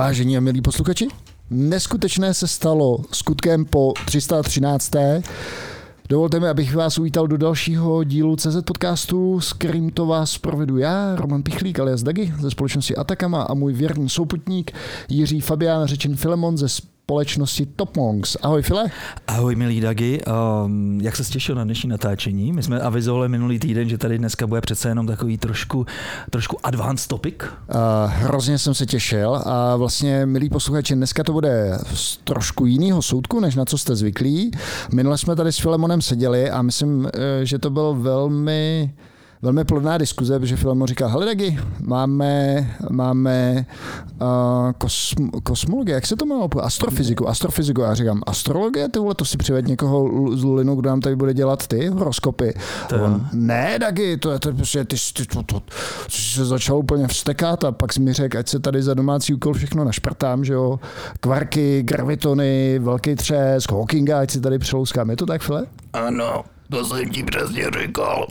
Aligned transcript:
Vážení 0.00 0.36
a 0.36 0.40
milí 0.40 0.62
posluchači, 0.62 1.08
neskutečné 1.50 2.34
se 2.34 2.48
stalo 2.48 2.98
skutkem 3.12 3.64
po 3.64 3.92
313. 4.06 4.92
Dovolte 6.08 6.40
mi, 6.40 6.48
abych 6.48 6.74
vás 6.76 6.98
uvítal 6.98 7.26
do 7.26 7.36
dalšího 7.36 8.04
dílu 8.04 8.36
CZ 8.36 8.56
podcastu, 8.64 9.40
s 9.40 9.52
kterým 9.52 9.90
to 9.90 10.06
vás 10.06 10.38
provedu 10.38 10.78
já, 10.78 11.16
Roman 11.16 11.42
Pichlík 11.42 11.80
alias 11.80 12.02
Dagi 12.02 12.34
ze 12.40 12.50
společnosti 12.50 12.96
Atakama 12.96 13.42
a 13.42 13.54
můj 13.54 13.72
věrný 13.72 14.08
souputník 14.08 14.72
Jiří 15.08 15.40
Fabián, 15.40 15.86
řečen 15.86 16.16
Filemon 16.16 16.56
ze 16.56 16.66
společnosti 17.10 17.66
Top 17.66 17.96
Monks. 17.96 18.36
Ahoj 18.42 18.62
File. 18.62 18.90
Ahoj 19.26 19.56
milý 19.56 19.80
Dagi, 19.80 20.20
um, 20.64 21.00
jak 21.00 21.16
se 21.16 21.24
těšil 21.24 21.54
na 21.54 21.64
dnešní 21.64 21.90
natáčení? 21.90 22.52
My 22.52 22.62
jsme 22.62 22.80
avizovali 22.80 23.28
minulý 23.28 23.58
týden, 23.58 23.88
že 23.88 23.98
tady 23.98 24.18
dneska 24.18 24.46
bude 24.46 24.60
přece 24.60 24.88
jenom 24.88 25.06
takový 25.06 25.38
trošku, 25.38 25.86
trošku 26.30 26.66
advanced 26.66 27.08
topic. 27.08 27.34
Uh, 27.42 27.46
hrozně 28.06 28.58
jsem 28.58 28.74
se 28.74 28.86
těšil 28.86 29.42
a 29.46 29.76
vlastně 29.76 30.26
milí 30.26 30.48
posluchači, 30.50 30.94
dneska 30.94 31.24
to 31.24 31.32
bude 31.32 31.78
z 31.94 32.16
trošku 32.16 32.66
jiného 32.66 33.02
soudku, 33.02 33.40
než 33.40 33.54
na 33.54 33.64
co 33.64 33.78
jste 33.78 33.96
zvyklí. 33.96 34.50
Minule 34.92 35.18
jsme 35.18 35.36
tady 35.36 35.52
s 35.52 35.58
Filemonem 35.58 36.02
seděli 36.02 36.50
a 36.50 36.62
myslím, 36.62 37.08
eh, 37.14 37.46
že 37.46 37.58
to 37.58 37.70
byl 37.70 37.94
velmi 37.94 38.94
velmi 39.42 39.64
plodná 39.64 39.98
diskuze, 39.98 40.38
protože 40.38 40.56
Filmo 40.56 40.86
říká, 40.86 41.06
hele 41.06 41.26
Dagi, 41.26 41.58
máme, 41.80 42.70
máme 42.90 43.66
uh, 44.22 44.28
kosm, 44.78 45.28
kosmologie, 45.42 45.94
jak 45.94 46.06
se 46.06 46.16
to 46.16 46.26
jmenuje? 46.26 46.48
Astrofyziku, 46.60 47.28
astrofyziku. 47.28 47.80
Já 47.80 47.94
říkám, 47.94 48.22
astrologie, 48.26 48.88
ty 48.88 48.98
vole, 48.98 49.14
to 49.14 49.24
si 49.24 49.36
přived 49.36 49.66
někoho 49.66 50.08
z 50.36 50.44
Lulinu, 50.44 50.74
kdo 50.74 50.90
nám 50.90 51.00
tady 51.00 51.16
bude 51.16 51.34
dělat 51.34 51.66
ty 51.66 51.86
horoskopy. 51.86 52.54
On, 53.04 53.26
ne, 53.32 53.78
Dagi, 53.78 54.16
to 54.16 54.30
je 54.30 54.38
to, 54.38 54.52
prostě, 54.52 54.84
ty, 54.84 54.96
ty, 55.16 55.26
to, 55.26 55.42
to, 55.42 55.60
to, 55.60 55.66
se 56.08 56.44
začal 56.44 56.78
úplně 56.78 57.06
vstekat 57.06 57.64
a 57.64 57.72
pak 57.72 57.98
mi 57.98 58.12
řekl, 58.12 58.38
ať 58.38 58.48
se 58.48 58.60
tady 58.60 58.82
za 58.82 58.94
domácí 58.94 59.34
úkol 59.34 59.52
všechno 59.52 59.84
našprtám, 59.84 60.44
že 60.44 60.52
jo, 60.52 60.80
kvarky, 61.20 61.82
gravitony, 61.82 62.78
velký 62.78 63.14
třesk, 63.14 63.72
Hawkinga, 63.72 64.20
ať 64.20 64.30
si 64.30 64.40
tady 64.40 64.58
přelouskám. 64.58 65.10
Je 65.10 65.16
to 65.16 65.26
tak, 65.26 65.42
File? 65.42 65.66
Ano. 65.92 66.44
To 66.70 66.84
jsem 66.84 67.08
ti 67.08 67.22
přesně 67.22 67.66
říkal. 67.82 68.26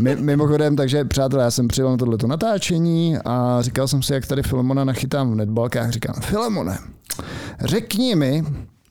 Mimochodem, 0.20 0.76
takže 0.76 1.04
přátelé, 1.04 1.44
já 1.44 1.50
jsem 1.50 1.68
přijel 1.68 1.90
na 1.90 1.96
tohleto 1.96 2.26
natáčení 2.26 3.16
a 3.24 3.62
říkal 3.62 3.88
jsem 3.88 4.02
si, 4.02 4.12
jak 4.12 4.26
tady 4.26 4.42
Filemona 4.42 4.84
nachytám 4.84 5.32
v 5.32 5.34
netbalkách. 5.34 5.90
Říkám, 5.90 6.14
Filemone, 6.20 6.78
řekni 7.60 8.14
mi, 8.14 8.44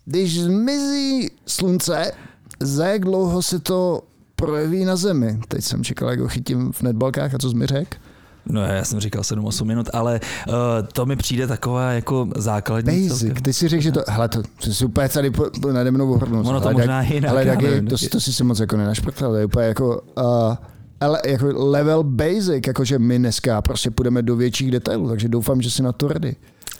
když 0.05 0.41
zmizí 0.41 1.31
slunce, 1.47 2.11
za 2.59 2.85
jak 2.85 3.01
dlouho 3.01 3.41
se 3.41 3.59
to 3.59 4.01
projeví 4.35 4.85
na 4.85 4.95
zemi? 4.95 5.39
Teď 5.47 5.63
jsem 5.63 5.83
čekal, 5.83 6.09
jak 6.09 6.19
ho 6.19 6.27
chytím 6.27 6.71
v 6.71 6.81
netbalkách 6.81 7.33
a 7.33 7.37
co 7.37 7.49
jsi 7.49 7.57
řekl? 7.65 7.97
No 8.45 8.61
já 8.61 8.83
jsem 8.83 8.99
říkal 8.99 9.21
7-8 9.21 9.65
minut, 9.65 9.89
ale 9.93 10.19
uh, 10.47 10.53
to 10.93 11.05
mi 11.05 11.15
přijde 11.15 11.47
taková 11.47 11.91
jako 11.91 12.27
základní. 12.35 13.07
Basic, 13.07 13.19
celkem. 13.19 13.43
ty 13.43 13.53
si 13.53 13.67
řekl, 13.67 13.83
že 13.83 13.91
to, 13.91 14.01
hele, 14.07 14.29
to, 14.29 14.41
to 14.63 14.73
si 14.73 14.85
úplně 14.85 15.09
tady 15.09 15.31
po, 15.31 15.45
po, 15.61 15.71
nade 15.71 15.91
mnou 15.91 16.13
ohrnul. 16.13 16.47
Ono 16.47 16.59
to 16.59 16.65
ale 16.65 16.73
možná 16.73 17.01
jinak. 17.01 17.31
Ale 17.31 17.45
taky, 17.45 17.81
to, 17.81 17.95
to, 18.09 18.19
si 18.19 18.33
si 18.33 18.43
moc 18.43 18.59
jako 18.59 18.77
nenašprtal, 18.77 19.31
to 19.31 19.35
je 19.35 19.45
úplně 19.45 19.65
jako, 19.65 20.01
uh, 20.17 20.55
ale 21.01 21.21
jako 21.25 21.45
level 21.55 22.03
basic, 22.03 22.67
jakože 22.67 22.99
my 22.99 23.19
dneska 23.19 23.61
prostě 23.61 23.91
půjdeme 23.91 24.21
do 24.21 24.35
větších 24.35 24.71
detailů, 24.71 25.09
takže 25.09 25.27
doufám, 25.27 25.61
že 25.61 25.71
si 25.71 25.83
na 25.83 25.91
to 25.91 26.07
ready. 26.07 26.35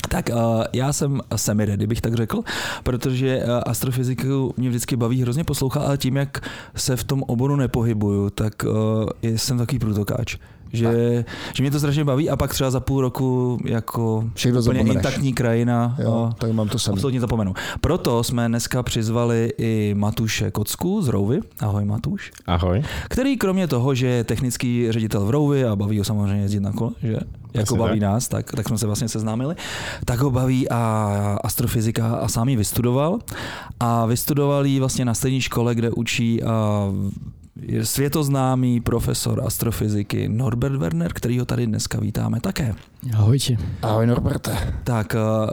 Tak 0.09 0.29
uh, 0.34 0.63
já 0.73 0.94
jsem 0.94 1.22
semi 1.35 1.66
ready, 1.66 1.88
bych 1.88 2.02
tak 2.02 2.13
řekl, 2.13 2.41
protože 2.84 3.44
uh, 3.44 3.62
astrofyziku 3.66 4.53
mě 4.57 4.69
vždycky 4.69 4.96
baví 4.96 5.22
hrozně 5.22 5.44
poslouchat, 5.44 5.85
ale 5.85 5.97
tím, 5.97 6.18
jak 6.18 6.50
se 6.75 6.96
v 6.96 7.03
tom 7.03 7.23
oboru 7.23 7.56
nepohybuju, 7.56 8.29
tak 8.29 8.53
uh, 8.63 8.73
jsem 9.22 9.57
takový 9.57 9.79
průtokáč 9.79 10.38
že, 10.73 11.25
že 11.53 11.63
mě 11.63 11.72
to 11.72 11.79
strašně 11.79 12.03
baví 12.03 12.29
a 12.29 12.35
pak 12.35 12.51
třeba 12.53 12.72
za 12.72 12.79
půl 12.79 13.01
roku 13.01 13.57
jako 13.66 14.23
Všechno 14.34 14.59
úplně 14.59 14.79
zapomeneš. 14.79 14.95
intaktní 14.95 15.34
krajina. 15.34 15.95
Jo, 16.00 16.31
tak 16.38 16.51
mám 16.51 16.69
to 16.69 16.79
samé. 16.79 16.94
Absolutně 16.94 17.19
zapomenu. 17.19 17.53
Proto 17.81 18.23
jsme 18.23 18.47
dneska 18.47 18.84
přizvali 18.84 19.53
i 19.57 19.94
Matuše 19.97 20.51
Kocku 20.51 21.01
z 21.01 21.07
Rouvy. 21.07 21.39
Ahoj 21.59 21.85
Matuš. 21.85 22.31
Ahoj. 22.47 22.84
Který 23.09 23.38
kromě 23.38 23.67
toho, 23.67 23.95
že 23.95 24.07
je 24.07 24.23
technický 24.23 24.91
ředitel 24.91 25.25
v 25.25 25.29
Rouvy 25.29 25.66
a 25.66 25.75
baví 25.75 25.97
ho 25.97 26.03
samozřejmě 26.06 26.41
jezdit 26.41 26.59
na 26.59 26.72
kole, 26.72 26.91
že 27.03 27.17
jako 27.53 27.75
baví 27.75 28.00
nás, 28.00 28.28
tak, 28.28 28.51
tak 28.51 28.67
jsme 28.67 28.78
se 28.78 28.85
vlastně 28.85 29.09
seznámili, 29.09 29.55
tak 30.05 30.19
ho 30.19 30.31
baví 30.31 30.69
a 30.69 31.38
astrofyzika 31.44 32.16
a 32.16 32.28
sám 32.28 32.50
ji 32.50 32.55
vystudoval. 32.55 33.19
A 33.79 34.05
vystudoval 34.05 34.66
ji 34.66 34.79
vlastně 34.79 35.05
na 35.05 35.13
stejné 35.13 35.41
škole, 35.41 35.75
kde 35.75 35.91
učí 35.91 36.44
a 36.44 36.88
je 37.56 37.86
světoznámý 37.86 38.81
profesor 38.81 39.44
astrofyziky 39.46 40.30
Norbert 40.30 40.75
Werner, 40.75 41.14
který 41.14 41.40
ho 41.40 41.46
tady 41.46 41.68
dneska 41.68 42.00
vítáme 42.00 42.40
také. 42.41 42.75
Ahojte. 43.14 43.58
Ahoj 43.81 44.08
Norberte. 44.08 44.74
Tak 44.84 45.16
uh, 45.16 45.50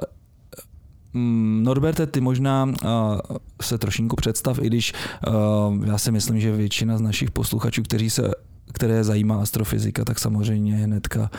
Norberte, 1.63 2.07
ty 2.07 2.21
možná 2.21 2.65
uh, 2.65 2.73
se 3.63 3.79
trošinku 3.79 4.17
představ, 4.17 4.59
i 4.63 4.67
když 4.67 4.93
uh, 5.29 5.87
já 5.87 5.99
si 5.99 6.13
myslím, 6.13 6.41
že 6.41 6.57
většina 6.57 6.99
z 6.99 7.01
našich 7.01 7.31
posluchačů, 7.31 7.83
kteří 7.83 8.11
se, 8.11 8.31
které 8.73 9.05
zajímá 9.05 9.43
astrofyzika, 9.43 10.05
tak 10.05 10.19
samozřejmě 10.19 10.77
hnedka 10.77 11.31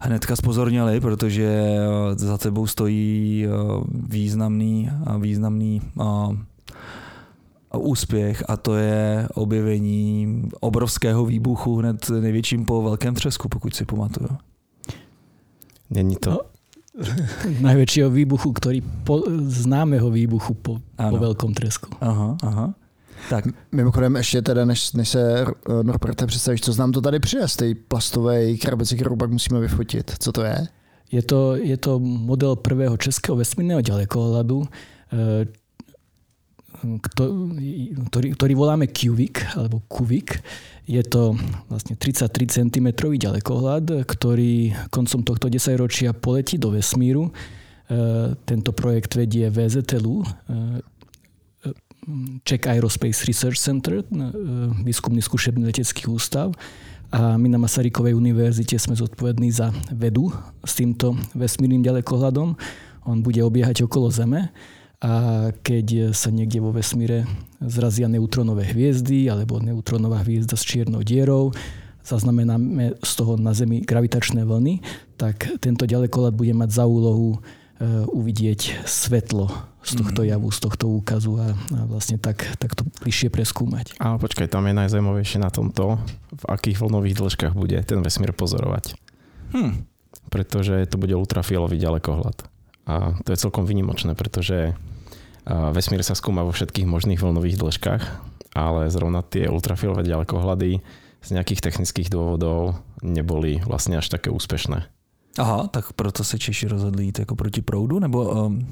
hnedka 0.00 0.36
spozorněli, 0.36 1.00
protože 1.00 1.76
za 2.16 2.38
tebou 2.38 2.66
stojí 2.66 3.46
významný, 4.08 4.90
významný 5.20 5.82
úspěch 7.76 8.44
a 8.48 8.56
to 8.56 8.76
je 8.76 9.28
objevení 9.34 10.42
obrovského 10.60 11.26
výbuchu 11.26 11.76
hned 11.76 12.10
největším 12.10 12.64
po 12.64 12.82
velkém 12.82 13.14
třesku, 13.14 13.48
pokud 13.48 13.74
si 13.74 13.84
pamatuju. 13.84 14.30
Není 15.90 16.16
to... 16.16 16.30
No, 16.30 16.38
najväčšieho 17.62 18.10
výbuchu, 18.10 18.50
ktorý 18.50 18.82
po, 19.06 19.22
známeho 19.46 20.10
výbuchu 20.10 20.54
po, 20.58 20.82
po 20.98 21.16
veľkom 21.18 21.54
tresku. 21.54 21.94
Aha, 22.02 22.34
aha. 22.42 22.74
Tak. 23.30 23.44
Mimochodem 23.72 24.16
ještě 24.16 24.42
teda, 24.42 24.64
než, 24.64 24.92
než 24.92 25.08
se 25.08 25.42
eh, 25.42 25.82
Norberte 25.82 26.26
představíš, 26.26 26.60
co 26.60 26.72
znám 26.72 26.92
to 26.92 27.00
tady 27.00 27.20
přines, 27.20 27.56
tej 27.56 27.74
plastové 27.74 28.54
krabici, 28.54 28.96
kterou 28.96 29.16
pak 29.16 29.30
musíme 29.30 29.60
vyfotit. 29.60 30.14
Co 30.18 30.32
to 30.32 30.42
je? 30.42 30.66
Je 31.12 31.22
to, 31.22 31.56
je 31.56 31.76
to 31.76 31.98
model 31.98 32.56
prvého 32.56 32.96
českého 32.96 33.36
vesmírneho 33.36 33.80
ďalekohľadu, 33.80 34.62
eh, 34.62 35.46
ktorý, 36.78 38.38
ktorý 38.38 38.52
voláme 38.54 38.86
QVIC 38.86 39.58
alebo 39.58 39.82
QVIC. 39.90 40.28
Je 40.88 41.02
to 41.04 41.34
vlastne 41.68 41.98
33 41.98 42.30
cm 42.48 42.88
ďalekohľad, 42.96 44.06
ktorý 44.06 44.72
koncom 44.88 45.20
tohto 45.26 45.46
desaťročia 45.50 46.14
poletí 46.14 46.56
do 46.56 46.72
vesmíru. 46.72 47.28
E, 47.28 47.32
tento 48.46 48.70
projekt 48.72 49.18
vedie 49.18 49.50
VZLU, 49.50 50.22
e, 50.22 50.26
Czech 52.40 52.64
Aerospace 52.64 53.28
Research 53.28 53.60
Center, 53.60 54.00
e, 54.00 54.04
výskumný 54.80 55.20
skúšebný 55.20 55.68
letecký 55.68 56.08
ústav. 56.08 56.54
A 57.08 57.40
my 57.40 57.48
na 57.48 57.56
Masarykovej 57.56 58.12
univerzite 58.12 58.76
sme 58.76 58.92
zodpovední 58.92 59.48
za 59.48 59.72
vedu 59.92 60.28
s 60.60 60.76
týmto 60.76 61.16
vesmírnym 61.32 61.80
ďalekohľadom. 61.80 62.52
On 63.08 63.18
bude 63.24 63.40
obiehať 63.40 63.88
okolo 63.88 64.12
Zeme 64.12 64.52
a 64.98 65.12
keď 65.62 66.10
sa 66.10 66.34
niekde 66.34 66.58
vo 66.58 66.74
vesmíre 66.74 67.22
zrazia 67.62 68.10
neutronové 68.10 68.66
hviezdy 68.66 69.30
alebo 69.30 69.62
neutronová 69.62 70.26
hviezda 70.26 70.58
s 70.58 70.66
čiernou 70.66 71.06
dierou, 71.06 71.54
zaznamenáme 72.02 72.98
z 72.98 73.12
toho 73.14 73.38
na 73.38 73.54
Zemi 73.54 73.84
gravitačné 73.84 74.42
vlny, 74.42 74.82
tak 75.14 75.46
tento 75.62 75.86
ďalekoľad 75.86 76.34
bude 76.34 76.50
mať 76.50 76.70
za 76.82 76.84
úlohu 76.90 77.36
e, 77.36 77.38
uvidieť 78.10 78.82
svetlo 78.88 79.52
z 79.86 80.02
tohto 80.02 80.26
mhm. 80.26 80.28
javu, 80.34 80.48
z 80.50 80.58
tohto 80.66 80.84
úkazu 80.90 81.32
a, 81.38 81.54
a 81.54 81.80
vlastne 81.86 82.18
tak, 82.18 82.42
tak 82.58 82.74
to 82.74 82.82
bližšie 83.04 83.30
preskúmať. 83.30 83.94
Ale 84.02 84.18
počkaj, 84.18 84.50
tam 84.50 84.66
je 84.66 84.74
najzaujímavejšie 84.74 85.38
na 85.38 85.54
tomto, 85.54 86.02
v 86.34 86.44
akých 86.50 86.82
vlnových 86.82 87.14
dĺžkach 87.22 87.54
bude 87.54 87.78
ten 87.86 88.02
vesmír 88.02 88.34
pozorovať. 88.34 88.98
Hm. 89.54 89.86
Pretože 90.28 90.84
to 90.90 91.00
bude 91.00 91.14
ultrafialový 91.14 91.78
ďalekohľad. 91.80 92.57
A 92.88 93.12
to 93.20 93.36
je 93.36 93.42
celkom 93.44 93.68
vynimočné, 93.68 94.16
pretože 94.16 94.72
vesmír 95.48 96.00
sa 96.00 96.16
skúma 96.16 96.44
vo 96.44 96.52
všetkých 96.56 96.88
možných 96.88 97.20
vlnových 97.20 97.60
dĺžkach, 97.60 98.02
ale 98.56 98.88
zrovna 98.88 99.20
tie 99.20 99.48
ultrafilové 99.48 100.08
ďalekohľady 100.08 100.80
z 101.20 101.28
nejakých 101.32 101.60
technických 101.60 102.08
dôvodov 102.08 102.80
neboli 103.04 103.60
vlastne 103.64 104.00
až 104.00 104.08
také 104.08 104.32
úspešné. 104.32 104.88
Aha, 105.38 105.68
tak 105.68 105.92
proto 105.92 106.24
se 106.24 106.38
Češi 106.38 106.68
rozhodli 106.68 107.04
jít 107.04 107.18
jako 107.18 107.34
proti 107.36 107.60
proudu, 107.62 107.98
nebo... 107.98 108.24
Um... 108.24 108.66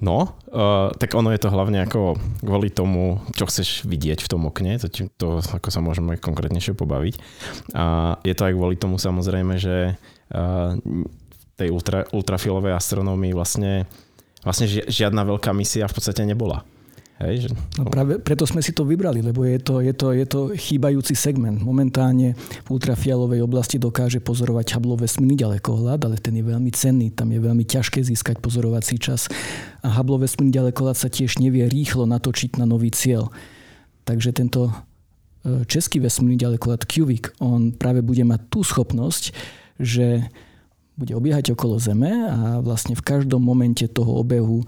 No, 0.00 0.36
uh, 0.52 0.90
tak 0.98 1.14
ono 1.14 1.30
je 1.30 1.38
to 1.38 1.54
hlavne 1.54 1.80
ako 1.86 2.18
kvôli 2.42 2.68
tomu, 2.68 3.22
čo 3.32 3.46
chceš 3.46 3.86
vidieť 3.86 4.20
v 4.20 4.28
tom 4.28 4.42
okne, 4.44 4.76
to, 4.76 4.90
to 4.90 5.38
ako 5.38 5.70
sa 5.70 5.80
môžeme 5.80 6.18
konkrétnejšie 6.18 6.74
pobaviť. 6.74 7.14
A 7.78 8.18
je 8.26 8.34
to 8.34 8.42
aj 8.44 8.52
kvôli 8.58 8.76
tomu 8.76 8.98
samozrejme, 8.98 9.54
že 9.56 9.94
uh, 10.34 10.76
tej 11.54 11.70
ultra, 11.70 12.02
ultrafilovej 12.10 12.74
astronómii 12.74 13.32
vlastne, 13.34 13.86
vlastne 14.42 14.66
žiadna 14.68 15.22
veľká 15.22 15.54
misia 15.54 15.86
v 15.86 15.94
podstate 15.94 16.26
nebola. 16.26 16.66
Hej, 17.22 17.46
že... 17.46 17.48
No 17.78 17.86
práve 17.86 18.18
preto 18.18 18.42
sme 18.42 18.58
si 18.58 18.74
to 18.74 18.82
vybrali, 18.82 19.22
lebo 19.22 19.46
je 19.46 19.62
to, 19.62 19.78
je 19.78 19.94
to, 19.94 20.10
je 20.10 20.26
to 20.26 20.40
chýbajúci 20.58 21.14
segment. 21.14 21.62
Momentálne 21.62 22.34
v 22.34 22.68
ultrafialovej 22.74 23.38
oblasti 23.38 23.78
dokáže 23.78 24.18
pozorovať 24.18 24.74
Hubble 24.74 24.98
vesmírny 24.98 25.38
ďalekohľad, 25.38 26.10
ale 26.10 26.18
ten 26.18 26.34
je 26.34 26.42
veľmi 26.42 26.74
cenný, 26.74 27.14
tam 27.14 27.30
je 27.30 27.38
veľmi 27.38 27.62
ťažké 27.62 28.02
získať 28.02 28.42
pozorovací 28.42 28.98
čas. 28.98 29.30
A 29.86 29.94
Hubble 29.94 30.26
vesmírny 30.26 30.50
ďalekohľad 30.58 30.98
sa 30.98 31.06
tiež 31.06 31.38
nevie 31.38 31.70
rýchlo 31.70 32.02
natočiť 32.02 32.58
na 32.58 32.66
nový 32.66 32.90
cieľ. 32.90 33.30
Takže 34.02 34.34
tento 34.34 34.74
e, 35.46 35.62
český 35.70 36.02
vesmírny 36.02 36.34
ďalekohľad 36.34 36.82
QVIC, 36.82 37.38
on 37.38 37.70
práve 37.78 38.02
bude 38.02 38.26
mať 38.26 38.42
tú 38.50 38.66
schopnosť, 38.66 39.30
že 39.78 40.26
bude 40.94 41.12
obiehať 41.14 41.54
okolo 41.58 41.82
Zeme 41.82 42.12
a 42.30 42.62
vlastne 42.62 42.94
v 42.94 43.02
každom 43.02 43.42
momente 43.42 43.86
toho 43.90 44.22
obehu 44.22 44.62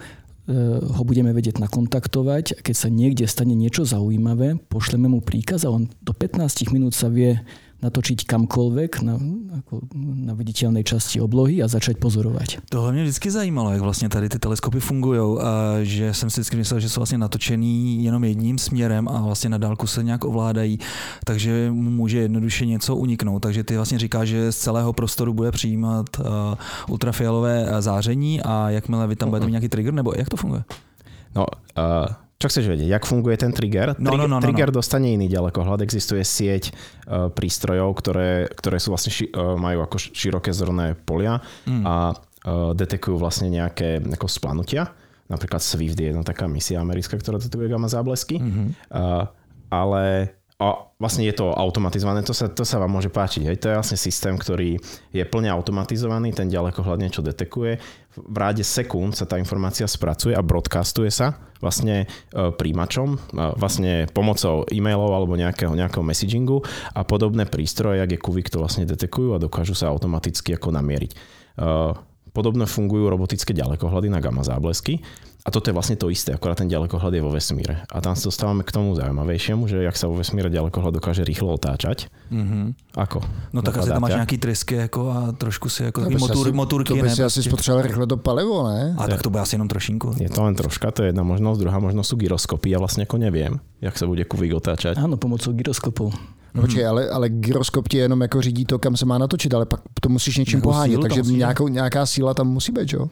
Eh, 0.47 0.79
ho 0.79 1.03
budeme 1.03 1.35
vedieť 1.35 1.59
nakontaktovať. 1.59 2.45
A 2.55 2.61
keď 2.63 2.75
sa 2.79 2.87
niekde 2.87 3.27
stane 3.27 3.59
niečo 3.59 3.83
zaujímavé, 3.83 4.55
pošleme 4.71 5.11
mu 5.11 5.19
príkaz 5.19 5.67
a 5.67 5.75
on 5.75 5.91
do 5.99 6.15
15 6.15 6.71
minút 6.71 6.95
sa 6.95 7.11
vie 7.11 7.43
natočiť 7.83 8.25
kamkoľvek 8.25 9.05
na, 9.05 9.21
ako 9.61 9.85
na 10.17 10.33
viditeľnej 10.33 10.81
časti 10.81 11.21
oblohy 11.21 11.61
a 11.61 11.69
začať 11.69 12.01
pozorovať. 12.01 12.59
Tohle 12.69 12.93
mě 12.93 13.03
vždycky 13.03 13.31
zajímalo, 13.31 13.73
jak 13.73 13.81
vlastně 13.81 14.09
tady 14.09 14.29
ty 14.29 14.39
teleskopy 14.39 14.81
fungují 14.81 15.39
a 15.41 15.79
že 15.83 16.15
jsem 16.15 16.31
si 16.31 16.41
vždycky 16.41 16.57
myslel, 16.57 16.81
že 16.81 16.89
jsou 16.89 17.01
vlastně 17.01 17.19
natočený 17.19 18.05
jenom 18.05 18.25
jedním 18.25 18.59
směrem 18.59 19.09
a 19.09 19.21
vlastně 19.21 19.51
na 19.51 19.59
dálku 19.59 19.87
se 19.87 20.03
nějak 20.03 20.25
ovládají, 20.25 20.79
takže 21.25 21.71
může 21.71 22.19
jednoduše 22.19 22.67
něco 22.67 22.97
uniknout. 22.97 23.43
Takže 23.43 23.65
ty 23.65 23.77
vlastně 23.77 23.99
říkáš, 23.99 24.29
že 24.29 24.53
z 24.53 24.57
celého 24.57 24.93
prostoru 24.93 25.35
bude 25.35 25.53
přijímat 25.53 26.07
uh, 26.19 26.25
ultrafialové 26.89 27.67
záření 27.81 28.43
a 28.43 28.71
jakmile 28.71 29.07
vy 29.07 29.17
tam 29.17 29.29
budete 29.29 29.47
mít 29.47 29.53
nějaký 29.53 29.69
trigger, 29.69 29.95
nebo 29.95 30.13
jak 30.17 30.29
to 30.29 30.37
funguje? 30.37 30.65
No, 31.35 31.47
uh, 31.79 32.26
čo 32.37 32.53
chceš 32.53 32.69
vedieť, 32.69 32.93
jak 32.93 33.09
funguje 33.09 33.41
ten 33.41 33.49
trigger? 33.49 33.97
No, 33.97 34.13
no, 34.13 34.29
no, 34.29 34.37
no, 34.37 34.45
trigger 34.45 34.69
no. 34.69 34.85
dostane 34.85 35.17
iný 35.17 35.25
ďalekohľad, 35.33 35.81
existuje 35.81 36.21
sieť 36.21 36.69
uh, 36.69 37.33
prístrojov, 37.33 37.97
ktoré, 37.97 38.53
ktoré 38.53 38.77
sú 38.77 38.93
vlastne 38.93 39.09
ši, 39.09 39.33
uh, 39.33 39.57
majú 39.57 39.81
ako 39.89 39.97
široké 40.13 40.53
zorné 40.53 40.93
polia 40.93 41.41
mm. 41.65 41.83
a 41.89 42.13
uh, 42.13 42.77
detekujú 42.77 43.17
vlastne 43.17 43.49
nejaké 43.49 44.05
ako 44.05 44.29
splanutia. 44.29 44.93
Napríklad 45.33 45.65
SWIFT 45.65 45.99
je 45.99 46.07
jedna 46.13 46.23
taká 46.23 46.45
misia 46.45 46.79
americká, 46.79 47.17
ktorá 47.17 47.41
detekuje 47.41 47.73
gamma 47.73 47.89
záblesky. 47.89 48.37
Mm-hmm. 48.39 48.69
Uh, 48.93 49.27
ale 49.73 50.36
a 50.57 50.89
vlastne 50.97 51.29
je 51.29 51.37
to 51.37 51.53
automatizované, 51.53 52.25
to 52.25 52.33
sa, 52.33 52.49
to 52.49 52.65
sa 52.65 52.81
vám 52.81 52.89
môže 52.89 53.13
páčiť. 53.13 53.45
Hej. 53.45 53.57
To 53.61 53.69
je 53.69 53.77
vlastne 53.77 54.01
systém, 54.01 54.33
ktorý 54.41 54.81
je 55.13 55.25
plne 55.29 55.53
automatizovaný, 55.53 56.33
ten 56.33 56.49
ďalekohľad 56.49 56.97
niečo 56.97 57.21
detekuje. 57.21 57.77
V 58.17 58.37
ráde 58.41 58.65
sekúnd 58.65 59.13
sa 59.13 59.29
tá 59.29 59.37
informácia 59.37 59.85
spracuje 59.85 60.33
a 60.33 60.41
broadcastuje 60.41 61.13
sa 61.13 61.37
vlastne 61.61 62.09
e, 62.33 62.47
príjimačom, 62.57 63.09
e, 63.13 63.19
vlastne 63.61 64.09
pomocou 64.17 64.65
e-mailov 64.73 65.13
alebo 65.13 65.37
nejakého, 65.37 65.77
nejakého 65.77 66.01
messagingu 66.01 66.65
a 66.97 67.05
podobné 67.05 67.45
prístroje, 67.45 68.01
jak 68.01 68.17
je 68.17 68.25
Kuvik, 68.25 68.49
to 68.49 68.57
vlastne 68.57 68.89
detekujú 68.89 69.37
a 69.37 69.43
dokážu 69.43 69.77
sa 69.77 69.93
automaticky 69.93 70.57
ako 70.57 70.73
namieriť. 70.73 71.13
E, 71.13 71.17
podobne 72.33 72.65
fungujú 72.65 73.13
robotické 73.13 73.53
ďalekohľady 73.53 74.09
na 74.09 74.25
gamma 74.25 74.41
záblesky 74.41 75.05
a 75.47 75.49
toto 75.55 75.71
je 75.71 75.75
vlastne 75.79 75.95
to 75.95 76.11
isté, 76.11 76.35
akorát 76.35 76.59
ten 76.59 76.67
ďalekohľad 76.67 77.15
je 77.15 77.23
vo 77.23 77.31
vesmíre. 77.31 77.87
A 77.87 78.03
tam 78.03 78.19
sa 78.19 78.27
dostávame 78.27 78.67
k 78.67 78.75
tomu 78.75 78.99
zaujímavejšiemu, 78.99 79.71
že 79.71 79.87
ak 79.87 79.95
sa 79.95 80.11
vo 80.11 80.19
vesmíre 80.19 80.51
ďalekohľad 80.51 80.99
dokáže 80.99 81.23
rýchlo 81.23 81.55
otáčať. 81.55 82.11
Mm-hmm. 82.35 82.99
Ako? 82.99 83.23
No 83.55 83.63
tak 83.63 83.79
asi 83.79 83.95
tam 83.95 84.03
máš 84.03 84.19
nejaký 84.19 84.43
tresky 84.43 84.75
jako 84.91 85.01
a 85.15 85.31
trošku 85.39 85.71
si 85.71 85.87
jako 85.87 86.11
to 86.11 86.19
motor, 86.19 86.51
asi, 86.51 86.57
motorky. 86.57 86.91
To 86.91 86.99
by 86.99 87.11
si 87.15 87.23
asi 87.23 87.43
spotřeboval 87.47 87.87
rychle 87.87 88.07
to 88.11 88.17
palivo, 88.19 88.67
ne? 88.67 88.99
A 88.99 89.07
tak 89.07 89.23
to 89.23 89.31
bude 89.31 89.47
asi 89.47 89.55
jenom 89.55 89.71
trošinku. 89.71 90.19
Je 90.19 90.27
to 90.27 90.43
len 90.43 90.59
troška, 90.59 90.91
to 90.91 91.07
je 91.07 91.15
jedna 91.15 91.23
možnosť. 91.23 91.63
Druhá 91.63 91.79
možnosť 91.79 92.09
sú 92.11 92.17
gyroskopy. 92.19 92.75
Ja 92.75 92.83
vlastne 92.83 93.07
ako 93.07 93.23
neviem, 93.23 93.63
jak 93.79 93.95
sa 93.95 94.11
bude 94.11 94.27
kubík 94.27 94.51
otáčať. 94.51 94.99
Áno, 94.99 95.15
pomocou 95.15 95.55
gyroskopov. 95.55 96.11
No 96.57 96.65
počkej, 96.65 96.89
ale, 96.89 97.07
ale 97.07 97.29
gyroskop 97.29 97.87
ti 97.87 98.03
jenom 98.03 98.21
jako 98.21 98.43
řídí 98.43 98.65
to, 98.65 98.79
kam 98.79 98.97
se 98.97 99.05
má 99.07 99.19
natočit, 99.19 99.55
ale 99.55 99.67
pak 99.67 99.81
to 100.01 100.09
musíš 100.09 100.37
něčím 100.37 100.61
pohánět, 100.61 101.01
takže 101.01 101.23
nějakou, 101.23 101.69
nějaká 101.69 102.07
síla 102.07 102.35
tam 102.35 102.49
musí 102.49 102.73
být, 102.73 102.93
jo? 102.93 103.09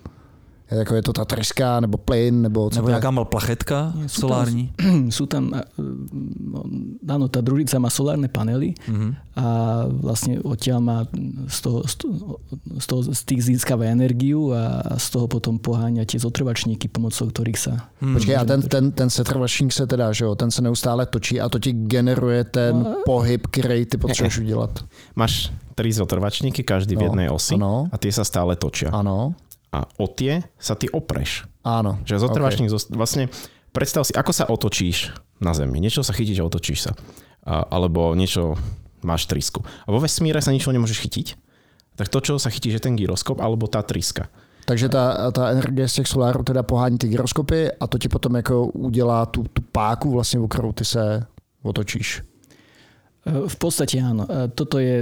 Jako 0.75 0.95
je 0.95 1.03
to 1.03 1.13
ta 1.13 1.25
treska, 1.25 1.81
nebo 1.81 1.99
plyn, 1.99 2.43
nebo 2.43 2.71
co 2.71 2.77
Nebo 2.77 2.89
nějaká 2.89 3.11
mal 3.11 3.25
plachetka 3.25 3.93
Nie, 3.97 4.09
sú 4.09 4.27
solární? 4.27 4.75
Tam, 4.77 5.11
sú 5.11 5.25
tam, 5.27 5.43
no, 6.41 6.61
áno, 7.07 7.27
tá 7.31 7.41
družica 7.41 7.79
má 7.79 7.91
solárne 7.91 8.27
panely 8.27 8.75
uh-huh. 8.89 9.15
a 9.39 9.47
vlastne 9.89 10.41
odtiaľ 10.43 10.81
má 10.81 10.99
z, 11.47 11.59
toho, 11.61 11.79
z, 11.87 12.87
toho, 12.87 13.01
z 13.15 13.23
tých 13.23 13.43
získava 13.55 13.87
energiu 13.87 14.51
a 14.51 14.97
z 14.99 15.07
toho 15.15 15.27
potom 15.31 15.61
poháňa 15.63 16.09
tie 16.09 16.19
zotrvačníky, 16.19 16.91
pomocou 16.91 17.31
ktorých 17.31 17.59
sa... 17.59 17.89
Hmm. 18.03 18.19
Počkej, 18.19 18.37
a 18.37 18.43
ten, 18.45 18.61
ten, 18.67 18.85
ten 18.93 19.09
setrvačník 19.11 19.73
se 19.73 19.87
teda, 19.87 20.13
že 20.13 20.25
jo, 20.25 20.35
ten 20.35 20.51
se 20.51 20.63
neustále 20.63 21.07
točí 21.07 21.41
a 21.41 21.49
to 21.49 21.59
ti 21.59 21.73
generuje 21.73 22.45
ten 22.45 22.75
no. 22.83 23.03
pohyb, 23.05 23.47
který 23.47 23.87
ty 23.87 23.97
potřebuješ 23.97 24.39
udělat. 24.39 24.85
Máš 25.17 25.53
tri 25.75 25.93
zotrvačníky, 25.93 26.63
každý 26.63 26.95
no, 26.95 27.01
v 27.01 27.05
jednej 27.05 27.29
osi 27.31 27.55
ano. 27.55 27.91
a 27.91 27.97
tie 27.99 28.15
sa 28.15 28.23
stále 28.23 28.55
točia. 28.55 28.95
Áno 28.95 29.35
a 29.75 29.91
o 29.99 30.07
tie 30.07 30.47
sa 30.55 30.79
ty 30.79 30.87
opreš. 30.87 31.51
Áno. 31.67 31.99
Že 32.07 32.23
zotrváš 32.23 32.63
okay. 32.63 32.71
vlastne 32.95 33.25
predstav 33.75 34.07
si, 34.07 34.15
ako 34.15 34.31
sa 34.31 34.47
otočíš 34.47 35.11
na 35.43 35.51
Zemi. 35.51 35.83
Niečo 35.83 36.07
sa 36.07 36.15
chytíš 36.15 36.39
a 36.39 36.47
otočíš 36.47 36.87
sa. 36.87 36.93
A, 37.43 37.67
alebo 37.67 38.15
niečo 38.15 38.55
máš 39.03 39.27
trysku. 39.27 39.67
A 39.67 39.91
vo 39.91 39.99
vesmíre 39.99 40.39
sa 40.39 40.55
ničo 40.55 40.71
nemôžeš 40.71 41.03
chytiť. 41.03 41.27
Tak 41.99 42.07
to, 42.07 42.23
čo 42.23 42.33
sa 42.39 42.55
chytíš, 42.55 42.79
je 42.79 42.85
ten 42.87 42.95
gyroskop 42.95 43.43
alebo 43.43 43.67
tá 43.67 43.83
tryska. 43.83 44.31
Takže 44.65 44.89
ta, 44.89 45.31
ta 45.35 45.51
energie 45.51 45.89
z 45.89 45.93
těch 45.93 46.09
solárů 46.09 46.43
teda 46.43 46.63
pohání 46.63 46.99
ty 46.99 47.09
gyroskopy 47.09 47.73
a 47.73 47.87
to 47.87 47.99
ti 47.99 48.09
potom 48.09 48.37
jako 48.37 48.67
udělá 48.67 49.27
tu, 49.27 49.43
tu 49.43 49.63
páku 49.63 50.11
vlastně, 50.11 50.41
o 50.41 50.49
kterou 50.49 50.73
ty 50.73 50.85
se 50.85 51.27
otočíš. 51.63 52.23
V 53.25 53.57
podstate 53.57 53.97
áno. 54.05 54.29
Toto 54.53 54.77
je, 54.77 55.01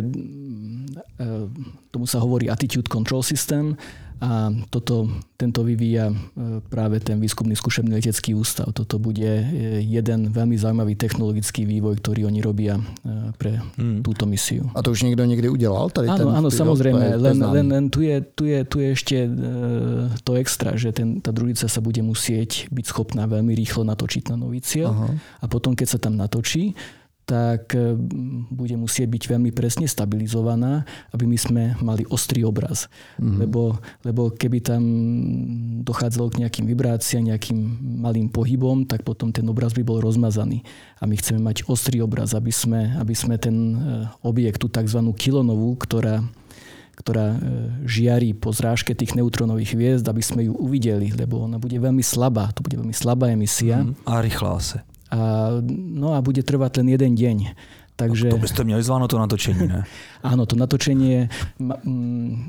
tomu 1.90 2.06
sa 2.06 2.22
hovorí 2.22 2.46
Attitude 2.46 2.86
Control 2.86 3.18
System 3.18 3.74
a 4.22 4.54
toto, 4.70 5.10
tento 5.34 5.66
vyvíja 5.66 6.14
e, 6.14 6.14
práve 6.70 7.02
ten 7.02 7.18
výskumný 7.18 7.58
skúšebný 7.58 7.98
letecký 7.98 8.38
ústav. 8.38 8.70
Toto 8.70 9.02
bude 9.02 9.26
e, 9.26 9.44
jeden 9.82 10.30
veľmi 10.30 10.54
zaujímavý 10.54 10.94
technologický 10.94 11.66
vývoj, 11.66 11.98
ktorý 11.98 12.30
oni 12.30 12.38
robia 12.38 12.78
e, 12.78 12.82
pre 13.34 13.58
hmm. 13.58 14.06
túto 14.06 14.22
misiu. 14.30 14.70
A 14.78 14.80
to 14.86 14.94
už 14.94 15.02
niekto 15.02 15.26
niekde 15.26 15.50
udelal? 15.50 15.90
Tady 15.90 16.06
áno, 16.06 16.18
ten, 16.22 16.26
áno, 16.38 16.48
samozrejme. 16.54 17.18
Len, 17.18 17.38
len, 17.42 17.66
len 17.66 17.84
tu, 17.90 18.06
je, 18.06 18.22
tu, 18.22 18.46
je, 18.46 18.62
tu 18.62 18.78
je 18.78 18.88
ešte 18.94 19.16
to 20.22 20.38
extra, 20.38 20.78
že 20.78 20.94
ten, 20.94 21.18
tá 21.18 21.34
družica 21.34 21.66
sa 21.66 21.82
bude 21.82 21.98
musieť 22.06 22.70
byť 22.70 22.84
schopná 22.94 23.26
veľmi 23.26 23.58
rýchlo 23.58 23.82
natočiť 23.82 24.30
na 24.30 24.38
nový 24.38 24.62
cieľ. 24.62 24.94
Aha. 24.94 25.18
A 25.42 25.44
potom, 25.50 25.74
keď 25.74 25.86
sa 25.88 25.98
tam 25.98 26.14
natočí, 26.14 26.78
tak 27.32 27.72
e, 27.72 27.96
bude 28.52 28.76
musieť 28.76 29.08
byť 29.08 29.22
veľmi 29.24 29.50
presne 29.56 29.88
stabilizovaná, 29.88 30.84
aby 31.16 31.24
my 31.24 31.38
sme 31.40 31.62
mali 31.80 32.04
ostrý 32.12 32.44
obraz. 32.44 32.92
Mm-hmm. 33.16 33.38
Lebo, 33.40 33.80
lebo 34.04 34.22
keby 34.36 34.60
tam 34.60 34.82
dochádzalo 35.80 36.28
k 36.28 36.44
nejakým 36.44 36.68
vibráciám, 36.68 37.32
nejakým 37.32 37.56
malým 38.04 38.28
pohybom, 38.28 38.84
tak 38.84 39.00
potom 39.00 39.32
ten 39.32 39.48
obraz 39.48 39.72
by 39.72 39.80
bol 39.80 40.04
rozmazaný. 40.04 40.60
A 41.00 41.08
my 41.08 41.16
chceme 41.16 41.40
mať 41.40 41.64
ostrý 41.72 42.04
obraz, 42.04 42.36
aby 42.36 42.52
sme, 42.52 42.92
aby 43.00 43.16
sme 43.16 43.40
ten 43.40 43.56
e, 43.56 43.76
objekt, 44.28 44.60
tú 44.60 44.68
tzv. 44.68 45.00
kilonovú, 45.16 45.72
ktorá 45.80 46.20
ktorá 46.92 47.34
e, 47.34 47.38
žiarí 47.88 48.36
po 48.36 48.52
zrážke 48.52 48.92
tých 48.92 49.16
neutronových 49.16 49.72
hviezd, 49.74 50.04
aby 50.06 50.20
sme 50.20 50.44
ju 50.44 50.52
uvideli, 50.52 51.08
lebo 51.16 51.48
ona 51.48 51.56
bude 51.56 51.74
veľmi 51.80 52.04
slabá. 52.04 52.52
To 52.52 52.60
bude 52.60 52.76
veľmi 52.76 52.92
slabá 52.92 53.32
emisia. 53.32 53.80
Mm, 53.80 53.96
a 54.04 54.20
rýchla 54.20 54.60
sa. 54.60 54.78
A, 55.12 55.60
no 55.68 56.16
a 56.16 56.24
bude 56.24 56.40
trvať 56.40 56.80
len 56.80 56.96
jeden 56.96 57.12
deň. 57.12 57.38
Takže... 57.92 58.32
To 58.32 58.40
by 58.40 58.48
ste 58.48 58.64
měli 58.64 58.82
zvládnuť 58.82 59.10
to 59.12 59.18
natočenie, 59.20 59.64
ne? 59.68 59.80
Áno, 60.32 60.48
to 60.48 60.56
natočenie 60.56 61.28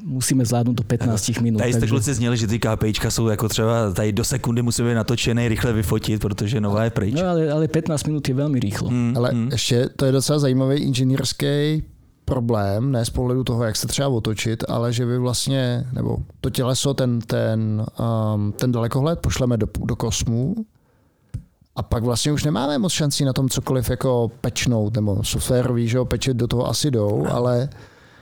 musíme 0.07 0.47
zvládnuť 0.47 0.75
do 0.81 0.85
15 0.87 1.43
minút. 1.43 1.59
Tady 1.59 1.73
jste 1.73 1.79
takže... 1.79 1.91
kluci 1.91 2.13
zněli, 2.13 2.37
že 2.37 2.47
ty 2.47 2.59
KPIčka 2.59 3.11
jsou 3.11 3.27
jako 3.27 3.49
třeba 3.49 3.91
tady 3.91 4.11
do 4.11 4.23
sekundy 4.23 4.61
musí 4.61 4.83
být 4.83 4.93
natočené, 4.93 5.47
rychle 5.47 5.73
vyfotit, 5.73 6.21
protože 6.21 6.61
nová 6.61 6.83
je 6.83 6.89
pryč. 6.89 7.13
No 7.13 7.27
ale, 7.29 7.51
ale 7.51 7.67
15 7.67 8.03
minút 8.07 8.23
je 8.29 8.35
veľmi 8.35 8.59
rýchlo. 8.59 8.89
Mm, 8.89 9.13
ale 9.17 9.29
mm. 9.33 9.49
ještě 9.51 9.89
to 9.95 10.05
je 10.05 10.11
docela 10.11 10.39
zajímavý 10.39 10.75
inženýrský 10.79 11.83
problém, 12.25 12.91
ne 12.91 13.05
z 13.05 13.09
pohledu 13.09 13.43
toho, 13.43 13.63
jak 13.63 13.75
se 13.75 13.87
třeba 13.87 14.07
otočit, 14.07 14.63
ale 14.67 14.93
že 14.93 15.05
vy 15.05 15.17
vlastně, 15.17 15.85
nebo 15.91 16.17
to 16.41 16.49
těleso, 16.49 16.93
ten, 16.93 17.19
ten, 17.19 17.85
um, 17.99 18.51
ten 18.51 18.71
dalekohled 18.71 19.19
pošleme 19.19 19.57
do, 19.57 19.67
do 19.85 19.95
kosmu 19.95 20.55
a 21.75 21.83
pak 21.83 22.03
vlastně 22.03 22.31
už 22.31 22.43
nemáme 22.43 22.77
moc 22.77 22.91
šancí 22.91 23.25
na 23.25 23.33
tom 23.33 23.49
cokoliv 23.49 23.89
jako 23.89 24.31
pečnout, 24.41 24.95
nebo 24.95 25.23
softwarový, 25.23 25.87
že 25.87 25.97
jo, 25.97 26.05
pečet 26.05 26.37
do 26.37 26.47
toho 26.47 26.69
asi 26.69 26.91
jdou, 26.91 27.25
ale, 27.29 27.69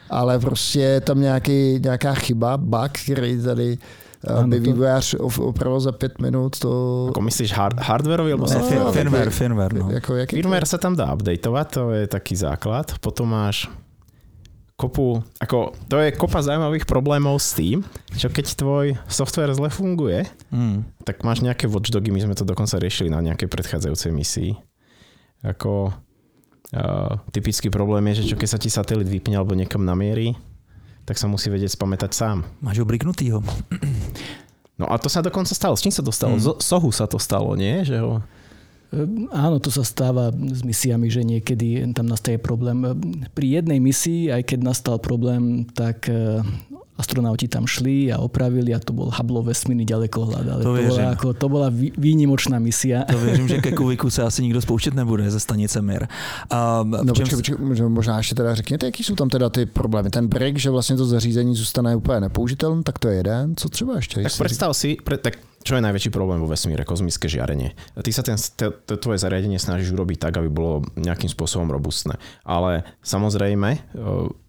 ale 0.09 0.39
prostě 0.39 0.79
je 0.79 1.01
tam 1.01 1.21
nějaký, 1.21 1.79
nějaká 1.83 2.13
chyba, 2.13 2.57
bug, 2.57 2.91
který 3.11 3.43
tady 3.43 3.77
eh, 4.27 4.33
ano, 4.33 4.47
by 4.47 4.59
to... 4.59 4.63
vývojář 4.63 5.15
opravil 5.39 5.79
za 5.79 5.91
pět 5.91 6.19
minut, 6.19 6.59
to... 6.59 7.07
Ako 7.09 7.21
myslíš 7.21 7.53
hard, 7.53 7.79
hardwareový 7.79 8.31
alebo 8.31 8.47
no, 8.47 8.53
softwarový? 8.53 8.93
Firmware, 8.93 9.29
firmware, 9.29 9.73
no. 9.73 9.91
Jako, 9.91 10.13
firmware 10.29 10.65
sa 10.65 10.77
tam 10.77 10.95
dá 10.95 11.11
updateovať, 11.13 11.67
to 11.71 11.91
je 11.91 12.07
taký 12.07 12.35
základ. 12.35 12.95
Potom 13.03 13.27
máš 13.27 13.67
kopu, 14.81 15.21
ako, 15.37 15.77
to 15.85 16.01
je 16.01 16.09
kopa 16.17 16.41
zaujímavých 16.41 16.89
problémov 16.89 17.37
s 17.37 17.53
tým, 17.53 17.85
čo 18.17 18.33
keď 18.33 18.57
tvoj 18.57 18.85
software 19.05 19.53
zle 19.53 19.69
funguje, 19.69 20.25
mm. 20.49 21.05
tak 21.05 21.21
máš 21.21 21.45
nejaké 21.45 21.69
watchdogy, 21.69 22.09
my 22.09 22.25
sme 22.25 22.33
to 22.33 22.41
dokonca 22.41 22.81
riešili 22.81 23.13
na 23.13 23.21
nejakej 23.21 23.45
predchádzajúcej 23.45 24.09
misii. 24.09 24.51
Ako 25.45 25.93
uh, 25.93 27.13
typický 27.29 27.69
problém 27.69 28.09
je, 28.09 28.25
že 28.25 28.33
čo 28.33 28.35
keď 28.41 28.49
sa 28.49 28.57
ti 28.57 28.73
satelit 28.73 29.05
vypne 29.05 29.37
alebo 29.37 29.53
niekam 29.53 29.85
namierí, 29.85 30.33
tak 31.05 31.21
sa 31.21 31.29
musí 31.29 31.53
vedieť 31.53 31.77
spamätať 31.77 32.11
sám. 32.13 32.41
Máš 32.65 32.81
ho 32.81 32.85
briknutýho. 32.85 33.45
No 34.81 34.89
a 34.89 34.97
to 34.97 35.13
sa 35.13 35.21
dokonca 35.21 35.53
stalo. 35.53 35.77
S 35.77 35.85
čím 35.85 35.93
sa 35.93 36.01
to 36.01 36.09
stalo? 36.09 36.41
Mm. 36.41 36.57
Sohu 36.57 36.89
sa 36.89 37.05
to 37.05 37.21
stalo, 37.21 37.53
nie? 37.53 37.85
Že 37.85 37.97
ho... 38.01 38.13
Ehm, 38.91 39.31
áno, 39.31 39.57
to 39.63 39.71
sa 39.71 39.87
stáva 39.87 40.29
s 40.31 40.61
misiami, 40.67 41.07
že 41.07 41.23
niekedy 41.23 41.87
tam 41.95 42.11
nastaje 42.11 42.35
problém. 42.35 42.83
Pri 43.31 43.47
jednej 43.47 43.79
misii, 43.79 44.31
aj 44.35 44.51
keď 44.51 44.59
nastal 44.67 44.99
problém, 44.99 45.63
tak 45.71 46.11
e, 46.11 46.43
astronauti 47.01 47.49
tam 47.49 47.65
šli 47.65 48.13
a 48.13 48.21
opravili 48.21 48.69
a 48.71 48.79
to 48.79 48.93
bol 48.93 49.09
Hubble 49.09 49.41
vesmírny 49.41 49.89
ďalekohľad. 49.89 50.45
Ale 50.45 50.61
to, 50.61 50.69
to, 50.69 50.83
bola, 50.85 51.05
ako, 51.17 51.27
to 51.33 51.47
bola 51.49 51.67
výnimočná 51.97 52.61
misia. 52.61 53.03
To 53.09 53.17
věřím, 53.17 53.47
že 53.47 53.57
ke 53.57 53.71
kuviku 53.73 54.09
se 54.09 54.21
asi 54.23 54.43
nikdo 54.45 54.61
spouštět 54.61 54.93
nebude 54.93 55.31
ze 55.31 55.39
stanice 55.39 55.81
Mir. 55.81 56.05
A 56.49 56.83
no 56.85 57.13
počkej, 57.13 57.37
počkej, 57.37 57.89
možná 57.89 58.17
ještě 58.17 58.35
teda 58.35 58.55
řekněte, 58.55 58.85
jaký 58.85 59.03
jsou 59.03 59.15
tam 59.15 59.29
teda 59.29 59.49
ty 59.49 59.65
problémy. 59.65 60.09
Ten 60.09 60.27
break, 60.27 60.57
že 60.57 60.69
vlastně 60.69 60.95
to 60.95 61.05
zařízení 61.05 61.55
zůstane 61.55 61.95
úplně 61.95 62.19
nepoužitelné, 62.19 62.83
tak 62.83 62.99
to 62.99 63.07
je 63.07 63.15
jeden. 63.15 63.55
Co 63.55 63.69
třeba 63.69 63.95
ještě? 63.95 64.23
Tak 64.23 64.31
představ 64.31 64.77
si, 64.77 64.97
pre, 65.03 65.17
tak 65.17 65.33
čo 65.61 65.77
je 65.77 65.85
najväčší 65.85 66.09
problém 66.09 66.41
vo 66.41 66.49
vesmíre? 66.49 66.81
Kozmické 66.81 67.29
žiarenie. 67.29 67.77
Ty 67.93 68.11
sa 68.11 68.25
ten, 68.25 68.37
to 68.57 68.97
tvoje 68.97 69.21
zariadenie 69.21 69.61
snažíš 69.61 69.93
urobiť 69.93 70.17
tak, 70.17 70.41
aby 70.41 70.49
bolo 70.49 70.81
nejakým 70.97 71.29
spôsobom 71.29 71.69
robustné. 71.69 72.17
Ale 72.41 72.81
samozrejme, 73.05 73.69
e, 73.77 73.79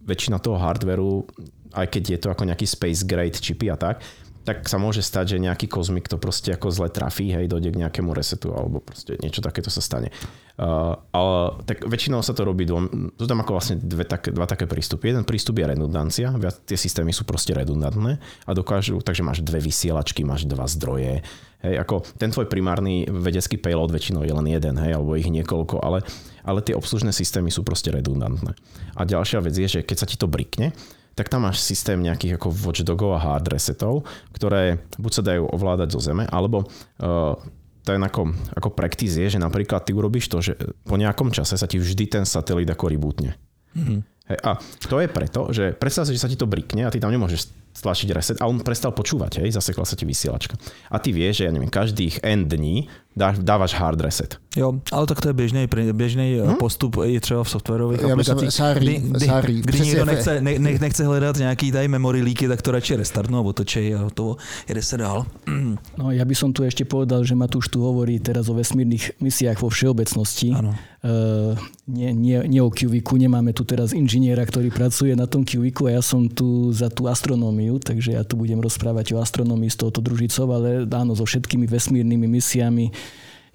väčšina 0.08 0.40
toho 0.40 0.56
hardveru, 0.56 1.28
aj 1.72 1.86
keď 1.88 2.02
je 2.04 2.18
to 2.20 2.28
ako 2.32 2.44
nejaký 2.48 2.66
space 2.68 3.04
grade 3.04 3.36
čipy 3.36 3.68
a 3.72 3.76
tak, 3.76 4.04
tak 4.42 4.66
sa 4.66 4.74
môže 4.74 5.06
stať, 5.06 5.38
že 5.38 5.42
nejaký 5.42 5.70
kozmik 5.70 6.10
to 6.10 6.18
proste 6.18 6.50
ako 6.50 6.74
zle 6.74 6.90
trafí, 6.90 7.30
hej, 7.30 7.46
dojde 7.46 7.70
k 7.70 7.80
nejakému 7.86 8.10
resetu 8.10 8.50
alebo 8.50 8.82
proste 8.82 9.14
niečo 9.22 9.38
takéto 9.38 9.70
sa 9.70 9.78
stane. 9.78 10.10
Uh, 10.58 10.98
ale 11.14 11.62
tak 11.64 11.86
väčšinou 11.86 12.20
sa 12.20 12.34
to 12.34 12.42
robí 12.42 12.66
dvom, 12.66 13.14
sú 13.16 13.26
tam 13.30 13.40
ako 13.40 13.56
vlastne 13.56 13.78
dve 13.78 14.02
tak, 14.02 14.34
dva 14.34 14.44
také 14.50 14.66
prístupy. 14.66 15.14
Jeden 15.14 15.22
prístup 15.22 15.62
je 15.62 15.70
redundancia, 15.70 16.34
viac 16.34 16.58
tie 16.66 16.74
systémy 16.74 17.14
sú 17.14 17.22
proste 17.22 17.54
redundantné 17.54 18.18
a 18.18 18.50
dokážu, 18.50 18.98
takže 18.98 19.22
máš 19.22 19.46
dve 19.46 19.62
vysielačky, 19.62 20.26
máš 20.26 20.44
dva 20.44 20.66
zdroje, 20.66 21.22
hej, 21.62 21.74
ako 21.78 22.02
ten 22.18 22.34
tvoj 22.34 22.50
primárny 22.50 23.06
vedecký 23.06 23.62
payload 23.62 23.94
väčšinou 23.94 24.26
je 24.26 24.34
len 24.34 24.46
jeden, 24.50 24.74
hej, 24.74 24.98
alebo 24.98 25.14
ich 25.14 25.30
niekoľko, 25.30 25.78
ale, 25.80 26.02
ale 26.42 26.60
tie 26.66 26.74
obslužné 26.74 27.14
systémy 27.14 27.54
sú 27.54 27.62
proste 27.62 27.94
redundantné. 27.94 28.58
A 28.98 29.06
ďalšia 29.06 29.38
vec 29.38 29.54
je, 29.54 29.80
že 29.80 29.86
keď 29.86 29.96
sa 30.02 30.06
ti 30.10 30.18
to 30.18 30.26
brikne, 30.26 30.74
tak 31.12 31.28
tam 31.28 31.44
máš 31.44 31.60
systém 31.60 32.00
nejakých 32.00 32.40
ako 32.40 32.48
watchdogov 32.64 33.16
a 33.16 33.20
hard 33.20 33.52
resetov, 33.52 34.08
ktoré 34.32 34.80
buď 34.96 35.12
sa 35.12 35.22
dajú 35.22 35.44
ovládať 35.48 35.88
zo 35.92 36.00
zeme, 36.00 36.24
alebo 36.28 36.64
uh, 36.64 37.36
ten 37.82 37.98
ako, 37.98 38.30
ako 38.54 38.68
practice 38.72 39.18
je, 39.18 39.26
že 39.26 39.42
napríklad 39.42 39.82
ty 39.82 39.90
urobíš 39.92 40.30
to, 40.30 40.38
že 40.38 40.54
po 40.86 40.94
nejakom 40.94 41.34
čase 41.34 41.58
sa 41.58 41.66
ti 41.66 41.82
vždy 41.82 42.04
ten 42.06 42.24
satelit 42.24 42.70
ako 42.70 42.88
rebootne. 42.88 43.34
Mm-hmm. 43.74 43.98
Hej, 44.30 44.38
a 44.42 44.50
to 44.86 44.96
je 45.02 45.08
preto, 45.10 45.40
že 45.50 45.64
predstav 45.74 46.06
si, 46.06 46.14
že 46.14 46.22
sa 46.22 46.30
ti 46.30 46.38
to 46.38 46.46
brikne 46.46 46.86
a 46.86 46.92
ty 46.92 47.02
tam 47.02 47.10
nemôžeš 47.10 47.50
stlačiť 47.72 48.08
reset 48.12 48.36
a 48.38 48.46
on 48.46 48.60
prestal 48.60 48.92
počúvať, 48.92 49.40
hej, 49.42 49.56
zasekla 49.56 49.88
sa 49.88 49.96
ti 49.96 50.04
vysielačka. 50.04 50.60
A 50.92 51.00
ty 51.00 51.08
vieš, 51.08 51.40
že 51.40 51.44
ja 51.48 51.52
neviem, 51.52 51.72
každých 51.72 52.20
N 52.20 52.44
dní 52.44 52.84
dá, 53.16 53.32
dávaš 53.32 53.72
hard 53.74 54.00
reset. 54.00 54.36
Jo, 54.56 54.76
ale 54.92 55.06
tak 55.06 55.20
to 55.20 55.28
je 55.28 55.32
běžný, 55.32 55.68
běžný 55.92 56.38
hmm? 56.38 56.56
postup 56.56 56.96
i 57.04 57.20
třeba 57.20 57.44
v 57.44 57.50
softwarových 57.50 58.00
Já 58.00 58.12
aplikacích, 58.12 58.50
sáry, 58.50 58.80
kdy, 58.80 58.98
kdy, 58.98 59.26
sáry, 59.26 59.54
kdy 59.54 59.80
někdo 59.80 60.04
nechce, 60.04 60.40
ne, 60.40 60.58
ne, 60.58 60.78
nechce 60.80 61.04
hledat 61.04 61.36
nějaký 61.36 61.72
tady 61.72 61.88
memory 61.88 62.22
leaky, 62.22 62.48
tak 62.48 62.62
to 62.62 62.70
radši 62.72 62.96
restartnú 62.96 63.40
alebo 63.40 63.52
točej 63.56 63.96
a 63.96 64.12
to 64.12 64.36
jede 64.68 64.82
sa 64.82 64.96
dál. 64.96 65.24
No 65.96 66.12
ja 66.12 66.24
by 66.24 66.34
som 66.36 66.52
tu 66.52 66.64
ešte 66.64 66.84
povedal, 66.84 67.24
že 67.24 67.32
Matúš 67.32 67.68
tu 67.72 67.80
hovorí 67.80 68.20
teraz 68.20 68.48
o 68.48 68.54
vesmírnych 68.56 69.16
misiách 69.20 69.60
vo 69.60 69.68
všeobecnosti. 69.72 70.52
Áno. 70.52 70.76
Uh, 71.02 71.56
nie, 71.88 72.12
nie, 72.14 72.38
nie 72.46 72.60
o 72.62 72.70
QViku, 72.70 73.18
nemáme 73.18 73.52
tu 73.52 73.64
teraz 73.64 73.90
inžiniera, 74.12 74.44
ktorý 74.44 74.68
pracuje 74.68 75.16
na 75.16 75.24
tom 75.24 75.40
QViku 75.40 75.88
a 75.88 75.96
ja 75.96 76.02
som 76.04 76.28
tu 76.28 76.68
za 76.68 76.92
tú 76.92 77.08
astronómiu, 77.08 77.80
takže 77.80 78.12
ja 78.12 78.20
tu 78.28 78.36
budem 78.36 78.60
rozprávať 78.60 79.16
o 79.16 79.24
astronómii 79.24 79.72
s 79.72 79.80
touto 79.80 80.04
družicou, 80.04 80.52
ale 80.52 80.84
áno, 80.84 81.16
so 81.16 81.24
všetkými 81.24 81.64
vesmírnymi 81.64 82.28
misiami 82.28 82.92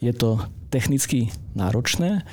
je 0.01 0.09
to 0.17 0.41
technicky 0.73 1.29
náročné 1.53 2.25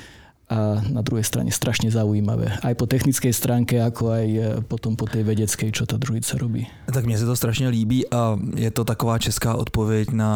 a 0.45 0.77
na 0.93 1.01
druhej 1.01 1.25
strane 1.25 1.49
strašne 1.49 1.89
zaujímavé. 1.89 2.61
Aj 2.61 2.77
po 2.77 2.85
technickej 2.85 3.33
stránke, 3.33 3.81
ako 3.81 4.13
aj 4.13 4.27
e, 4.29 4.41
potom 4.69 4.93
po 4.93 5.09
tej 5.09 5.25
vedeckej, 5.25 5.73
čo 5.73 5.89
ta 5.89 5.97
družica 5.97 6.37
robí. 6.37 6.69
Tak 6.93 7.05
mně 7.05 7.17
se 7.17 7.25
to 7.25 7.35
strašně 7.35 7.69
líbí 7.69 8.09
a 8.13 8.37
je 8.55 8.71
to 8.71 8.83
taková 8.83 9.17
česká 9.19 9.55
odpověď 9.55 10.11
na 10.11 10.31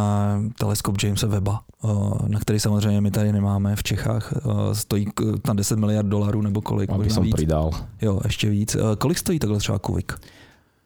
teleskop 0.58 1.04
Jamesa 1.04 1.28
Webba, 1.28 1.62
e, 1.84 1.88
na 2.30 2.40
který 2.40 2.60
samozřejmě 2.60 3.02
my 3.02 3.12
tady 3.12 3.32
nemáme 3.32 3.76
v 3.76 3.84
Čechách. 3.84 4.34
E, 4.34 4.76
stojí 4.76 5.06
na 5.48 5.54
10 5.54 5.80
miliard 5.80 6.08
dolarů 6.08 6.42
nebo 6.42 6.62
kolik. 6.62 6.90
Aby 6.90 7.10
som 7.10 7.24
víc. 7.24 7.36
pridal. 7.36 7.72
Jo, 8.02 8.20
ještě 8.24 8.50
víc. 8.50 8.78
Kolik 8.98 9.18
stojí 9.18 9.40
takhle 9.40 9.60
třeba 9.60 9.80
Kuvik? 9.80 10.14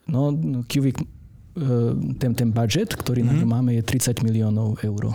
No, 0.07 0.37
Kuvik, 0.73 0.97
ten, 2.17 2.33
ten 2.33 2.51
budget, 2.51 2.97
ktorý 2.97 3.21
mm-hmm. 3.21 3.33
na 3.33 3.41
ňu 3.41 3.47
máme, 3.47 3.71
je 3.77 3.83
30 3.85 4.25
miliónov 4.25 4.81
eur. 4.81 5.13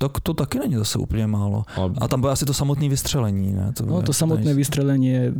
Tak 0.00 0.20
to 0.20 0.34
taky 0.34 0.58
není 0.58 0.74
zase 0.74 0.98
úplně 0.98 1.26
málo. 1.26 1.64
A 2.00 2.08
tam 2.08 2.20
bude 2.20 2.32
asi 2.32 2.44
to 2.44 2.54
samotné 2.54 2.88
vystřelení, 2.88 3.52
ne? 3.52 3.72
To, 3.72 3.86
no 3.86 4.02
to 4.02 4.12
samotné 4.12 4.54
vystřelenie 4.54 5.32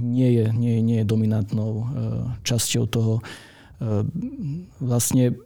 nie 0.00 0.32
je, 0.32 0.52
nie, 0.52 0.72
je, 0.72 0.82
nie 0.82 0.96
je 0.98 1.04
dominantnou 1.04 1.86
časťou 2.42 2.86
toho. 2.86 3.20
Vlastne 4.80 5.36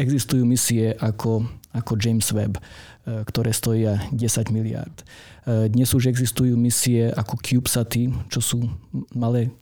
existujú 0.00 0.42
misie 0.48 0.96
ako, 0.96 1.46
ako 1.76 1.92
James 2.00 2.32
Webb, 2.32 2.58
ktoré 3.04 3.52
stojí 3.52 3.86
10 4.10 4.50
miliard. 4.50 5.04
Dnes 5.46 5.94
už 5.94 6.08
existujú 6.08 6.56
misie 6.56 7.12
ako 7.12 7.36
CubeSaty, 7.36 8.10
čo 8.32 8.40
sú 8.40 8.58
malé 9.14 9.52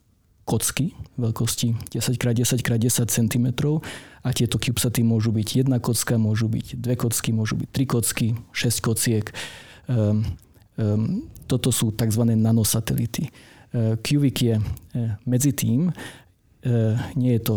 kocky 0.50 0.90
veľkosti 1.14 1.94
10x10x10 1.94 3.06
cm 3.06 3.46
a 4.26 4.28
tieto 4.34 4.58
CubeSaty 4.58 5.06
môžu 5.06 5.30
byť 5.30 5.62
jedna 5.62 5.78
kocka, 5.78 6.18
môžu 6.18 6.50
byť 6.50 6.74
dve 6.74 6.98
kocky, 6.98 7.30
môžu 7.30 7.54
byť 7.54 7.68
tri 7.70 7.84
kocky, 7.86 8.34
6 8.50 8.82
kociek. 8.82 9.30
Um, 9.86 10.26
um, 10.74 11.30
toto 11.46 11.70
sú 11.70 11.94
tzv. 11.94 12.26
nanosatelity. 12.34 13.30
Uh, 13.70 13.94
QVIC 14.02 14.38
je 14.42 14.56
uh, 14.58 14.64
medzi 15.22 15.54
tým, 15.54 15.94
uh, 15.94 16.98
nie 17.14 17.38
je 17.38 17.42
to 17.54 17.56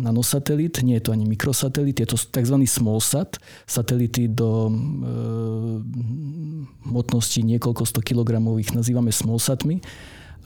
nanosatelit, 0.00 0.80
nie 0.82 0.96
je 0.96 1.04
to 1.06 1.12
ani 1.12 1.28
mikrosatelit, 1.28 2.00
je 2.00 2.08
to 2.08 2.16
tzv. 2.16 2.56
smallsat, 2.64 3.36
satelity 3.68 4.32
do 4.32 4.72
e, 4.72 4.74
hmotnosti 6.88 7.44
niekoľko 7.44 7.84
100 7.84 8.00
kg 8.00 8.40
ich 8.56 8.72
nazývame 8.72 9.12
smallsatmi. 9.12 9.84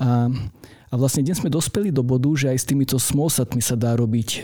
A 0.02 0.26
a 0.94 0.98
vlastne 0.98 1.26
dnes 1.26 1.42
sme 1.42 1.50
dospeli 1.50 1.90
do 1.90 2.06
bodu, 2.06 2.30
že 2.38 2.54
aj 2.54 2.58
s 2.62 2.68
týmito 2.70 3.02
smallsatmi 3.02 3.58
sa 3.58 3.74
dá 3.74 3.98
robiť 3.98 4.28
e, 4.30 4.40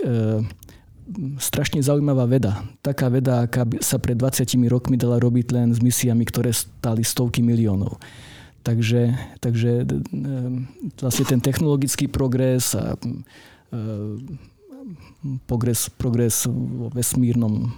strašne 1.39 1.79
zaujímavá 1.79 2.27
veda. 2.27 2.67
Taká 2.83 3.07
veda, 3.07 3.47
aká 3.47 3.63
sa 3.79 3.95
pred 4.03 4.19
20 4.19 4.59
rokmi 4.67 4.99
dala 4.99 5.15
robiť 5.23 5.47
len 5.55 5.71
s 5.71 5.79
misiami, 5.79 6.27
ktoré 6.27 6.51
stáli 6.51 7.07
stovky 7.07 7.39
miliónov. 7.39 7.95
Takže, 8.67 9.15
takže 9.39 9.87
e, 9.87 9.95
vlastne 10.99 11.23
ten 11.23 11.39
technologický 11.39 12.11
progres 12.11 12.75
a 12.75 12.99
e, 12.99 13.79
progres, 15.47 15.87
progres 15.87 16.43
vo 16.51 16.91
vesmírnom 16.91 17.71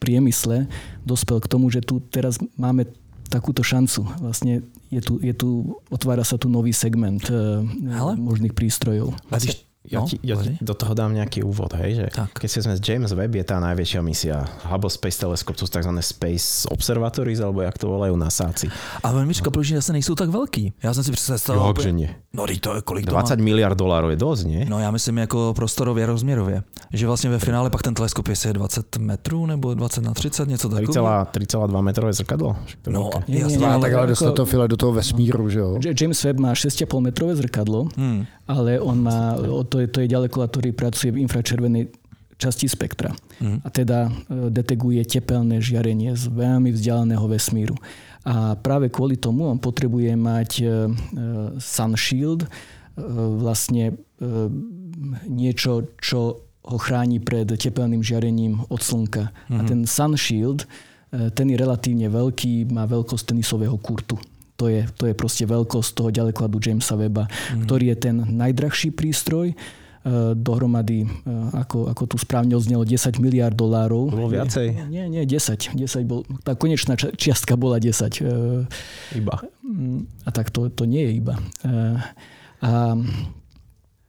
priemysle 0.00 0.64
dospel 1.04 1.44
k 1.44 1.50
tomu, 1.52 1.68
že 1.68 1.84
tu 1.84 2.00
teraz 2.08 2.40
máme 2.56 2.88
takúto 3.28 3.60
šancu. 3.60 4.08
Vlastne 4.16 4.64
je 4.94 5.00
tu, 5.02 5.12
je 5.18 5.34
tu, 5.34 5.48
otvára 5.90 6.22
sa 6.22 6.38
tu 6.38 6.46
nový 6.46 6.70
segment 6.70 7.22
Ale? 7.90 8.14
možných 8.14 8.54
prístrojov. 8.54 9.10
Vlastne, 9.26 9.58
ja, 9.84 10.00
no, 10.00 10.08
ti, 10.08 10.16
ja 10.24 10.40
ti 10.40 10.56
do 10.64 10.72
toho 10.72 10.96
dám 10.96 11.12
nejaký 11.12 11.44
úvod, 11.44 11.76
hej, 11.76 12.00
že 12.00 12.06
tak. 12.08 12.32
keď 12.32 12.48
si 12.48 12.58
sme 12.64 12.74
James 12.80 13.12
Webb 13.12 13.36
je 13.36 13.44
tá 13.44 13.60
najväčšia 13.60 14.00
misia. 14.00 14.48
Hubble 14.64 14.88
Space 14.88 15.20
Telescope 15.20 15.60
sú 15.60 15.68
tzv. 15.68 15.92
Space 16.00 16.64
Observatories, 16.72 17.44
alebo 17.44 17.60
jak 17.60 17.76
to 17.76 17.92
volajú 17.92 18.16
nasáci. 18.16 18.72
Ale 19.04 19.28
myčka, 19.28 19.52
no. 19.52 19.60
zase 19.60 19.92
nejsou 19.92 20.14
tak 20.14 20.32
velký. 20.32 20.72
Já 20.82 20.94
jsem 20.94 21.04
si 21.04 21.12
představil... 21.12 21.62
Jo, 21.62 21.74
že 21.82 21.92
nie. 21.92 22.08
No, 22.32 22.46
to 22.60 22.74
je 22.74 22.82
kolik 22.82 23.06
20 23.06 23.38
má? 23.38 23.44
miliard 23.44 23.78
dolárov 23.78 24.10
je 24.10 24.16
dosť, 24.16 24.42
nie? 24.46 24.62
No 24.64 24.78
já 24.78 24.90
myslím 24.90 25.18
jako 25.18 25.54
prostorově, 25.56 26.06
rozměrově. 26.06 26.62
Že 26.92 27.06
vlastně 27.06 27.30
ve 27.30 27.38
finále 27.38 27.70
pak 27.70 27.82
ten 27.82 27.94
teleskop 27.94 28.28
je 28.28 28.52
20 28.52 28.98
metrů 28.98 29.46
nebo 29.46 29.74
20 29.74 30.04
na 30.04 30.14
30, 30.14 30.48
něco 30.48 30.68
takového. 30.68 31.06
3,2 31.06 31.82
metrové 31.82 32.12
zrkadlo? 32.12 32.56
No, 32.86 33.10
jasně. 33.28 33.58
Nie, 33.58 33.68
nie, 33.68 33.80
tak 33.80 33.92
ale 33.92 34.06
dostat 34.06 34.34
to 34.34 34.46
file 34.46 34.68
do 34.68 34.76
toho 34.76 34.92
vesmíru, 34.92 35.48
že 35.48 35.58
jo? 35.58 35.78
James 36.00 36.24
Webb 36.24 36.38
má 36.38 36.52
6,5 36.52 37.00
metrové 37.00 37.36
zrkadlo, 37.36 37.88
hmm. 37.96 38.26
Ale 38.44 38.76
on 38.80 39.00
má, 39.00 39.40
to 39.68 39.80
je, 39.80 39.86
to 39.88 40.04
je 40.04 40.12
ďaleko, 40.12 40.44
ktorý 40.44 40.76
pracuje 40.76 41.10
v 41.12 41.24
infračervenej 41.24 41.88
časti 42.36 42.68
spektra. 42.68 43.14
Hmm. 43.40 43.62
A 43.64 43.68
teda 43.70 44.10
e, 44.10 44.50
deteguje 44.52 45.00
tepelné 45.06 45.62
žiarenie 45.62 46.12
z 46.12 46.28
veľmi 46.28 46.74
vzdialeného 46.74 47.24
vesmíru. 47.24 47.76
A 48.24 48.56
práve 48.56 48.88
kvôli 48.88 49.20
tomu 49.20 49.48
on 49.48 49.60
potrebuje 49.60 50.12
mať 50.16 50.50
e, 50.60 50.64
Sun 51.60 51.94
Shield, 51.96 52.48
vlastne 53.42 53.98
niečo, 55.26 55.98
čo 55.98 56.46
ho 56.62 56.78
chráni 56.78 57.18
pred 57.18 57.42
tepelným 57.42 58.06
žiarením 58.06 58.62
od 58.70 58.78
slnka. 58.78 59.34
Mm-hmm. 59.34 59.58
A 59.58 59.60
mhm. 59.60 59.66
ten 59.66 59.80
Sun 59.82 60.14
Shield, 60.14 60.62
ten 61.10 61.46
je 61.50 61.58
relatívne 61.58 62.06
veľký, 62.06 62.70
má 62.70 62.86
veľkosť 62.86 63.34
tenisového 63.34 63.74
kurtu. 63.82 64.14
To 64.54 64.70
je, 64.70 64.86
to 64.94 65.10
je 65.10 65.14
proste 65.18 65.44
veľkosť 65.50 65.90
toho 65.98 66.10
ďalekohľadu 66.14 66.58
Jamesa 66.62 66.94
Weba, 66.94 67.26
mm. 67.26 67.66
ktorý 67.66 67.90
je 67.90 67.96
ten 67.98 68.16
najdrahší 68.22 68.94
prístroj 68.94 69.58
E, 70.04 70.36
dohromady, 70.36 71.08
e, 71.08 71.08
ako, 71.56 71.88
ako 71.88 72.02
tu 72.04 72.16
správne 72.20 72.52
odznelo, 72.52 72.84
10 72.84 73.16
miliard 73.24 73.56
dolárov. 73.56 74.12
Bolo 74.12 74.28
viacej? 74.28 74.92
Nie, 74.92 75.08
nie, 75.08 75.24
10. 75.24 75.72
10 75.72 75.80
bol, 76.04 76.28
tá 76.44 76.52
konečná 76.52 76.92
čiastka 76.92 77.56
bola 77.56 77.80
10. 77.80 78.20
E, 78.20 78.28
iba. 79.16 79.34
A 80.28 80.28
tak 80.28 80.52
to, 80.52 80.68
to 80.68 80.84
nie 80.84 81.08
je 81.08 81.12
iba. 81.24 81.40
A 82.60 83.00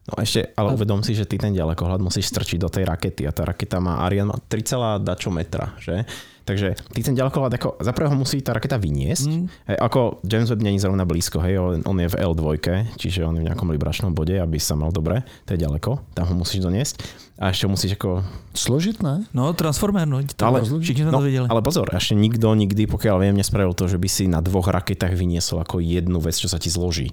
No 0.06 0.22
ešte, 0.22 0.54
ale 0.54 0.70
a... 0.70 0.76
uvedom 0.78 1.02
si, 1.02 1.18
že 1.18 1.26
ty 1.26 1.42
ten 1.42 1.50
ďalekohľad 1.50 1.98
musíš 1.98 2.30
strčiť 2.30 2.62
do 2.62 2.70
tej 2.70 2.86
rakety 2.86 3.26
a 3.26 3.34
tá 3.34 3.42
raketa 3.42 3.82
má 3.82 4.06
Ariane 4.06 4.30
má 4.30 4.38
3, 4.38 5.02
dačo 5.02 5.34
metra, 5.34 5.74
že? 5.82 6.06
Takže 6.46 6.78
ty 6.94 7.02
ten 7.02 7.18
ďalekohľad, 7.18 7.58
ako, 7.58 7.82
za 7.82 7.90
ho 7.90 8.16
musí 8.16 8.38
tá 8.46 8.54
raketa 8.54 8.78
vyniesť. 8.78 9.26
Mm. 9.26 9.46
Hej, 9.66 9.78
ako 9.82 10.22
James 10.30 10.50
Webb 10.54 10.62
není 10.62 10.78
zrovna 10.78 11.02
blízko, 11.02 11.42
hej, 11.42 11.58
on, 11.58 11.82
on 11.82 11.98
je 11.98 12.06
v 12.06 12.16
L2, 12.22 12.62
čiže 13.02 13.26
on 13.26 13.34
je 13.34 13.42
v 13.42 13.48
nejakom 13.50 13.66
libračnom 13.74 14.14
bode, 14.14 14.38
aby 14.38 14.62
sa 14.62 14.78
mal 14.78 14.94
dobre, 14.94 15.26
to 15.50 15.58
je 15.58 15.66
ďaleko, 15.66 16.06
tam 16.14 16.26
ho 16.30 16.36
musíš 16.38 16.62
doniesť. 16.62 17.02
A 17.36 17.52
ešte 17.52 17.68
musíš 17.68 18.00
ako... 18.00 18.24
Složit, 18.56 19.04
ne? 19.04 19.28
No, 19.36 19.52
transformer, 19.58 20.08
no, 20.08 20.24
ale, 20.24 20.64
všichni 20.64 21.10
sme 21.10 21.12
no, 21.12 21.20
to 21.20 21.28
vedeli. 21.28 21.48
Ale 21.50 21.66
pozor, 21.66 21.92
ešte 21.92 22.16
nikto 22.16 22.48
nikdy, 22.54 22.88
pokiaľ 22.88 23.26
viem, 23.26 23.36
nespravil 23.36 23.76
to, 23.76 23.90
že 23.92 24.00
by 24.00 24.08
si 24.08 24.30
na 24.30 24.40
dvoch 24.40 24.72
raketách 24.72 25.18
vyniesol 25.18 25.60
ako 25.66 25.84
jednu 25.84 26.22
vec, 26.24 26.38
čo 26.38 26.48
sa 26.48 26.62
ti 26.62 26.72
zloží. 26.72 27.12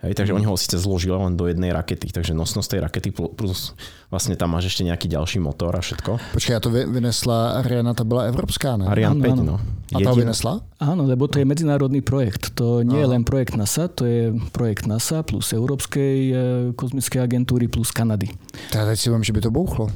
Hej, 0.00 0.16
takže 0.16 0.32
mm. 0.32 0.38
oni 0.40 0.46
ho 0.48 0.56
síce 0.56 0.80
zložili 0.80 1.12
len 1.12 1.36
do 1.36 1.44
jednej 1.44 1.76
rakety, 1.76 2.08
takže 2.08 2.32
nosnosť 2.32 2.68
tej 2.72 2.80
rakety 2.80 3.10
plus 3.12 3.76
vlastne 4.08 4.32
tam 4.32 4.56
máš 4.56 4.72
ešte 4.72 4.88
nejaký 4.88 5.12
ďalší 5.12 5.44
motor 5.44 5.76
a 5.76 5.84
všetko. 5.84 6.16
Počkej, 6.32 6.56
a 6.56 6.60
to 6.60 6.72
vynesla 6.72 7.60
Ariana, 7.60 7.92
to 7.92 8.08
bola 8.08 8.32
evropská, 8.32 8.80
ne? 8.80 8.88
Ariane 8.88 9.20
5, 9.20 9.44
no. 9.44 9.60
A 9.92 9.98
to 10.00 10.16
vynesla? 10.16 10.64
Áno, 10.80 11.04
lebo 11.04 11.28
to 11.28 11.36
je 11.36 11.44
medzinárodný 11.44 12.00
projekt. 12.00 12.56
To 12.56 12.80
nie 12.80 12.96
Aha. 12.96 13.04
je 13.04 13.12
len 13.12 13.22
projekt 13.28 13.60
NASA, 13.60 13.92
to 13.92 14.08
je 14.08 14.32
projekt 14.56 14.88
NASA 14.88 15.20
plus 15.20 15.52
Európskej 15.52 16.16
e, 16.16 16.34
kozmickej 16.72 17.20
agentúry 17.20 17.68
plus 17.68 17.92
Kanady. 17.92 18.32
Tak 18.72 18.88
teď 18.88 18.96
si 18.96 19.08
vám, 19.12 19.20
že 19.20 19.36
by 19.36 19.40
to 19.44 19.50
bouchlo. 19.52 19.92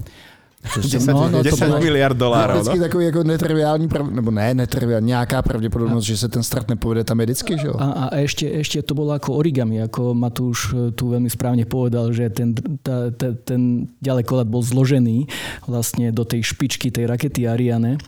10, 0.65 1.13
no, 1.13 1.29
no, 1.29 1.43
10 1.43 1.61
to 1.61 1.79
miliard 1.79 2.17
dolárov. 2.17 2.65
Vždycky 2.65 2.79
no? 2.79 2.85
takový 2.85 3.05
jako 3.05 3.23
netriviální, 3.23 3.89
prav, 3.89 4.11
nebo 4.11 4.31
ne 4.31 4.55
netriviální, 4.55 5.07
nějaká 5.07 5.43
pravděpodobnost, 5.43 6.05
a, 6.05 6.07
že 6.07 6.17
se 6.17 6.29
ten 6.29 6.43
start 6.43 6.69
nepovede 6.69 7.05
tam 7.05 7.21
je 7.21 7.27
vždycky, 7.27 7.59
že 7.59 7.67
jo? 7.67 7.75
A, 7.79 7.85
a 7.85 8.17
ešte, 8.17 8.49
ešte 8.49 8.83
to 8.83 8.97
bolo 8.97 9.13
ako 9.13 9.37
origami, 9.37 9.85
ako 9.85 10.17
Matúš 10.17 10.73
e, 10.73 10.91
tu 10.97 11.13
veľmi 11.13 11.29
správne 11.29 11.69
povedal, 11.69 12.09
že 12.17 12.33
ten, 12.33 12.57
tá, 12.81 13.13
tá, 13.13 13.37
ten 13.45 13.93
ďalekoľad 14.01 14.49
bol 14.49 14.65
zložený 14.65 15.29
vlastne 15.69 16.09
do 16.11 16.25
tej 16.25 16.43
špičky 16.43 16.89
tej 16.89 17.13
rakety 17.13 17.45
Ariane 17.45 18.01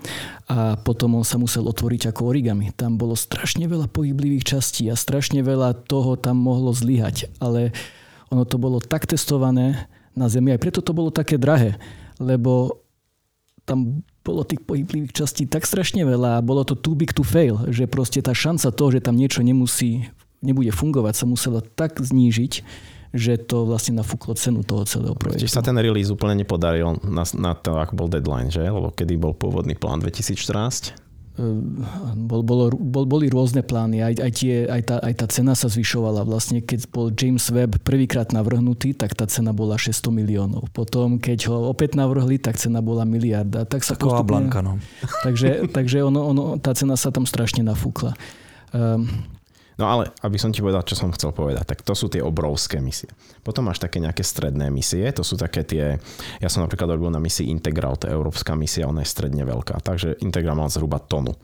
a 0.49 0.81
potom 0.81 1.21
on 1.21 1.25
sa 1.29 1.37
musel 1.37 1.69
otvoriť 1.69 2.09
ako 2.09 2.33
origami. 2.33 2.73
Tam 2.73 2.97
bolo 2.97 3.13
strašne 3.13 3.69
veľa 3.69 3.93
pohyblivých 3.93 4.57
častí 4.57 4.89
a 4.89 4.97
strašne 4.97 5.45
veľa 5.45 5.77
toho 5.85 6.17
tam 6.17 6.41
mohlo 6.41 6.73
zlyhať, 6.73 7.29
ale 7.37 7.77
ono 8.33 8.49
to 8.49 8.57
bolo 8.57 8.81
tak 8.81 9.05
testované 9.05 9.87
na 10.17 10.33
Zemi, 10.33 10.57
aj 10.57 10.63
preto 10.65 10.81
to 10.81 10.97
bolo 10.97 11.13
také 11.13 11.37
drahé 11.37 11.77
lebo 12.23 12.83
tam 13.67 14.07
bolo 14.23 14.43
tých 14.43 14.63
pohyblivých 14.63 15.15
častí 15.15 15.47
tak 15.47 15.67
strašne 15.67 16.03
veľa 16.03 16.39
a 16.39 16.45
bolo 16.45 16.67
to 16.67 16.75
too 16.75 16.99
big 16.99 17.15
to 17.15 17.23
fail, 17.23 17.63
že 17.71 17.87
proste 17.87 18.23
tá 18.23 18.35
šanca 18.35 18.75
toho, 18.75 18.91
že 18.95 19.03
tam 19.03 19.15
niečo 19.15 19.43
nemusí, 19.43 20.11
nebude 20.43 20.71
fungovať, 20.75 21.15
sa 21.15 21.27
musela 21.27 21.63
tak 21.63 21.99
znížiť, 21.99 22.53
že 23.15 23.39
to 23.39 23.65
vlastne 23.65 23.99
nafúklo 23.99 24.35
cenu 24.35 24.67
toho 24.67 24.83
celého 24.83 25.15
projektu. 25.15 25.47
Čiže 25.47 25.57
sa 25.57 25.65
ten 25.65 25.79
release 25.79 26.11
úplne 26.11 26.43
nepodaril 26.43 26.99
na, 27.07 27.25
na 27.39 27.53
to, 27.55 27.79
ako 27.79 27.93
bol 27.95 28.09
deadline, 28.11 28.51
že? 28.51 28.67
Lebo 28.67 28.91
kedy 28.91 29.15
bol 29.17 29.33
pôvodný 29.33 29.79
plán 29.79 30.03
2014? 30.03 31.06
Ehm, 31.37 31.85
bol, 32.25 32.41
bolo, 32.41 32.73
bol, 32.73 33.05
boli 33.05 33.29
rôzne 33.29 33.61
plány, 33.61 34.01
aj, 34.01 34.15
aj, 34.25 34.33
tie, 34.33 34.65
aj, 34.65 34.83
tá, 34.89 34.97
aj 35.05 35.15
tá 35.21 35.27
cena 35.29 35.53
sa 35.53 35.69
zvyšovala. 35.69 36.25
Vlastne 36.25 36.65
keď 36.65 36.89
bol 36.89 37.13
James 37.13 37.45
Webb 37.53 37.85
prvýkrát 37.85 38.33
navrhnutý, 38.33 38.97
tak 38.97 39.13
tá 39.13 39.29
cena 39.29 39.53
bola 39.53 39.77
600 39.77 40.09
miliónov. 40.17 40.73
Potom, 40.73 41.21
keď 41.21 41.53
ho 41.53 41.69
opäť 41.69 41.93
navrhli, 41.93 42.41
tak 42.41 42.57
cena 42.57 42.81
bola 42.81 43.05
miliarda. 43.05 43.69
Tak 43.69 43.85
sa 43.85 44.01
Taková 44.01 44.25
postupne... 44.25 44.49
blanka, 44.49 44.59
no. 44.65 44.81
Takže, 45.29 45.69
takže 45.77 46.01
ono, 46.09 46.21
ono, 46.33 46.45
tá 46.57 46.73
cena 46.73 46.97
sa 46.97 47.13
tam 47.13 47.29
strašne 47.29 47.61
nafúkla. 47.61 48.17
Um, 48.73 49.05
No 49.77 49.85
ale, 49.93 50.09
aby 50.25 50.41
som 50.41 50.49
ti 50.49 50.65
povedal, 50.65 50.89
čo 50.89 50.97
som 50.97 51.13
chcel 51.13 51.37
povedať, 51.37 51.69
tak 51.69 51.85
to 51.85 51.93
sú 51.93 52.09
tie 52.09 52.25
obrovské 52.25 52.81
misie. 52.81 53.13
Potom 53.45 53.69
máš 53.69 53.77
také 53.77 54.01
nejaké 54.01 54.25
stredné 54.25 54.73
misie, 54.73 55.05
to 55.13 55.21
sú 55.21 55.37
také 55.37 55.69
tie, 55.69 56.01
ja 56.41 56.49
som 56.49 56.65
napríklad 56.65 56.97
robil 56.97 57.13
na 57.13 57.21
misii 57.21 57.53
Integral, 57.53 58.01
to 58.01 58.09
je 58.09 58.17
európska 58.17 58.57
misia, 58.57 58.89
ona 58.89 59.05
je 59.05 59.13
stredne 59.13 59.45
veľká, 59.45 59.85
takže 59.85 60.17
Integral 60.25 60.57
mal 60.57 60.73
zhruba 60.73 60.97
tonu. 60.97 61.37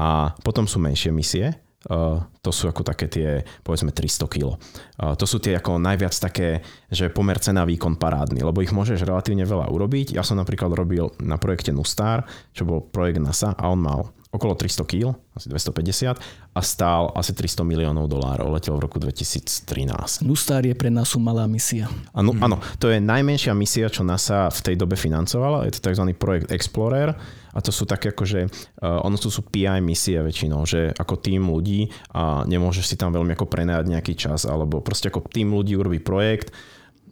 A 0.00 0.32
potom 0.40 0.64
sú 0.64 0.80
menšie 0.80 1.12
misie, 1.12 1.60
Uh, 1.86 2.18
to 2.42 2.50
sú 2.50 2.66
ako 2.66 2.82
také 2.82 3.06
tie, 3.06 3.46
povedzme 3.62 3.94
300 3.94 4.26
kg. 4.26 4.58
Uh, 4.98 5.14
to 5.14 5.30
sú 5.30 5.38
tie 5.38 5.54
ako 5.54 5.78
najviac 5.78 6.10
také, 6.10 6.58
že 6.90 7.06
pomer 7.06 7.38
cena 7.38 7.62
výkon 7.62 7.94
parádny, 7.94 8.42
lebo 8.42 8.58
ich 8.66 8.74
môžeš 8.74 9.06
relatívne 9.06 9.46
veľa 9.46 9.70
urobiť. 9.70 10.18
Ja 10.18 10.26
som 10.26 10.42
napríklad 10.42 10.74
robil 10.74 11.06
na 11.22 11.38
projekte 11.38 11.70
Nustar, 11.70 12.26
čo 12.50 12.66
bol 12.66 12.82
projekt 12.82 13.22
NASA 13.22 13.54
a 13.54 13.70
on 13.70 13.78
mal 13.78 14.10
okolo 14.28 14.52
300 14.52 14.84
kg, 14.84 15.16
asi 15.32 15.48
250 15.48 16.20
a 16.52 16.60
stál 16.60 17.08
asi 17.16 17.32
300 17.32 17.64
miliónov 17.64 18.12
dolárov. 18.12 18.52
Letel 18.52 18.76
v 18.76 18.84
roku 18.84 19.00
2013. 19.00 20.24
Nustar 20.28 20.60
je 20.68 20.76
pre 20.76 20.92
nás 20.92 21.08
malá 21.16 21.48
misia. 21.48 21.88
Áno, 22.12 22.36
hmm. 22.36 22.44
áno, 22.44 22.56
to 22.76 22.92
je 22.92 23.00
najmenšia 23.00 23.56
misia, 23.56 23.88
čo 23.88 24.04
NASA 24.04 24.52
v 24.52 24.60
tej 24.60 24.74
dobe 24.76 25.00
financovala. 25.00 25.64
Je 25.64 25.80
to 25.80 25.88
tzv. 25.88 26.04
projekt 26.12 26.52
Explorer 26.52 27.16
a 27.56 27.58
to 27.64 27.72
sú 27.72 27.88
také 27.88 28.12
akože, 28.12 28.40
uh, 28.84 29.00
ono 29.02 29.16
to 29.16 29.32
sú 29.32 29.48
PI 29.48 29.80
misie 29.80 30.20
väčšinou, 30.20 30.68
že 30.68 30.92
ako 30.92 31.18
tým 31.18 31.48
ľudí 31.48 31.88
a 32.12 32.44
nemôžeš 32.44 32.84
si 32.84 32.96
tam 33.00 33.16
veľmi 33.16 33.32
ako 33.32 33.48
prenajať 33.48 33.84
nejaký 33.88 34.14
čas, 34.14 34.44
alebo 34.44 34.84
proste 34.84 35.08
ako 35.08 35.24
tým 35.26 35.56
ľudí 35.56 35.72
urobí 35.74 35.98
projekt, 36.04 36.52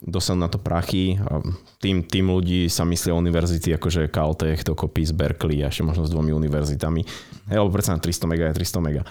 dostanú 0.02 0.44
na 0.44 0.50
to 0.50 0.60
prachy 0.60 1.16
a 1.16 1.40
tým, 1.80 2.04
tým 2.04 2.28
ľudí 2.28 2.68
sa 2.68 2.84
myslia 2.84 3.16
univerzity 3.16 3.72
akože 3.76 4.12
Caltech, 4.12 4.66
dokopy 4.66 5.08
z 5.08 5.12
Berkeley 5.16 5.64
a 5.64 5.70
ešte 5.72 5.86
možno 5.86 6.04
s 6.04 6.12
dvomi 6.12 6.34
univerzitami. 6.36 7.02
Hej, 7.48 7.58
lebo 7.60 7.72
predsa 7.72 7.96
na 7.96 8.00
300 8.02 8.30
mega 8.30 8.44
je 8.50 8.58
300 8.60 8.86
mega. 8.86 9.02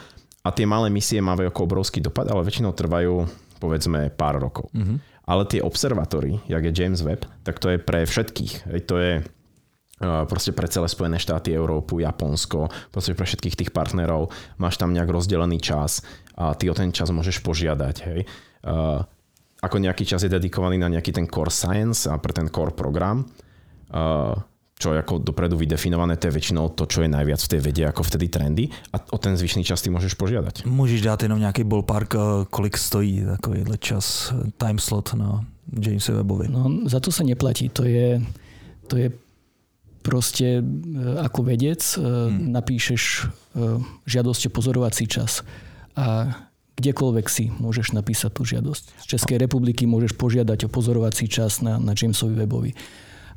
A 0.45 0.53
tie 0.53 0.69
malé 0.69 0.93
misie 0.93 1.17
majú 1.23 1.49
ako 1.49 1.65
obrovský 1.65 2.05
dopad, 2.05 2.29
ale 2.29 2.45
väčšinou 2.45 2.75
trvajú 2.77 3.25
povedzme 3.57 4.13
pár 4.13 4.37
rokov. 4.37 4.69
Mm-hmm. 4.75 5.25
Ale 5.25 5.49
tie 5.49 5.63
observatory, 5.65 6.37
jak 6.45 6.61
je 6.69 6.75
James 6.75 7.01
Webb, 7.01 7.25
tak 7.41 7.57
to 7.57 7.73
je 7.73 7.81
pre 7.81 8.05
všetkých. 8.05 8.69
Hej, 8.69 8.79
to 8.85 8.95
je 9.01 9.13
proste 10.29 10.51
pre 10.51 10.67
celé 10.67 10.91
Spojené 10.91 11.17
štáty, 11.17 11.55
Európu, 11.55 12.03
Japonsko, 12.03 12.67
proste 12.91 13.15
pre 13.15 13.25
všetkých 13.25 13.57
tých 13.57 13.71
partnerov. 13.71 14.29
Máš 14.59 14.77
tam 14.77 14.93
nejak 14.93 15.07
rozdelený 15.07 15.57
čas 15.63 16.03
a 16.35 16.53
ty 16.53 16.67
o 16.69 16.75
ten 16.75 16.91
čas 16.91 17.09
môžeš 17.09 17.41
požiadať. 17.41 17.95
Hej 18.05 18.19
ako 19.65 19.81
nejaký 19.81 20.05
čas 20.05 20.21
je 20.21 20.29
dedikovaný 20.29 20.77
na 20.77 20.87
nejaký 20.87 21.11
ten 21.11 21.25
core 21.25 21.51
science 21.51 22.05
a 22.05 22.15
pre 22.21 22.31
ten 22.31 22.47
core 22.53 22.71
program, 22.71 23.25
čo 24.75 24.91
je 24.91 24.99
ako 24.99 25.23
dopredu 25.23 25.55
vydefinované, 25.55 26.19
to 26.19 26.27
je 26.27 26.35
väčšinou 26.35 26.75
to, 26.75 26.83
čo 26.83 27.07
je 27.07 27.09
najviac 27.09 27.39
v 27.39 27.51
tej 27.55 27.61
vede, 27.63 27.83
ako 27.87 28.03
vtedy 28.03 28.27
trendy 28.27 28.67
a 28.91 28.99
o 28.99 29.17
ten 29.17 29.39
zvyšný 29.39 29.63
čas 29.63 29.79
ty 29.79 29.87
môžeš 29.87 30.19
požiadať. 30.19 30.67
Môžeš 30.67 30.99
dať 30.99 31.31
jenom 31.31 31.39
nejaký 31.39 31.63
ballpark, 31.63 32.11
eh, 32.11 32.21
kolik 32.51 32.75
stojí 32.75 33.23
takovýhle 33.39 33.79
čas, 33.79 34.35
eh, 34.35 34.51
time 34.59 34.79
slot 34.83 35.15
na 35.15 35.47
Jamesa 35.71 36.11
Webovi. 36.19 36.51
No, 36.51 36.67
za 36.91 36.99
to 36.99 37.07
sa 37.07 37.23
neplatí, 37.23 37.71
to 37.71 37.87
je, 37.87 38.19
to 38.91 38.99
je 38.99 39.07
proste 40.03 40.59
eh, 40.59 41.23
ako 41.23 41.39
vedec 41.47 41.79
hmm. 41.95 42.51
napíšeš 42.51 43.03
žiadosť 44.03 44.51
o 44.51 44.53
pozorovací 44.53 45.07
čas 45.07 45.39
a 45.95 46.27
kdekoľvek 46.75 47.25
si 47.31 47.51
môžeš 47.55 47.95
napísať 47.95 48.31
tú 48.35 48.43
žiadosť. 48.43 48.83
Z 48.99 49.05
Českej 49.15 49.37
republiky 49.39 49.87
môžeš 49.87 50.19
požiadať 50.19 50.67
o 50.67 50.69
pozorovací 50.71 51.31
čas 51.31 51.63
na, 51.63 51.79
na 51.79 51.95
Jamesovi 51.95 52.35
webovi. 52.35 52.71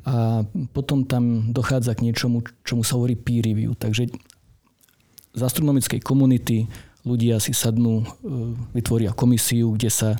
A 0.03 0.43
potom 0.71 1.03
tam 1.03 1.51
dochádza 1.51 1.95
k 1.95 2.07
niečomu, 2.07 2.43
čomu 2.63 2.83
sa 2.83 2.95
hovorí 2.99 3.19
peer 3.19 3.43
review. 3.43 3.75
Takže 3.75 4.11
z 5.35 5.41
astronomickej 5.41 6.03
komunity 6.03 6.67
ľudia 7.07 7.39
si 7.39 7.55
sadnú, 7.55 8.03
e, 8.03 8.05
vytvoria 8.75 9.15
komisiu, 9.15 9.75
kde 9.75 9.91
sa 9.91 10.09
e, 10.15 10.19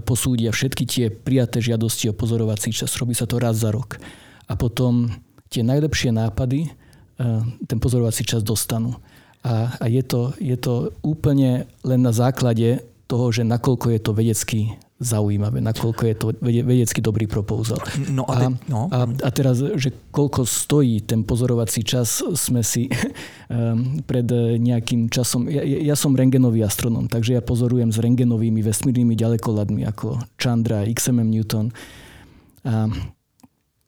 posúdia 0.00 0.52
všetky 0.52 0.84
tie 0.88 1.06
prijaté 1.12 1.60
žiadosti 1.60 2.12
o 2.12 2.16
pozorovací 2.16 2.72
čas. 2.72 2.96
Robí 2.96 3.12
sa 3.12 3.28
to 3.28 3.36
raz 3.36 3.60
za 3.60 3.72
rok. 3.72 4.00
A 4.48 4.54
potom 4.54 5.12
tie 5.52 5.60
najlepšie 5.60 6.12
nápady 6.12 6.68
e, 6.68 6.70
ten 7.68 7.78
pozorovací 7.80 8.24
čas 8.24 8.40
dostanú. 8.40 8.96
A, 9.46 9.78
a 9.78 9.84
je, 9.86 10.02
to, 10.02 10.34
je 10.42 10.58
to 10.58 10.90
úplne 11.06 11.70
len 11.86 12.00
na 12.02 12.10
základe 12.10 12.82
toho, 13.06 13.30
že 13.30 13.46
nakoľko 13.46 13.94
je 13.94 14.00
to 14.02 14.10
vedecky 14.10 14.60
zaujímavé, 14.96 15.60
nakoľko 15.60 16.02
je 16.08 16.14
to 16.16 16.26
vedecky 16.40 17.04
dobrý 17.04 17.28
proposal. 17.28 17.76
No 18.08 18.24
a, 18.26 18.34
te, 18.40 18.46
no. 18.66 18.88
a, 18.88 19.04
a 19.04 19.28
teraz, 19.28 19.60
že 19.60 19.92
koľko 20.08 20.48
stojí 20.48 21.04
ten 21.04 21.20
pozorovací 21.20 21.84
čas, 21.84 22.24
sme 22.34 22.64
si 22.64 22.88
um, 23.46 24.00
pred 24.10 24.24
nejakým 24.56 25.12
časom... 25.12 25.52
Ja, 25.52 25.62
ja 25.62 25.94
som 25.94 26.16
rengenový 26.16 26.64
astronom, 26.64 27.06
takže 27.06 27.36
ja 27.36 27.42
pozorujem 27.44 27.92
s 27.92 28.00
rengenovými 28.00 28.64
vesmírnymi 28.64 29.14
ďalekoladmi 29.14 29.84
ako 29.84 30.16
Chandra, 30.40 30.88
XMM 30.88 31.28
Newton. 31.28 31.66
A 32.66 32.88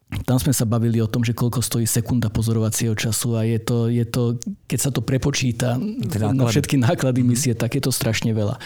tam 0.09 0.41
sme 0.41 0.49
sa 0.49 0.65
bavili 0.65 0.97
o 1.01 1.09
tom, 1.09 1.21
že 1.21 1.37
koľko 1.37 1.61
stojí 1.61 1.85
sekunda 1.85 2.33
pozorovacieho 2.33 2.97
času 2.97 3.37
a 3.37 3.45
je 3.45 3.59
to, 3.61 3.93
je 3.93 4.05
to 4.09 4.41
keď 4.65 4.79
sa 4.81 4.89
to 4.89 5.05
prepočíta 5.05 5.77
na 5.77 6.45
všetky 6.49 6.81
náklady 6.81 7.21
misie, 7.21 7.53
tak 7.53 7.77
je 7.77 7.81
to 7.85 7.93
strašne 7.93 8.33
veľa 8.33 8.57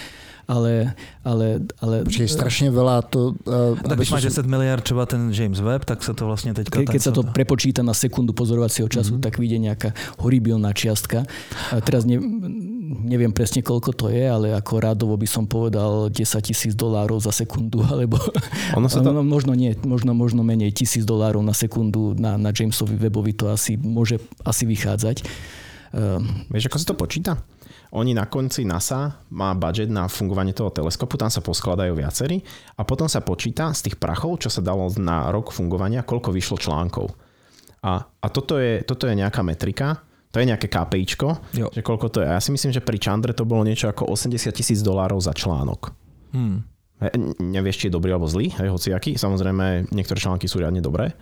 ale... 0.48 0.94
ale, 1.24 1.64
ale 1.80 1.96
Čiže 2.04 2.36
strašne 2.36 2.68
veľa 2.70 3.08
to... 3.08 3.36
Uh, 3.48 3.80
tak 3.80 3.98
když 3.98 4.12
máš 4.12 4.24
10 4.36 4.46
miliard 4.46 4.84
třeba 4.84 5.06
ten 5.06 5.32
James 5.32 5.60
Webb, 5.60 5.86
tak 5.86 6.04
sa 6.04 6.14
to 6.14 6.28
vlastne 6.28 6.54
teďka... 6.54 6.84
Ke, 6.84 6.86
keď 6.86 7.02
sa 7.02 7.12
to 7.16 7.24
prepočíta 7.24 7.82
na 7.84 7.96
sekundu 7.96 8.36
pozorovacieho 8.36 8.92
času, 8.92 9.18
mm-hmm. 9.18 9.26
tak 9.26 9.40
vyjde 9.40 9.58
nejaká 9.72 9.90
horibilná 10.20 10.76
čiastka. 10.76 11.24
A 11.72 11.80
teraz 11.80 12.04
ne, 12.04 12.20
neviem 13.04 13.32
presne 13.32 13.64
koľko 13.64 13.92
to 13.96 14.06
je, 14.12 14.24
ale 14.28 14.52
ako 14.54 14.84
rádovo 14.84 15.16
by 15.16 15.28
som 15.28 15.48
povedal 15.48 16.12
10 16.12 16.20
tisíc 16.44 16.74
dolárov 16.76 17.18
za 17.24 17.32
sekundu, 17.32 17.82
alebo 17.92 18.20
ono 18.76 18.88
sa 18.92 19.02
to... 19.02 19.10
možno 19.24 19.56
nie, 19.56 19.74
možno, 19.88 20.12
možno 20.14 20.44
menej 20.44 20.76
tisíc 20.76 21.08
dolárov 21.08 21.42
na 21.42 21.56
sekundu 21.56 22.14
na, 22.20 22.36
na 22.38 22.52
Jamesovi 22.52 23.00
Webovi 23.00 23.34
to 23.34 23.50
asi 23.50 23.80
môže 23.80 24.20
asi 24.44 24.64
vychádzať. 24.68 25.26
Um, 25.94 26.46
Vieš, 26.50 26.74
ako 26.74 26.78
sa 26.82 26.88
to 26.90 26.96
počíta? 26.98 27.32
Oni 27.94 28.18
na 28.18 28.26
konci 28.26 28.66
NASA 28.66 29.22
má 29.30 29.54
budget 29.54 29.86
na 29.94 30.10
fungovanie 30.10 30.50
toho 30.50 30.74
teleskopu, 30.74 31.14
tam 31.14 31.30
sa 31.30 31.46
poskladajú 31.46 31.94
viacerí 31.94 32.42
a 32.74 32.82
potom 32.82 33.06
sa 33.06 33.22
počíta 33.22 33.70
z 33.70 33.90
tých 33.90 34.02
prachov, 34.02 34.42
čo 34.42 34.50
sa 34.50 34.66
dalo 34.66 34.90
na 34.98 35.30
rok 35.30 35.54
fungovania, 35.54 36.02
koľko 36.02 36.34
vyšlo 36.34 36.58
článkov. 36.58 37.14
A, 37.86 38.02
a 38.02 38.28
toto, 38.34 38.58
je, 38.58 38.82
toto 38.82 39.06
je 39.06 39.14
nejaká 39.14 39.46
metrika, 39.46 40.02
to 40.34 40.42
je 40.42 40.50
nejaké 40.50 40.66
KPIčko, 40.74 41.54
jo. 41.54 41.70
že 41.70 41.86
koľko 41.86 42.10
to 42.10 42.26
je. 42.26 42.28
A 42.34 42.34
ja 42.34 42.42
si 42.42 42.50
myslím, 42.50 42.74
že 42.74 42.82
pri 42.82 42.98
Chandre 42.98 43.38
to 43.38 43.46
bolo 43.46 43.62
niečo 43.62 43.86
ako 43.86 44.10
80 44.10 44.50
tisíc 44.50 44.82
dolárov 44.82 45.22
za 45.22 45.30
článok. 45.30 45.94
Hmm. 46.34 46.66
Nevieš, 47.38 47.78
či 47.78 47.86
je 47.92 47.94
dobrý 47.94 48.10
alebo 48.10 48.26
zlý, 48.26 48.50
hej, 48.58 48.74
hociaký. 48.74 49.22
Samozrejme, 49.22 49.94
niektoré 49.94 50.18
články 50.18 50.50
sú 50.50 50.58
riadne 50.58 50.82
dobré 50.82 51.14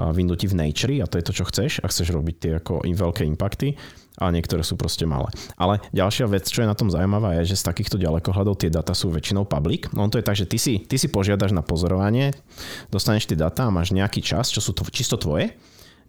vyndutí 0.00 0.48
v 0.48 0.56
Nature 0.56 1.04
a 1.04 1.06
to 1.06 1.20
je 1.20 1.26
to, 1.28 1.32
čo 1.36 1.44
chceš 1.48 1.84
a 1.84 1.86
chceš 1.88 2.16
robiť 2.16 2.36
tie 2.40 2.50
ako 2.56 2.80
veľké 2.84 3.28
impakty 3.28 3.76
a 4.20 4.28
niektoré 4.28 4.60
sú 4.60 4.76
proste 4.76 5.08
malé. 5.08 5.28
Ale 5.56 5.80
ďalšia 5.92 6.28
vec, 6.28 6.44
čo 6.44 6.64
je 6.64 6.68
na 6.68 6.76
tom 6.76 6.92
zaujímavá, 6.92 7.40
je, 7.40 7.52
že 7.52 7.60
z 7.60 7.68
takýchto 7.72 7.96
ďalekohľadov 7.96 8.60
tie 8.60 8.68
data 8.68 8.92
sú 8.92 9.08
väčšinou 9.08 9.48
public. 9.48 9.88
No 9.96 10.08
to 10.12 10.20
je 10.20 10.24
tak, 10.24 10.36
že 10.36 10.48
ty 10.48 10.60
si, 10.60 10.84
ty 10.84 11.00
si 11.00 11.08
požiadaš 11.08 11.56
na 11.56 11.64
pozorovanie, 11.64 12.36
dostaneš 12.92 13.28
tie 13.28 13.36
data 13.36 13.68
a 13.68 13.74
máš 13.74 13.96
nejaký 13.96 14.20
čas, 14.20 14.52
čo 14.52 14.60
sú 14.60 14.76
to, 14.76 14.84
čisto 14.92 15.16
tvoje, 15.16 15.56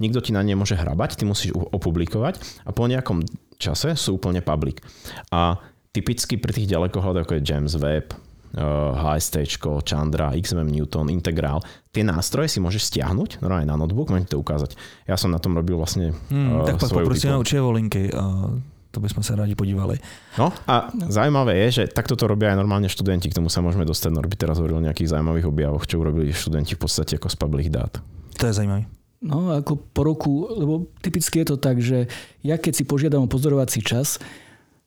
nikto 0.04 0.20
ti 0.20 0.36
na 0.36 0.44
ne 0.44 0.56
môže 0.56 0.76
hrabať, 0.76 1.20
ty 1.20 1.24
musíš 1.24 1.56
opublikovať 1.56 2.40
a 2.68 2.76
po 2.76 2.88
nejakom 2.88 3.24
čase 3.56 3.96
sú 3.96 4.20
úplne 4.20 4.44
public. 4.44 4.84
A 5.32 5.60
typicky 5.96 6.36
pri 6.36 6.52
tých 6.52 6.72
ďalekohľadoch 6.72 7.24
ako 7.24 7.36
je 7.40 7.46
James 7.46 7.74
Webb, 7.80 8.12
HST, 8.54 9.50
Chandra, 9.82 10.38
XMM 10.38 10.70
Newton, 10.70 11.10
Integral. 11.10 11.66
Tie 11.90 12.06
nástroje 12.06 12.54
si 12.54 12.60
môžeš 12.62 12.94
stiahnuť 12.94 13.42
normálne 13.42 13.66
na 13.66 13.74
notebook, 13.74 14.14
môžem 14.14 14.30
to 14.30 14.38
ukázať. 14.38 14.78
Ja 15.10 15.18
som 15.18 15.34
na 15.34 15.42
tom 15.42 15.58
robil 15.58 15.74
vlastne 15.74 16.14
hmm, 16.30 16.62
uh, 16.62 16.66
Tak 16.70 16.78
pak 16.78 16.90
poprosíme 16.94 17.34
určite 17.34 17.62
o 17.66 17.74
linky. 17.74 18.14
Uh, 18.14 18.62
to 18.94 19.02
by 19.02 19.10
sme 19.10 19.26
sa 19.26 19.34
radi 19.34 19.58
podívali. 19.58 19.98
No 20.38 20.54
a 20.70 20.94
no. 20.94 21.10
zaujímavé 21.10 21.66
je, 21.66 21.82
že 21.82 21.84
takto 21.90 22.14
to 22.14 22.30
robia 22.30 22.54
aj 22.54 22.62
normálne 22.62 22.86
študenti, 22.86 23.34
k 23.34 23.42
tomu 23.42 23.50
sa 23.50 23.66
môžeme 23.66 23.90
dostať. 23.90 24.14
Norby 24.14 24.38
teraz 24.38 24.62
hovoril 24.62 24.78
o 24.78 24.86
nejakých 24.86 25.18
zaujímavých 25.18 25.50
objavoch, 25.50 25.84
čo 25.90 25.98
urobili 25.98 26.30
študenti 26.30 26.78
v 26.78 26.82
podstate 26.86 27.18
ako 27.18 27.34
z 27.34 27.38
public 27.42 27.68
dát. 27.74 27.98
To 28.38 28.46
je 28.46 28.54
zaujímavé. 28.54 28.86
No 29.24 29.56
ako 29.56 29.80
po 29.80 30.04
roku, 30.04 30.46
lebo 30.52 30.94
typicky 31.00 31.42
je 31.42 31.56
to 31.56 31.58
tak, 31.58 31.80
že 31.80 32.12
ja 32.44 32.60
keď 32.60 32.74
si 32.76 32.84
požiadam 32.84 33.26
o 33.26 33.32
pozorovací 33.32 33.80
čas, 33.80 34.20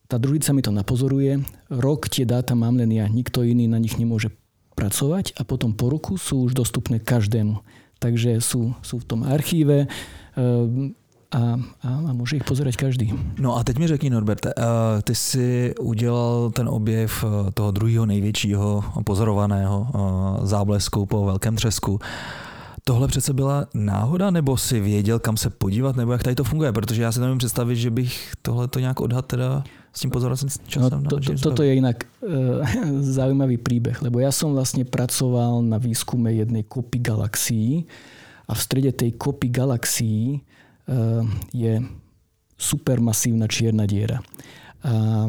tá 0.07 0.15
družica 0.15 0.55
mi 0.55 0.63
to 0.63 0.71
napozoruje, 0.71 1.43
rok 1.67 2.07
tie 2.07 2.23
dáta 2.23 2.55
mám 2.55 2.79
len 2.79 2.91
ja, 2.95 3.05
nikto 3.11 3.43
iný 3.43 3.67
na 3.67 3.77
nich 3.77 3.99
nemôže 3.99 4.31
pracovať 4.75 5.35
a 5.35 5.43
potom 5.43 5.73
po 5.75 5.91
roku 5.91 6.15
sú 6.15 6.47
už 6.47 6.55
dostupné 6.55 7.01
každému. 7.01 7.59
Takže 7.97 8.37
sú, 8.39 8.77
sú 8.85 9.01
v 9.01 9.07
tom 9.09 9.25
archíve 9.25 9.89
ehm, 10.37 10.93
a, 11.33 11.59
a, 11.83 11.89
a 12.07 12.11
môže 12.15 12.39
ich 12.39 12.47
pozerať 12.47 12.77
každý. 12.77 13.11
No 13.41 13.57
a 13.57 13.63
teď 13.63 13.77
mi 13.77 13.87
řekni 13.87 14.09
Norberte, 14.09 14.53
uh, 14.53 14.63
ty 15.03 15.15
si 15.15 15.73
udělal 15.79 16.51
ten 16.51 16.69
objev 16.69 17.11
eh, 17.23 17.51
toho 17.51 17.71
druhého 17.71 18.05
největšího 18.05 18.83
pozorovaného 19.03 19.87
záblesku 20.43 21.05
po 21.05 21.25
velkém 21.25 21.55
třesku. 21.55 21.99
Tohle 22.83 23.07
přece 23.07 23.33
byla 23.33 23.67
náhoda, 23.73 24.31
nebo 24.31 24.57
si 24.57 24.79
věděl, 24.79 25.19
kam 25.19 25.37
se 25.37 25.49
podívat, 25.49 25.95
nebo 25.95 26.11
jak 26.11 26.23
tady 26.23 26.35
to 26.35 26.43
funguje? 26.43 26.71
Protože 26.71 27.01
já 27.01 27.11
si 27.11 27.19
nevím 27.19 27.37
představit, 27.37 27.75
že 27.75 27.91
bych 27.91 28.31
tohle 28.41 28.67
to 28.67 28.79
nějak 28.79 29.01
odhad 29.01 29.25
teda 29.25 29.63
s 29.91 30.05
tým 30.05 30.11
pozorovacím 30.13 30.49
časom. 30.69 31.03
No, 31.03 31.09
to, 31.09 31.17
to, 31.19 31.31
toto 31.35 31.61
je 31.65 31.77
inak 31.77 32.05
uh, 32.21 32.61
zaujímavý 33.17 33.57
príbeh, 33.57 33.97
lebo 34.03 34.21
ja 34.21 34.29
som 34.29 34.53
vlastne 34.53 34.85
pracoval 34.85 35.65
na 35.65 35.81
výskume 35.81 36.33
jednej 36.33 36.63
kopy 36.65 37.01
galaxií 37.01 37.89
a 38.47 38.55
v 38.55 38.61
strede 38.61 38.91
tej 38.93 39.17
kopy 39.17 39.49
galaxií 39.49 40.39
uh, 40.39 41.25
je 41.51 41.81
supermasívna 42.57 43.45
čierna 43.45 43.85
diera. 43.85 44.17
A 44.87 45.25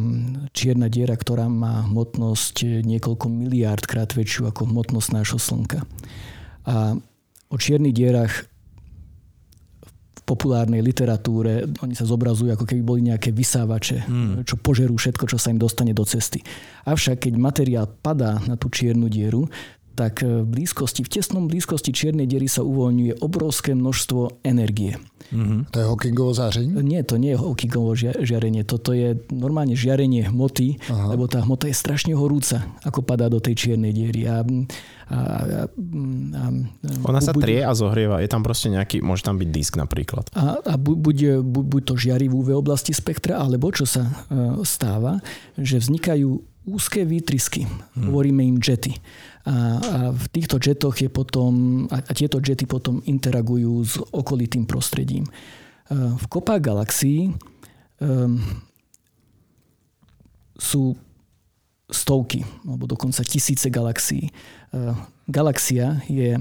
čierna 0.52 0.86
diera, 0.92 1.16
ktorá 1.16 1.48
má 1.48 1.82
hmotnosť 1.88 2.84
niekoľko 2.84 3.26
miliárd 3.32 3.82
krát 3.88 4.12
väčšiu 4.12 4.46
ako 4.46 4.68
hmotnosť 4.70 5.08
nášho 5.10 5.40
Slnka. 5.40 5.82
A 6.68 6.94
o 7.48 7.56
čiernych 7.56 7.96
dierach 7.96 8.44
populárnej 10.28 10.84
literatúre, 10.84 11.64
oni 11.80 11.96
sa 11.96 12.04
zobrazujú 12.04 12.52
ako 12.52 12.68
keby 12.68 12.82
boli 12.84 13.00
nejaké 13.08 13.32
vysávače, 13.32 14.04
hmm. 14.04 14.44
čo 14.44 14.60
požerú 14.60 15.00
všetko, 15.00 15.24
čo 15.24 15.40
sa 15.40 15.48
im 15.48 15.56
dostane 15.56 15.96
do 15.96 16.04
cesty. 16.04 16.44
Avšak 16.84 17.24
keď 17.24 17.32
materiál 17.40 17.88
padá 17.88 18.36
na 18.44 18.60
tú 18.60 18.68
čiernu 18.68 19.08
dieru, 19.08 19.48
tak 19.98 20.22
v 20.22 20.46
blízkosti, 20.46 21.02
v 21.02 21.11
tesnom 21.11 21.50
blízkosti 21.50 21.90
čiernej 21.90 22.30
diery 22.30 22.46
sa 22.46 22.62
uvoľňuje 22.62 23.18
obrovské 23.18 23.74
množstvo 23.74 24.46
energie. 24.46 24.94
Mm-hmm. 25.34 25.74
To 25.74 25.76
je 25.76 25.84
Hawkingovo 25.84 26.32
zářenie? 26.32 26.78
Nie, 26.87 27.02
to 27.02 27.18
nie 27.18 27.34
je 27.34 27.38
Hawkingovo 27.42 27.98
žiarenie. 27.98 28.62
Toto 28.62 28.94
je 28.94 29.18
normálne 29.34 29.74
žiarenie 29.74 30.24
hmoty, 30.30 30.78
Aha. 30.88 31.12
lebo 31.12 31.26
tá 31.26 31.42
hmota 31.42 31.66
je 31.66 31.76
strašne 31.76 32.14
horúca, 32.14 32.64
ako 32.87 33.02
padá 33.04 33.26
do 33.28 33.42
tej 33.42 33.68
čiernej 33.68 33.92
diery. 33.92 34.24
A, 34.24 34.40
a, 34.40 34.40
a, 34.40 35.18
a, 35.68 36.44
Ona 37.04 37.20
sa 37.20 37.37
buď, 37.37 37.42
trie 37.42 37.61
a 37.61 37.74
zohrieva. 37.76 38.24
Je 38.24 38.30
tam 38.30 38.40
proste 38.40 38.72
nejaký, 38.72 39.04
môže 39.04 39.26
tam 39.26 39.37
byť 39.37 39.48
disk 39.50 39.76
napríklad. 39.76 40.32
A, 40.32 40.62
a 40.64 40.74
buď, 40.80 40.96
buď, 41.44 41.66
buď 41.76 41.82
to 41.84 41.94
žiari 41.98 42.30
v 42.30 42.38
UV 42.38 42.56
oblasti 42.56 42.96
spektra, 42.96 43.37
alebo 43.37 43.68
čo 43.68 43.84
sa 43.84 44.08
uh, 44.08 44.62
stáva, 44.64 45.20
že 45.61 45.76
vznikajú 45.76 46.47
úzké 46.68 47.09
výtrysky. 47.09 47.64
Hmm. 47.64 48.12
Hovoríme 48.12 48.44
im 48.44 48.61
jety. 48.61 48.92
A, 49.48 49.81
a 49.81 49.96
v 50.12 50.24
týchto 50.28 50.61
jetoch 50.61 51.00
je 51.00 51.09
potom, 51.09 51.85
a, 51.88 52.04
a 52.04 52.12
tieto 52.12 52.37
jety 52.37 52.68
potom 52.68 53.00
interagujú 53.09 53.72
s 53.81 53.96
okolitým 54.12 54.68
prostredím. 54.68 55.24
E, 55.24 55.33
v 55.96 56.24
kopách 56.28 56.61
galaxií 56.61 57.33
um, 58.04 58.37
sú 60.61 60.92
stovky, 61.88 62.44
alebo 62.68 62.85
dokonca 62.85 63.24
tisíce 63.24 63.72
galaxií. 63.72 64.28
E, 64.28 64.33
galaxia 65.33 66.04
je 66.04 66.37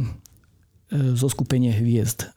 zo 0.91 1.27
skupenie 1.27 1.75
hviezd. 1.75 2.31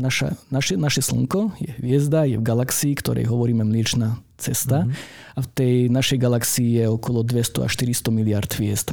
Naša, 0.00 0.32
naše, 0.48 0.80
naše 0.80 1.04
Slnko 1.04 1.52
je 1.60 1.76
hviezda, 1.76 2.24
je 2.24 2.40
v 2.40 2.44
galaxii, 2.44 2.96
ktorej 2.96 3.28
hovoríme 3.28 3.68
Mliečná 3.68 4.16
cesta. 4.42 4.82
Mm-hmm. 4.82 5.32
A 5.32 5.38
v 5.38 5.48
tej 5.54 5.74
našej 5.88 6.18
galaxii 6.18 6.82
je 6.82 6.84
okolo 6.90 7.22
200 7.22 7.66
až 7.66 7.72
400 7.78 8.10
miliard 8.10 8.50
hviezd. 8.50 8.90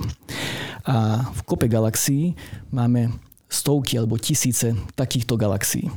A 0.86 1.26
v 1.26 1.42
kope 1.50 1.66
galaxií 1.66 2.38
máme 2.70 3.18
stovky 3.50 3.98
alebo 3.98 4.22
tisíce 4.22 4.78
takýchto 4.94 5.34
galaxií. 5.36 5.90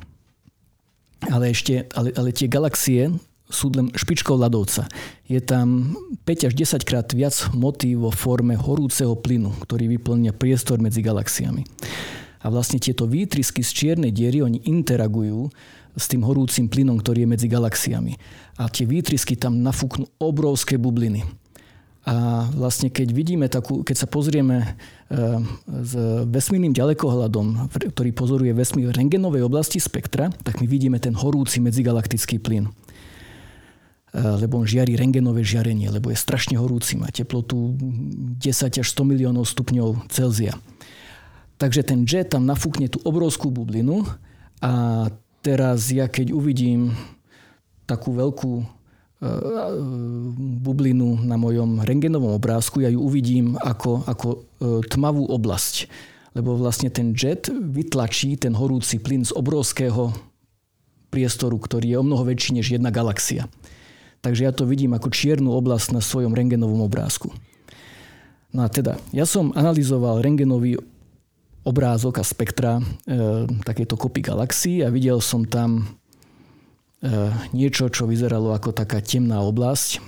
Ale 1.28 1.52
ešte, 1.52 1.86
ale, 1.94 2.10
ale 2.16 2.34
tie 2.34 2.50
galaxie 2.50 3.12
sú 3.52 3.68
len 3.76 3.92
špičkou 3.92 4.34
ľadovca. 4.34 4.88
Je 5.28 5.38
tam 5.38 5.94
5 6.24 6.48
až 6.50 6.52
10 6.56 6.88
krát 6.88 7.06
viac 7.12 7.36
hmoty 7.52 7.94
vo 7.94 8.08
forme 8.08 8.56
horúceho 8.56 9.12
plynu, 9.14 9.52
ktorý 9.68 9.92
vyplňa 10.00 10.32
priestor 10.34 10.80
medzi 10.80 11.04
galaxiami. 11.04 11.62
A 12.42 12.50
vlastne 12.50 12.82
tieto 12.82 13.06
výtrysky 13.06 13.62
z 13.62 13.70
čiernej 13.70 14.10
diery, 14.10 14.42
oni 14.42 14.66
interagujú 14.66 15.52
s 15.92 16.04
tým 16.08 16.24
horúcim 16.24 16.68
plynom, 16.68 17.00
ktorý 17.00 17.24
je 17.24 17.32
medzi 17.32 17.46
galaxiami. 17.48 18.16
A 18.56 18.68
tie 18.68 18.88
výtrysky 18.88 19.36
tam 19.36 19.60
nafúknú 19.60 20.08
obrovské 20.16 20.80
bubliny. 20.80 21.24
A 22.02 22.48
vlastne 22.50 22.90
keď 22.90 23.14
vidíme 23.14 23.46
takú, 23.46 23.86
keď 23.86 23.96
sa 24.02 24.08
pozrieme 24.10 24.58
e, 24.58 24.68
s 25.70 25.92
vesmírnym 26.26 26.74
ďalekohľadom, 26.74 27.70
ktorý 27.70 28.10
pozoruje 28.10 28.50
vesmír 28.50 28.90
v 28.90 28.98
rengenovej 28.98 29.46
oblasti 29.46 29.78
spektra, 29.78 30.34
tak 30.42 30.58
my 30.58 30.66
vidíme 30.66 30.98
ten 30.98 31.14
horúci 31.14 31.62
medzigalaktický 31.62 32.42
plyn. 32.42 32.66
lebo 34.12 34.60
on 34.60 34.68
žiari 34.68 34.92
rengenové 34.92 35.40
žiarenie, 35.40 35.88
lebo 35.88 36.12
je 36.12 36.18
strašne 36.20 36.60
horúci, 36.60 37.00
má 37.00 37.08
teplotu 37.08 37.72
10 37.80 38.82
až 38.82 38.86
100 38.92 39.08
miliónov 39.08 39.48
stupňov 39.48 40.10
Celzia. 40.12 40.52
Takže 41.56 41.86
ten 41.86 42.02
jet 42.02 42.34
tam 42.34 42.44
nafúkne 42.44 42.90
tú 42.90 42.98
obrovskú 43.06 43.54
bublinu 43.54 44.02
a 44.58 45.06
teraz 45.42 45.90
ja 45.90 46.06
keď 46.06 46.30
uvidím 46.30 46.94
takú 47.84 48.14
veľkú 48.14 48.52
e, 48.62 48.64
bublinu 50.62 51.18
na 51.26 51.34
mojom 51.34 51.82
rengenovom 51.82 52.38
obrázku, 52.38 52.80
ja 52.80 52.88
ju 52.88 53.02
uvidím 53.02 53.58
ako, 53.58 54.06
ako 54.06 54.28
e, 54.32 54.38
tmavú 54.86 55.26
oblasť. 55.28 55.90
Lebo 56.32 56.56
vlastne 56.56 56.88
ten 56.88 57.12
jet 57.12 57.52
vytlačí 57.52 58.40
ten 58.40 58.56
horúci 58.56 58.96
plyn 58.96 59.26
z 59.26 59.36
obrovského 59.36 60.16
priestoru, 61.12 61.60
ktorý 61.60 61.92
je 61.92 62.00
o 62.00 62.06
mnoho 62.06 62.24
väčší 62.24 62.56
než 62.56 62.72
jedna 62.72 62.88
galaxia. 62.88 63.44
Takže 64.24 64.48
ja 64.48 64.52
to 64.54 64.64
vidím 64.64 64.96
ako 64.96 65.12
čiernu 65.12 65.52
oblasť 65.52 65.92
na 65.92 66.00
svojom 66.00 66.32
rengenovom 66.32 66.80
obrázku. 66.80 67.34
No 68.54 68.64
a 68.64 68.68
teda, 68.72 68.96
ja 69.12 69.28
som 69.28 69.52
analyzoval 69.52 70.24
rengenový 70.24 70.80
obrázok 71.62 72.18
a 72.18 72.24
spektra 72.26 72.78
e, 72.78 72.82
takéto 73.62 73.94
kopy 73.94 74.22
galaxií 74.22 74.82
a 74.82 74.90
videl 74.90 75.22
som 75.22 75.46
tam 75.46 75.82
e, 75.82 75.84
niečo, 77.54 77.86
čo 77.90 78.06
vyzeralo 78.06 78.50
ako 78.54 78.74
taká 78.74 78.98
temná 78.98 79.42
oblasť. 79.42 80.02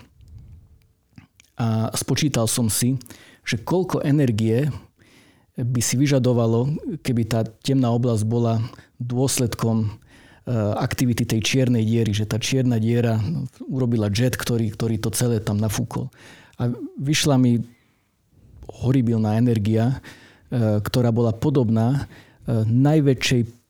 A 1.54 1.94
spočítal 1.94 2.50
som 2.50 2.66
si, 2.66 2.98
že 3.46 3.62
koľko 3.62 4.02
energie 4.02 4.66
by 5.54 5.78
si 5.78 5.94
vyžadovalo, 5.94 6.74
keby 7.06 7.22
tá 7.30 7.46
temná 7.46 7.94
oblasť 7.94 8.26
bola 8.26 8.58
dôsledkom 8.98 10.02
Eh, 10.44 10.52
aktivity 10.76 11.24
tej 11.24 11.40
čiernej 11.40 11.88
diery, 11.88 12.12
že 12.12 12.28
tá 12.28 12.36
čierna 12.36 12.76
diera 12.76 13.16
urobila 13.64 14.12
jet, 14.12 14.36
ktorý, 14.36 14.76
ktorý 14.76 15.00
to 15.00 15.08
celé 15.08 15.40
tam 15.40 15.56
nafúkol. 15.56 16.12
A 16.60 16.68
vyšla 17.00 17.40
mi 17.40 17.64
horibilná 18.68 19.40
energia, 19.40 20.04
ktorá 20.54 21.10
bola 21.10 21.34
podobná 21.34 22.06
eh, 22.46 22.62
najväčšej 22.66 23.64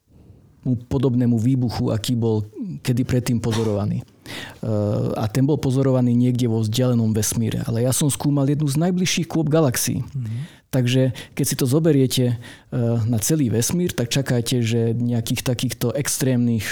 podobnému 0.65 1.37
výbuchu, 1.37 1.93
aký 1.93 2.17
bol 2.17 2.49
kedy 2.81 3.05
predtým 3.05 3.39
pozorovaný. 3.39 4.01
A 5.15 5.29
ten 5.29 5.45
bol 5.45 5.61
pozorovaný 5.61 6.17
niekde 6.17 6.49
vo 6.49 6.65
vzdialenom 6.65 7.13
vesmíre. 7.13 7.61
Ale 7.69 7.85
ja 7.85 7.93
som 7.93 8.09
skúmal 8.09 8.49
jednu 8.49 8.65
z 8.65 8.81
najbližších 8.81 9.29
kôp 9.29 9.53
galaxií. 9.53 10.01
Mm-hmm. 10.01 10.41
Takže 10.73 11.03
keď 11.37 11.45
si 11.45 11.55
to 11.61 11.69
zoberiete 11.69 12.25
e, 12.33 12.37
na 13.05 13.21
celý 13.21 13.53
vesmír, 13.53 13.95
tak 13.95 14.11
čakajte, 14.11 14.65
že 14.65 14.81
nejakých 14.97 15.47
takýchto 15.47 15.95
extrémnych 15.95 16.67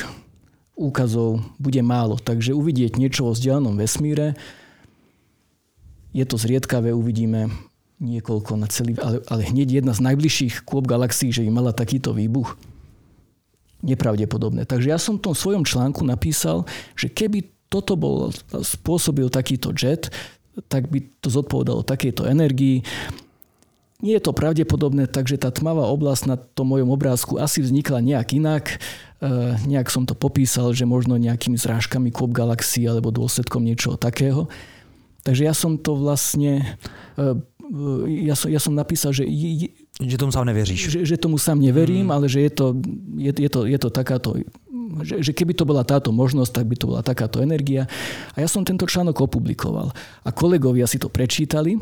úkazov 0.74 1.44
bude 1.60 1.78
málo. 1.84 2.18
Takže 2.18 2.56
uvidieť 2.56 2.98
niečo 2.98 3.28
vo 3.28 3.36
vzdialenom 3.36 3.76
vesmíre, 3.78 4.34
je 6.12 6.24
to 6.28 6.36
zriedkavé, 6.36 6.92
uvidíme 6.92 7.52
niekoľko 8.02 8.58
na 8.58 8.66
celý, 8.66 8.98
ale, 8.98 9.22
ale 9.30 9.46
hneď 9.46 9.80
jedna 9.80 9.94
z 9.94 10.02
najbližších 10.02 10.66
kôp 10.66 10.90
galaxií, 10.90 11.30
že 11.30 11.46
im 11.46 11.54
mala 11.54 11.70
takýto 11.70 12.10
výbuch, 12.10 12.58
nepravdepodobné. 13.82 14.66
Takže 14.66 14.90
ja 14.90 14.98
som 14.98 15.18
v 15.18 15.30
tom 15.30 15.34
svojom 15.34 15.62
článku 15.62 16.02
napísal, 16.02 16.66
že 16.98 17.06
keby 17.06 17.50
toto 17.70 17.98
bol 17.98 18.30
spôsobil 18.62 19.32
takýto 19.32 19.72
jet, 19.72 20.10
tak 20.68 20.92
by 20.92 21.00
to 21.24 21.32
zodpovedalo 21.32 21.80
takejto 21.80 22.28
energii. 22.28 22.84
Nie 24.02 24.18
je 24.18 24.26
to 24.28 24.36
pravdepodobné, 24.36 25.06
takže 25.08 25.38
tá 25.38 25.48
tmavá 25.54 25.86
oblasť 25.88 26.22
na 26.26 26.36
tom 26.36 26.74
mojom 26.74 26.90
obrázku 26.90 27.38
asi 27.38 27.62
vznikla 27.62 28.02
nejak 28.02 28.28
inak. 28.34 28.64
E, 28.68 28.76
nejak 29.64 29.88
som 29.88 30.04
to 30.04 30.18
popísal, 30.18 30.74
že 30.74 30.84
možno 30.84 31.14
nejakými 31.16 31.54
zrážkami 31.54 32.10
kôp 32.10 32.34
galaxií 32.34 32.84
alebo 32.84 33.14
dôsledkom 33.14 33.62
niečoho 33.62 33.94
takého. 33.94 34.50
Takže 35.22 35.42
ja 35.46 35.54
som 35.54 35.78
to 35.78 35.94
vlastne... 35.94 36.76
E, 37.16 37.38
ja 38.04 38.36
som, 38.36 38.52
ja 38.52 38.60
som 38.60 38.76
napísal, 38.76 39.16
že... 39.16 39.24
Že 39.96 40.16
tomu 40.20 40.32
sám 40.32 40.44
neveríš. 40.44 40.92
Že, 40.92 41.00
že 41.08 41.16
tomu 41.16 41.36
sám 41.40 41.56
neverím, 41.56 42.08
hmm. 42.08 42.14
ale 42.14 42.26
že 42.28 42.44
je 42.44 42.52
to, 42.52 42.66
je, 43.16 43.32
je 43.32 43.50
to, 43.50 43.60
je 43.64 43.78
to 43.80 43.88
takáto 43.88 44.36
že, 45.00 45.24
že 45.24 45.32
keby 45.32 45.56
to 45.56 45.64
bola 45.64 45.80
táto 45.88 46.12
možnosť, 46.12 46.52
tak 46.52 46.66
by 46.68 46.76
to 46.76 46.84
bola 46.84 47.00
takáto 47.00 47.40
energia. 47.40 47.88
A 48.36 48.44
ja 48.44 48.48
som 48.50 48.60
tento 48.60 48.84
článok 48.84 49.24
opublikoval. 49.24 49.88
A 50.20 50.28
kolegovia 50.36 50.84
si 50.84 51.00
to 51.00 51.08
prečítali 51.08 51.80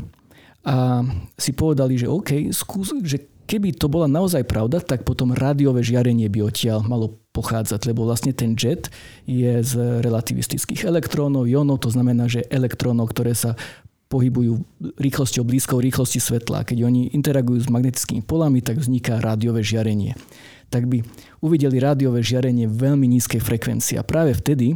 a 0.62 1.02
si 1.34 1.50
povedali, 1.50 1.98
že 1.98 2.06
OK, 2.06 2.54
skús, 2.54 2.94
že 3.02 3.18
keby 3.50 3.74
to 3.74 3.90
bola 3.90 4.06
naozaj 4.06 4.46
pravda, 4.46 4.78
tak 4.78 5.02
potom 5.02 5.34
rádiové 5.34 5.82
žiarenie 5.82 6.30
by 6.30 6.46
odtiaľ 6.46 6.86
malo 6.86 7.18
pochádzať, 7.34 7.90
lebo 7.90 8.06
vlastne 8.06 8.30
ten 8.30 8.54
jet 8.54 8.94
je 9.26 9.58
z 9.62 9.72
relativistických 10.06 10.86
elektrónov, 10.86 11.50
ionov, 11.50 11.82
to 11.82 11.90
znamená, 11.90 12.30
že 12.30 12.46
elektrónov, 12.46 13.10
ktoré 13.10 13.34
sa 13.34 13.58
pohybujú 14.10 14.58
rýchlosťou 14.98 15.46
blízkou 15.46 15.78
rýchlosti 15.78 16.18
svetla. 16.18 16.66
Keď 16.66 16.82
oni 16.82 17.14
interagujú 17.14 17.62
s 17.62 17.70
magnetickými 17.70 18.26
polami, 18.26 18.58
tak 18.58 18.82
vzniká 18.82 19.22
rádiové 19.22 19.62
žiarenie. 19.62 20.18
Tak 20.66 20.90
by 20.90 21.06
uvideli 21.38 21.78
rádiové 21.78 22.18
žiarenie 22.26 22.66
veľmi 22.66 23.06
nízkej 23.06 23.38
frekvencii. 23.38 24.02
A 24.02 24.04
práve 24.04 24.34
vtedy 24.34 24.74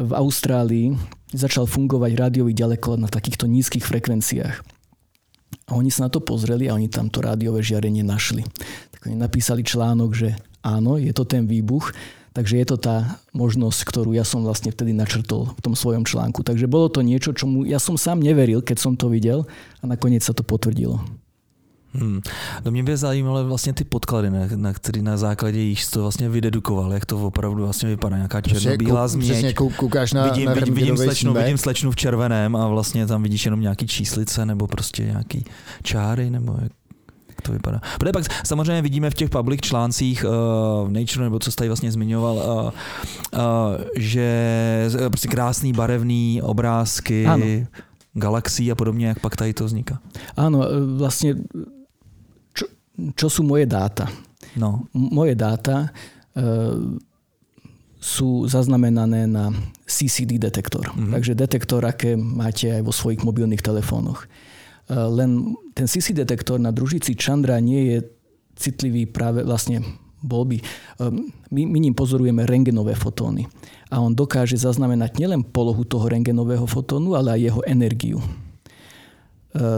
v 0.00 0.12
Austrálii 0.16 0.96
začal 1.36 1.68
fungovať 1.68 2.16
rádiový 2.16 2.56
ďaleko 2.56 2.96
na 2.96 3.12
takýchto 3.12 3.44
nízkych 3.44 3.84
frekvenciách. 3.84 4.56
A 5.68 5.70
oni 5.76 5.92
sa 5.92 6.08
na 6.08 6.10
to 6.10 6.24
pozreli 6.24 6.68
a 6.68 6.76
oni 6.76 6.88
tam 6.88 7.12
to 7.12 7.20
rádiové 7.20 7.60
žiarenie 7.60 8.00
našli. 8.00 8.44
Tak 8.96 9.12
oni 9.12 9.16
napísali 9.16 9.60
článok, 9.60 10.10
že 10.16 10.40
áno, 10.64 10.96
je 10.96 11.12
to 11.12 11.28
ten 11.28 11.44
výbuch, 11.44 11.92
takže 12.34 12.58
je 12.58 12.66
to 12.66 12.76
tá 12.76 13.22
možnosť, 13.30 13.80
ktorú 13.86 14.10
ja 14.12 14.26
som 14.26 14.42
vlastne 14.42 14.74
vtedy 14.74 14.90
načrtol 14.90 15.54
v 15.54 15.60
tom 15.62 15.78
svojom 15.78 16.02
článku. 16.02 16.42
Takže 16.42 16.66
bolo 16.66 16.90
to 16.90 17.00
niečo, 17.00 17.30
čomu 17.30 17.62
ja 17.62 17.78
som 17.78 17.94
sám 17.94 18.18
neveril, 18.20 18.60
keď 18.60 18.76
som 18.82 18.98
to 18.98 19.06
videl 19.06 19.46
a 19.80 19.84
nakoniec 19.86 20.26
sa 20.26 20.34
to 20.34 20.42
potvrdilo. 20.42 20.98
Hmm. 21.94 22.20
No 22.64 22.70
mě 22.70 22.82
by 22.82 22.96
zajímaly 22.96 23.44
vlastně 23.44 23.72
ty 23.72 23.84
podklady, 23.84 24.30
na, 24.30 24.38
na 24.56 24.72
který 24.72 25.02
na 25.02 25.16
základě 25.16 25.60
již 25.60 25.86
to 25.86 26.02
vlastně 26.02 26.28
vydedukoval, 26.28 26.92
jak 26.92 27.06
to 27.06 27.26
opravdu 27.26 27.62
vlastně 27.62 27.88
vypadá, 27.88 28.16
nějaká 28.16 28.40
černobílá 28.40 29.08
změť. 29.08 29.30
Přesně, 29.30 29.52
koukáš 29.54 30.12
na, 30.12 30.24
vidím, 30.24 30.44
na 30.44 30.54
vidím, 30.54 30.74
vidím, 30.74 30.96
slečnu, 30.96 31.34
vidím 31.34 31.58
slečnu 31.58 31.90
v 31.90 31.96
červeném 31.96 32.56
a 32.56 32.68
vlastně 32.68 33.06
tam 33.06 33.22
vidíš 33.22 33.44
jenom 33.44 33.60
nějaký 33.60 33.86
číslice 33.86 34.46
nebo 34.46 34.66
prostě 34.66 35.04
nějaký 35.04 35.44
čáry 35.82 36.30
nebo 36.30 36.56
jak 36.62 36.72
to 37.42 37.52
vypadá. 37.52 37.80
Protože 37.98 38.12
pak 38.12 38.46
samozřejmě 38.46 38.82
vidíme 38.82 39.10
v 39.10 39.14
těch 39.14 39.30
public 39.30 39.60
článcích 39.60 40.24
uh, 40.24 40.88
v 40.88 40.92
Nature, 40.92 41.24
nebo 41.24 41.38
co 41.38 41.50
jsi 41.50 41.56
tady 41.56 41.68
vlastně 41.68 41.92
zmiňoval, 41.92 42.36
uh, 42.36 42.42
uh, 42.42 42.70
že 43.96 44.88
prostě 45.08 45.28
krásný 45.28 45.72
barevný 45.72 46.42
obrázky, 46.42 47.26
ano. 47.26 47.46
galaxií 48.14 48.72
a 48.72 48.74
podobně, 48.74 49.06
jak 49.06 49.18
pak 49.20 49.36
tady 49.36 49.54
to 49.54 49.64
vzniká. 49.64 49.98
Áno, 50.36 50.62
vlastne 50.96 51.34
čo 52.94 53.26
sú 53.26 53.42
moje 53.42 53.66
dáta. 53.66 54.06
No. 54.54 54.86
Moje 54.94 55.34
dáta 55.34 55.90
e, 56.34 56.40
sú 57.98 58.46
zaznamenané 58.46 59.26
na 59.26 59.50
CCD 59.86 60.38
detektor. 60.38 60.94
Mm-hmm. 60.94 61.10
Takže 61.10 61.32
detektor, 61.34 61.82
aké 61.82 62.14
máte 62.14 62.70
aj 62.70 62.82
vo 62.86 62.94
svojich 62.94 63.26
mobilných 63.26 63.62
telefónoch. 63.62 64.24
E, 64.24 64.28
len 64.90 65.56
ten 65.72 65.86
CC 65.88 66.12
detektor 66.12 66.60
na 66.60 66.68
družici 66.68 67.16
Chandra 67.16 67.56
nie 67.60 67.94
je 67.94 67.98
citlivý 68.54 69.08
práve 69.08 69.42
vlastne 69.42 69.82
bol 70.24 70.48
by. 70.48 70.56
E, 70.56 70.64
my, 71.52 71.62
my 71.68 71.78
ním 71.84 71.92
pozorujeme 71.92 72.48
rengenové 72.48 72.96
fotóny. 72.96 73.44
A 73.92 74.00
on 74.00 74.16
dokáže 74.16 74.56
zaznamenať 74.56 75.20
nielen 75.20 75.44
polohu 75.44 75.84
toho 75.84 76.08
rengenového 76.08 76.64
fotónu, 76.64 77.12
ale 77.12 77.36
aj 77.36 77.40
jeho 77.52 77.60
energiu. 77.68 78.18
E, 78.18 78.26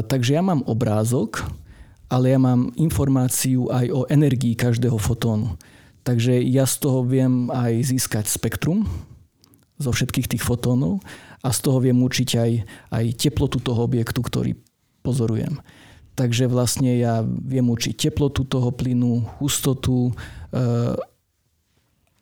takže 0.06 0.38
ja 0.38 0.42
mám 0.46 0.62
obrázok, 0.70 1.42
ale 2.06 2.30
ja 2.30 2.38
mám 2.38 2.70
informáciu 2.78 3.66
aj 3.74 3.86
o 3.90 4.00
energii 4.06 4.54
každého 4.54 4.96
fotónu. 4.96 5.58
Takže 6.06 6.38
ja 6.38 6.62
z 6.62 6.78
toho 6.78 7.02
viem 7.02 7.50
aj 7.50 7.82
získať 7.82 8.30
spektrum 8.30 8.86
zo 9.76 9.90
všetkých 9.90 10.38
tých 10.38 10.46
fotónov 10.46 11.02
a 11.42 11.50
z 11.50 11.58
toho 11.66 11.82
viem 11.82 11.98
určiť 11.98 12.28
aj, 12.38 12.50
aj 12.94 13.04
teplotu 13.18 13.58
toho 13.58 13.82
objektu, 13.82 14.22
ktorý 14.22 14.54
pozorujem. 15.06 15.62
Takže 16.18 16.50
vlastne 16.50 16.98
ja 16.98 17.22
viem 17.22 17.70
určiť 17.70 18.10
teplotu 18.10 18.42
toho 18.42 18.74
plynu, 18.74 19.22
hustotu 19.38 20.10
e, 20.10 20.12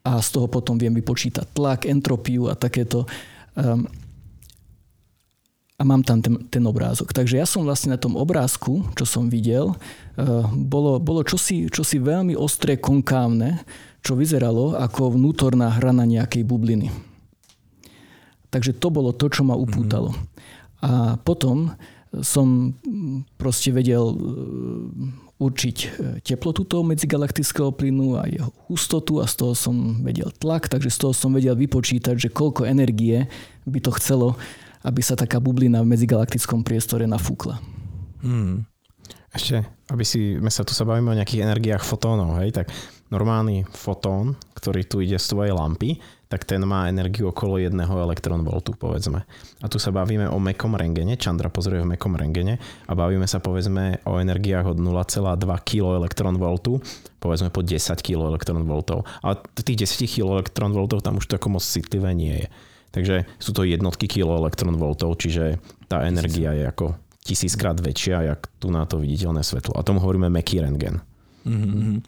a 0.05 0.13
z 0.21 0.29
toho 0.29 0.51
potom 0.51 0.77
viem 0.77 0.93
vypočítať 0.93 1.57
tlak, 1.57 1.89
entropiu 1.89 2.51
a 2.51 2.59
takéto. 2.59 3.09
E, 3.57 4.05
a 5.75 5.83
mám 5.83 6.07
tam 6.07 6.23
ten, 6.23 6.39
ten 6.47 6.63
obrázok. 6.63 7.11
Takže 7.11 7.35
ja 7.35 7.47
som 7.47 7.67
vlastne 7.67 7.95
na 7.95 7.99
tom 7.99 8.15
obrázku, 8.15 8.95
čo 8.95 9.05
som 9.05 9.27
videl, 9.27 9.75
eh, 9.75 10.47
bolo, 10.55 11.03
bolo 11.03 11.27
čosi, 11.27 11.67
čosi 11.67 11.99
veľmi 11.99 12.39
ostré, 12.39 12.79
konkávne, 12.79 13.59
čo 14.05 14.15
vyzeralo 14.15 14.79
ako 14.79 15.19
vnútorná 15.19 15.75
hrana 15.75 16.07
nejakej 16.07 16.47
bubliny. 16.47 16.95
Takže 18.55 18.77
to 18.79 18.87
bolo 18.93 19.11
to, 19.11 19.27
čo 19.27 19.43
ma 19.43 19.59
upútalo. 19.59 20.15
A 20.79 21.19
potom 21.19 21.75
som 22.23 22.77
proste 23.41 23.75
vedel 23.75 24.05
eh, 24.15 25.25
určiť 25.35 25.77
e, 25.77 25.87
teplotu 26.23 26.63
toho 26.63 26.87
medzigalaktického 26.87 27.75
plynu 27.75 28.15
a 28.15 28.31
jeho 28.31 28.55
hustotu 28.71 29.19
a 29.19 29.27
z 29.27 29.35
toho 29.35 29.53
som 29.59 29.99
vedel 30.07 30.31
tlak, 30.39 30.71
takže 30.71 30.95
z 30.95 30.99
toho 31.03 31.13
som 31.13 31.35
vedel 31.35 31.59
vypočítať, 31.59 32.15
že 32.15 32.31
koľko 32.31 32.63
energie 32.65 33.27
by 33.67 33.79
to 33.83 33.91
chcelo, 33.99 34.39
aby 34.87 35.03
sa 35.03 35.19
taká 35.19 35.43
bublina 35.43 35.83
v 35.83 35.91
medzigalaktickom 35.91 36.63
priestore 36.63 37.11
nafúkla. 37.11 37.59
Hmm. 38.23 38.63
Ešte, 39.35 39.67
aby 39.91 40.07
si, 40.07 40.39
my 40.39 40.47
sa 40.47 40.63
tu 40.63 40.71
sa 40.71 40.87
bavíme 40.87 41.11
o 41.11 41.19
nejakých 41.19 41.43
energiách 41.43 41.83
fotónov, 41.83 42.39
hej, 42.39 42.55
tak 42.55 42.71
normálny 43.11 43.67
fotón, 43.75 44.39
ktorý 44.55 44.87
tu 44.87 45.03
ide 45.03 45.19
z 45.19 45.35
tvojej 45.35 45.51
lampy, 45.51 45.99
tak 46.29 46.49
ten 46.49 46.65
má 46.65 46.89
energiu 46.89 47.31
okolo 47.31 47.61
1 47.61 47.75
elektronvoltu, 47.79 48.75
povedzme. 48.75 49.25
A 49.61 49.67
tu 49.69 49.79
sa 49.79 49.93
bavíme 49.93 50.27
o 50.29 50.39
mekom 50.41 50.75
rengene, 50.75 51.21
Chandra 51.21 51.53
pozoruje 51.53 51.85
v 51.85 51.95
mekom 51.95 52.17
rengene 52.17 52.59
a 52.89 52.93
bavíme 52.97 53.29
sa 53.29 53.39
povedzme 53.39 54.03
o 54.09 54.19
energiách 54.19 54.75
od 54.75 54.79
0,2 54.81 55.45
kV 55.45 55.87
elektronvoltu, 56.01 56.81
povedzme 57.21 57.53
po 57.53 57.61
10 57.63 57.79
kV 58.01 58.21
elektronvoltov. 58.35 59.05
A 59.23 59.37
tých 59.37 59.87
10 59.87 60.09
kV 60.09 60.43
elektronvoltov 60.43 61.05
tam 61.05 61.21
už 61.21 61.29
to 61.29 61.37
ako 61.37 61.61
moc 61.61 61.65
citlivé 61.65 62.13
nie 62.17 62.45
je. 62.45 62.49
Takže 62.95 63.27
sú 63.43 63.51
to 63.51 63.67
jednotky 63.67 64.07
kilo 64.07 64.39
elektronvoltov, 64.39 65.19
čiže 65.19 65.59
tá 65.91 66.07
energia 66.07 66.55
je 66.55 66.65
ako 66.71 66.95
tisíckrát 67.27 67.75
väčšia, 67.75 68.31
jak 68.31 68.47
tu 68.63 68.71
na 68.71 68.87
to 68.87 69.03
viditeľné 69.03 69.43
svetlo. 69.43 69.75
A 69.75 69.83
tomu 69.83 69.99
hovoríme 69.99 70.31
meký 70.31 70.63
rengen. 70.63 71.03
Mm-hmm. 71.47 72.03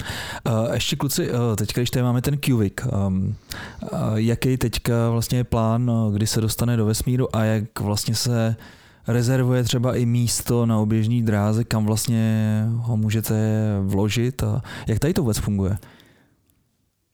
Ještě 0.72 0.96
kluci, 0.96 1.30
uh, 1.30 1.56
teďka, 1.56 1.80
když 1.80 1.90
tady 1.90 2.02
máme 2.02 2.22
ten 2.22 2.38
Qvik, 2.38 2.86
um, 3.06 3.34
uh, 3.82 3.98
jaký 4.14 4.56
teďka 4.56 5.10
vlastně 5.10 5.38
je 5.38 5.44
plán, 5.44 5.90
uh, 5.90 6.14
kdy 6.14 6.26
se 6.26 6.40
dostane 6.40 6.76
do 6.76 6.86
vesmíru 6.86 7.36
a 7.36 7.44
jak 7.44 7.80
vlastně 7.80 8.14
se 8.14 8.56
rezervuje 9.08 9.62
třeba 9.62 9.96
i 9.96 10.06
místo 10.06 10.66
na 10.66 10.78
oběžní 10.78 11.22
dráze, 11.22 11.64
kam 11.64 11.86
vlastně 11.86 12.64
ho 12.68 12.96
můžete 12.96 13.34
vložit 13.82 14.42
a 14.42 14.62
jak 14.86 14.98
tady 14.98 15.14
to 15.14 15.22
vůbec 15.22 15.38
funguje? 15.38 15.78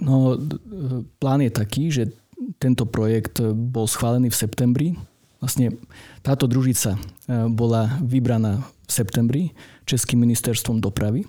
No, 0.03 0.39
plán 1.19 1.41
je 1.41 1.51
taký, 1.51 1.91
že 1.91 2.07
tento 2.59 2.87
projekt 2.87 3.41
bol 3.53 3.87
schválený 3.87 4.31
v 4.31 4.37
septembri. 4.37 4.89
Vlastne 5.43 5.75
táto 6.23 6.47
družica 6.47 6.99
bola 7.51 7.99
vybraná 8.03 8.63
v 8.87 8.91
septembri 8.91 9.43
Českým 9.87 10.23
ministerstvom 10.23 10.79
dopravy 10.79 11.23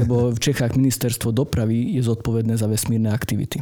lebo 0.00 0.30
v 0.32 0.38
Čechách 0.38 0.76
ministerstvo 0.76 1.30
dopravy 1.30 1.98
je 1.98 2.02
zodpovedné 2.02 2.56
za 2.56 2.66
vesmírne 2.66 3.10
aktivity. 3.12 3.60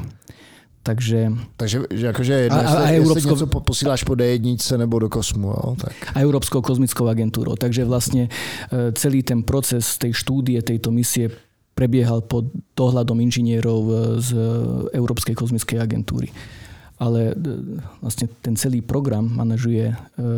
Takže, 0.85 1.33
Takže 1.57 1.89
že 1.97 2.07
akože 2.13 2.35
jedno, 2.45 2.61
a, 2.61 2.65
a, 2.69 2.73
a 2.85 2.89
Európsko... 2.93 3.33
něco 3.33 3.47
posíláš 3.47 4.05
po 4.05 4.13
D1 4.13 4.77
nebo 4.77 4.99
do 4.99 5.09
kosmu. 5.09 5.49
Jo, 5.49 5.77
tak. 5.81 5.97
A 6.13 6.21
Európskou 6.21 6.61
kozmickou 6.61 7.09
agentúrou. 7.09 7.57
Takže 7.57 7.89
vlastne 7.89 8.29
e, 8.29 8.93
celý 8.93 9.25
ten 9.25 9.41
proces 9.41 9.97
tej 9.97 10.13
štúdie, 10.13 10.61
tejto 10.61 10.93
misie 10.93 11.33
prebiehal 11.73 12.21
pod 12.21 12.53
dohľadom 12.77 13.17
inžinierov 13.17 13.81
e, 13.81 13.93
z 14.21 14.31
Európskej 14.93 15.33
kozmickej 15.33 15.81
agentúry 15.81 16.29
ale 16.99 17.35
e, 17.35 17.35
vlastne 17.99 18.31
ten 18.39 18.55
celý 18.55 18.79
program 18.79 19.27
manažuje 19.27 19.91
e, 19.91 19.97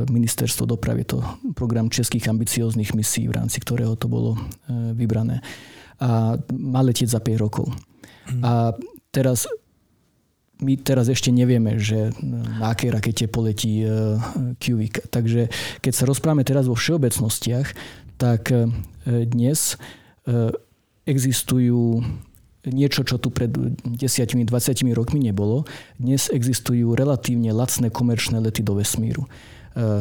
ministerstvo 0.08 0.64
dopravy. 0.64 1.04
To 1.12 1.20
program 1.52 1.92
českých 1.92 2.32
ambicióznych 2.32 2.96
misí, 2.96 3.28
v 3.28 3.36
rámci 3.36 3.60
ktorého 3.60 3.96
to 3.96 4.08
bolo 4.08 4.36
e, 4.36 4.40
vybrané. 4.96 5.44
A 6.00 6.36
má 6.52 6.80
letieť 6.84 7.12
za 7.12 7.20
5 7.20 7.40
rokov. 7.40 7.72
A 8.44 8.76
teraz 9.08 9.48
my 10.60 10.76
teraz 10.76 11.08
ešte 11.08 11.32
nevieme, 11.32 11.80
že 11.80 12.12
na 12.20 12.72
akej 12.72 12.92
rakete 12.92 13.24
poletí 13.32 13.80
QVIC. 14.60 15.08
Takže 15.08 15.48
keď 15.80 15.92
sa 15.96 16.04
rozprávame 16.04 16.44
teraz 16.44 16.68
vo 16.68 16.76
všeobecnostiach, 16.76 17.72
tak 18.20 18.52
dnes 19.04 19.80
existujú 21.08 22.04
niečo, 22.66 23.06
čo 23.06 23.16
tu 23.18 23.30
pred 23.30 23.50
10-20 23.50 24.46
rokmi 24.92 25.22
nebolo. 25.22 25.64
Dnes 25.96 26.26
existujú 26.28 26.98
relatívne 26.98 27.54
lacné 27.54 27.88
komerčné 27.90 28.42
lety 28.42 28.66
do 28.66 28.74
vesmíru. 28.74 29.24
E, 29.24 29.28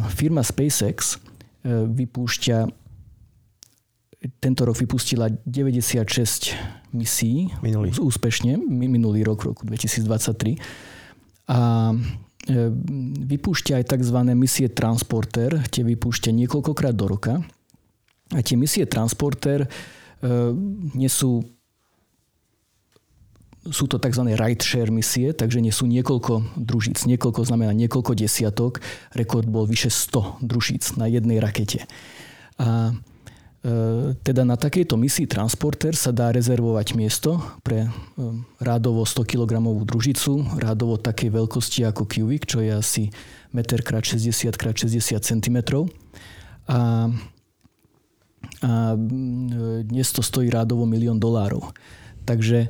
firma 0.10 0.42
SpaceX 0.42 1.16
e, 1.16 1.86
vypúšťa 1.86 2.58
tento 4.42 4.66
rok 4.66 4.74
vypustila 4.74 5.30
96 5.46 6.58
misií 6.98 7.54
minulý. 7.62 7.94
úspešne, 7.94 8.58
minulý 8.66 9.22
rok, 9.22 9.46
roku 9.46 9.62
2023. 9.70 10.58
A 11.54 11.94
e, 11.94 12.58
vypúšťa 13.22 13.74
aj 13.78 13.86
tzv. 13.86 14.18
misie 14.34 14.66
Transporter, 14.74 15.62
tie 15.70 15.86
vypúšťa 15.86 16.34
niekoľkokrát 16.34 16.98
do 16.98 17.06
roka. 17.06 17.38
A 18.34 18.42
tie 18.42 18.58
misie 18.58 18.90
Transporter 18.90 19.70
nesú 20.98 21.46
sú 21.46 21.55
to 23.66 23.98
tzv. 23.98 24.24
ride 24.38 24.62
share 24.62 24.94
misie, 24.94 25.34
takže 25.34 25.58
nie 25.58 25.74
sú 25.74 25.90
niekoľko 25.90 26.54
družíc. 26.54 27.10
Niekoľko 27.10 27.50
znamená 27.50 27.74
niekoľko 27.74 28.14
desiatok. 28.14 28.78
Rekord 29.18 29.50
bol 29.50 29.66
vyše 29.66 29.90
100 29.90 30.46
družíc 30.46 30.94
na 31.02 31.10
jednej 31.10 31.42
rakete. 31.42 31.90
A 32.62 32.94
e, 33.66 34.14
teda 34.22 34.46
na 34.46 34.54
takejto 34.54 34.94
misii 35.02 35.26
Transporter 35.26 35.98
sa 35.98 36.14
dá 36.14 36.30
rezervovať 36.30 36.94
miesto 36.94 37.42
pre 37.66 37.90
e, 37.90 37.90
rádovo 38.62 39.02
100 39.02 39.26
kg 39.26 39.58
družicu, 39.82 40.62
rádovo 40.62 41.02
takej 41.02 41.34
veľkosti 41.34 41.90
ako 41.90 42.06
Cubic, 42.06 42.46
čo 42.46 42.62
je 42.62 42.70
asi 42.70 43.04
1 43.50 43.66
x 43.66 44.22
60 44.22 44.62
x 44.62 44.78
60 44.86 45.26
cm. 45.26 45.58
A, 46.70 47.10
a 48.62 48.72
dnes 49.82 50.08
to 50.14 50.22
stojí 50.22 50.54
rádovo 50.54 50.86
milión 50.86 51.18
dolárov. 51.18 51.74
Takže 52.30 52.70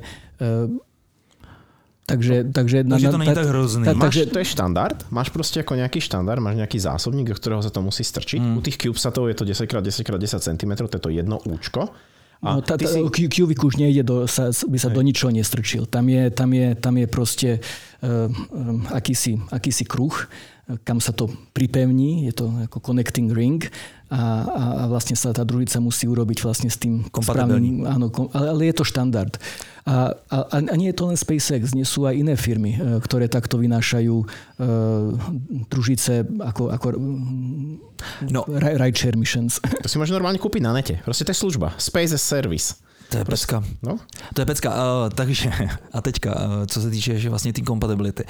Takže, 2.06 2.54
takže, 2.54 2.86
takže 2.86 3.10
to 3.10 3.18
není 3.18 3.34
tak 3.34 3.50
hrozný. 3.50 3.82
Ta, 3.82 3.98
máš, 3.98 4.30
to 4.30 4.38
je 4.38 4.46
štandard? 4.46 4.98
Máš 5.10 5.34
proste 5.34 5.66
ako 5.66 5.74
nejaký 5.74 5.98
štandard, 5.98 6.38
máš 6.38 6.54
nejaký 6.54 6.78
zásobník, 6.78 7.34
do 7.34 7.34
ktorého 7.34 7.58
sa 7.58 7.74
to 7.74 7.82
musí 7.82 8.06
strčiť. 8.06 8.38
Mm. 8.38 8.54
U 8.54 8.60
tých 8.62 8.78
CubeSatov 8.78 9.26
je 9.26 9.34
to 9.34 9.42
10x10x10 9.42 10.38
cm, 10.38 10.72
to 10.86 10.96
je 10.96 11.02
to 11.02 11.10
jedno 11.10 11.42
účko. 11.42 11.90
A 12.46 12.54
no, 12.54 12.62
tá, 12.62 12.78
tá, 12.78 12.86
si... 12.86 13.02
Cubic 13.10 13.58
už 13.58 13.74
nejde 13.80 14.06
do, 14.06 14.30
sa, 14.30 14.54
by 14.54 14.78
sa 14.78 14.86
Hej. 14.92 14.94
do 14.94 15.00
ničoho 15.02 15.34
nestrčil. 15.34 15.88
Tam 15.90 16.06
je, 16.06 16.30
tam 16.30 16.52
je, 16.54 16.78
tam 16.78 16.94
je 16.94 17.06
proste 17.10 17.50
uh, 17.58 18.30
um, 18.54 18.86
akýsi, 18.92 19.40
akýsi 19.50 19.82
kruh, 19.82 20.14
kam 20.82 20.98
sa 20.98 21.10
to 21.10 21.30
pripevní, 21.54 22.26
je 22.26 22.32
to 22.34 22.46
ako 22.66 22.82
connecting 22.82 23.30
ring 23.30 23.62
a, 24.06 24.22
a, 24.46 24.62
a 24.80 24.82
vlastne 24.86 25.18
sa 25.18 25.34
tá 25.34 25.42
družica 25.42 25.82
musí 25.82 26.06
urobiť 26.06 26.38
vlastne 26.46 26.70
s 26.70 26.78
tým 26.78 27.02
správnym, 27.10 27.82
áno, 27.82 28.06
ale, 28.30 28.46
ale 28.54 28.62
je 28.70 28.74
to 28.78 28.84
štandard. 28.86 29.34
A, 29.86 30.14
a, 30.30 30.36
a 30.50 30.74
nie 30.74 30.90
je 30.90 30.98
to 30.98 31.10
len 31.10 31.18
SpaceX, 31.18 31.70
nie 31.70 31.86
sú 31.86 32.06
aj 32.06 32.18
iné 32.18 32.34
firmy, 32.34 32.74
e, 32.74 32.98
ktoré 32.98 33.30
takto 33.30 33.54
vynášajú 33.54 34.14
uh, 34.18 34.26
družice 35.70 36.26
ako, 36.42 36.74
ako 36.74 36.86
no. 38.26 38.42
rideshare 38.50 39.14
missions. 39.14 39.62
To 39.82 39.86
si 39.86 39.98
môže 40.02 40.10
normálne 40.10 40.42
kúpiť 40.42 40.62
na 40.62 40.74
nete. 40.74 40.98
Proste 41.06 41.22
to 41.22 41.30
je 41.30 41.38
služba. 41.38 41.78
Space 41.78 42.18
as 42.18 42.22
Service. 42.22 42.82
To 43.10 43.18
je 43.18 43.24
pecka. 43.24 43.62
No? 43.82 44.02
To 44.34 44.42
je 44.42 44.46
pecka. 44.46 44.70
Uh, 44.74 45.06
takže, 45.14 45.50
a 45.94 46.02
teďka, 46.02 46.34
uh, 46.34 46.66
co 46.66 46.80
se 46.80 46.90
týče 46.90 47.18
že 47.18 47.30
vlastně 47.30 47.52
té 47.52 47.62
kompatibility. 47.62 48.24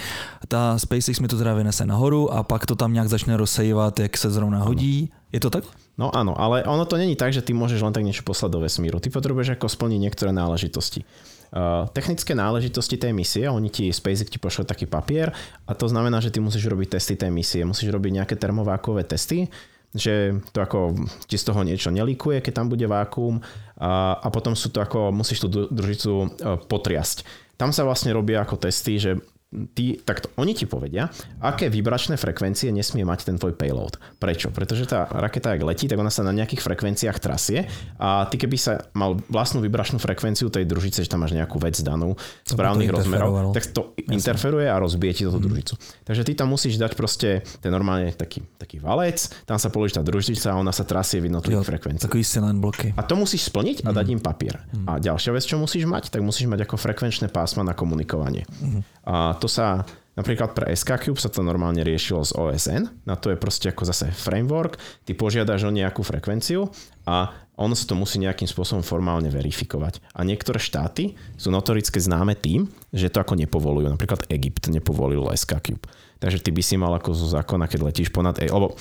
Ta 0.49 0.79
SpaceX 0.79 1.21
mi 1.21 1.29
to 1.29 1.39
teda 1.39 1.55
vynese 1.55 1.87
nahoru 1.87 2.33
a 2.33 2.43
pak 2.43 2.67
to 2.67 2.77
tam 2.77 2.93
nějak 2.93 3.09
začne 3.09 3.37
rozsejovat, 3.37 4.01
jak 4.01 4.17
se 4.17 4.31
zrovna 4.31 4.65
hodí. 4.65 5.11
Je 5.35 5.43
to 5.43 5.51
tak? 5.51 5.67
No 5.97 6.13
áno, 6.13 6.37
ale 6.37 6.63
ono 6.69 6.85
to 6.85 7.01
není 7.01 7.17
tak, 7.17 7.33
že 7.33 7.43
ty 7.43 7.57
môžeš 7.57 7.83
len 7.83 7.95
tak 7.95 8.05
niečo 8.05 8.23
poslať 8.23 8.51
do 8.53 8.63
vesmíru. 8.63 9.01
Ty 9.01 9.09
potrebuješ 9.11 9.57
ako 9.57 9.67
splniť 9.67 10.01
niektoré 10.01 10.31
náležitosti. 10.31 11.03
Uh, 11.47 11.87
technické 11.95 12.35
náležitosti 12.35 12.99
tej 12.99 13.15
misie, 13.15 13.47
oni 13.47 13.71
ti, 13.71 13.89
SpaceX 13.89 14.29
ti 14.29 14.39
pošle 14.43 14.67
taký 14.67 14.85
papier 14.85 15.31
a 15.65 15.73
to 15.79 15.87
znamená, 15.87 16.19
že 16.19 16.35
ty 16.35 16.43
musíš 16.43 16.67
robiť 16.67 16.99
testy 16.99 17.15
tej 17.15 17.31
misie, 17.31 17.63
musíš 17.63 17.95
robiť 17.95 18.13
nejaké 18.19 18.35
termovákové 18.35 19.07
testy, 19.07 19.47
že 19.95 20.43
to 20.53 20.59
ako 20.61 20.79
ti 21.25 21.39
z 21.39 21.47
toho 21.47 21.63
niečo 21.63 21.89
nelikuje, 21.95 22.43
keď 22.43 22.53
tam 22.63 22.67
bude 22.69 22.85
vákuum 22.85 23.41
a, 23.79 24.21
a 24.21 24.29
potom 24.29 24.53
sú 24.53 24.69
to 24.69 24.83
ako, 24.83 25.15
musíš 25.15 25.47
tú 25.47 25.71
družicu 25.71 26.13
e, 26.13 26.27
potriasť. 26.67 27.25
Tam 27.57 27.73
sa 27.73 27.89
vlastne 27.89 28.13
robia 28.13 28.45
ako 28.45 28.61
testy, 28.61 29.01
že 29.01 29.17
ty, 29.55 30.03
tak 30.03 30.27
to, 30.27 30.29
oni 30.43 30.59
ti 30.59 30.67
povedia, 30.67 31.07
aké 31.39 31.71
vibračné 31.71 32.19
frekvencie 32.19 32.75
nesmie 32.75 33.07
mať 33.07 33.31
ten 33.31 33.37
tvoj 33.39 33.55
payload. 33.55 33.95
Prečo? 34.19 34.51
Pretože 34.51 34.91
tá 34.91 35.07
raketa, 35.07 35.55
ak 35.55 35.63
letí, 35.63 35.87
tak 35.87 36.03
ona 36.03 36.11
sa 36.11 36.27
na 36.27 36.35
nejakých 36.35 36.67
frekvenciách 36.67 37.19
trasie 37.23 37.71
a 37.97 38.27
ty 38.27 38.43
keby 38.43 38.57
sa 38.59 38.91
mal 38.99 39.15
vlastnú 39.31 39.63
vibračnú 39.63 40.03
frekvenciu 40.03 40.51
tej 40.51 40.67
družice, 40.67 41.07
že 41.07 41.11
tam 41.11 41.23
máš 41.23 41.39
nejakú 41.39 41.63
vec 41.63 41.79
danú, 41.79 42.19
správnych 42.43 42.91
rozmerov, 42.91 43.55
tak 43.55 43.71
to 43.71 43.95
Jasne. 43.95 44.19
interferuje 44.19 44.67
a 44.67 44.77
rozbije 44.83 45.13
ti 45.15 45.23
túto 45.23 45.39
mm. 45.39 45.47
družicu. 45.47 45.75
Takže 46.03 46.23
ty 46.27 46.33
tam 46.35 46.51
musíš 46.51 46.75
dať 46.83 46.99
proste 46.99 47.47
ten 47.63 47.71
normálne 47.71 48.11
taký, 48.19 48.43
taký 48.59 48.83
valec, 48.83 49.31
tam 49.47 49.63
sa 49.63 49.71
položí 49.71 49.95
tá 49.95 50.03
družica 50.03 50.53
a 50.53 50.59
ona 50.59 50.75
sa 50.75 50.83
trasie 50.83 51.23
v 51.23 51.31
jednotlivých 51.31 51.71
frekvenciách. 51.71 52.11
Takový 52.11 52.27
len 52.43 52.59
bloky. 52.59 52.89
A 52.99 53.03
to 53.07 53.15
musíš 53.15 53.47
splniť 53.47 53.87
a 53.87 53.95
dať 53.95 54.07
mm. 54.11 54.15
im 54.19 54.21
papier. 54.21 54.57
Mm. 54.75 54.87
A 54.91 54.93
ďalšia 54.99 55.31
vec, 55.31 55.47
čo 55.47 55.55
musíš 55.55 55.87
mať, 55.87 56.11
tak 56.11 56.27
musíš 56.27 56.51
mať 56.51 56.67
ako 56.67 56.75
frekvenčné 56.75 57.31
pásma 57.31 57.63
na 57.63 57.79
komunikovanie. 57.79 58.43
Mm. 58.59 58.83
A 59.07 59.36
to 59.37 59.47
sa 59.47 59.85
napríklad 60.17 60.57
pre 60.57 60.73
SK 60.73 61.07
Cube 61.07 61.21
sa 61.21 61.29
to 61.29 61.45
normálne 61.45 61.85
riešilo 61.85 62.25
z 62.25 62.33
OSN, 62.33 62.83
na 63.05 63.15
to 63.21 63.31
je 63.31 63.39
proste 63.39 63.69
ako 63.69 63.85
zase 63.85 64.09
framework, 64.11 64.81
ty 65.05 65.13
požiadaš 65.13 65.69
o 65.69 65.73
nejakú 65.73 66.01
frekvenciu 66.01 66.73
a 67.05 67.37
ono 67.57 67.73
sa 67.73 67.89
to 67.89 67.97
musí 67.97 68.21
nejakým 68.21 68.45
spôsobom 68.45 68.85
formálne 68.85 69.33
verifikovať. 69.33 70.05
A 70.13 70.25
niektoré 70.29 70.61
štáty 70.61 71.17
sú 71.41 71.49
notoricky 71.49 71.97
známe 71.97 72.37
tým, 72.37 72.69
že 72.93 73.09
to 73.09 73.25
ako 73.25 73.33
nepovolujú. 73.33 73.89
Napríklad 73.89 74.29
Egypt 74.29 74.69
nepovolil 74.69 75.25
SK 75.33 75.65
Cube. 75.65 75.85
Takže 76.21 76.45
ty 76.45 76.53
by 76.53 76.63
si 76.65 76.77
mal 76.77 76.93
ako 76.97 77.17
zo 77.17 77.33
zákona, 77.33 77.69
keď 77.69 77.81
letíš 77.93 78.13
ponad, 78.13 78.37
lebo 78.41 78.77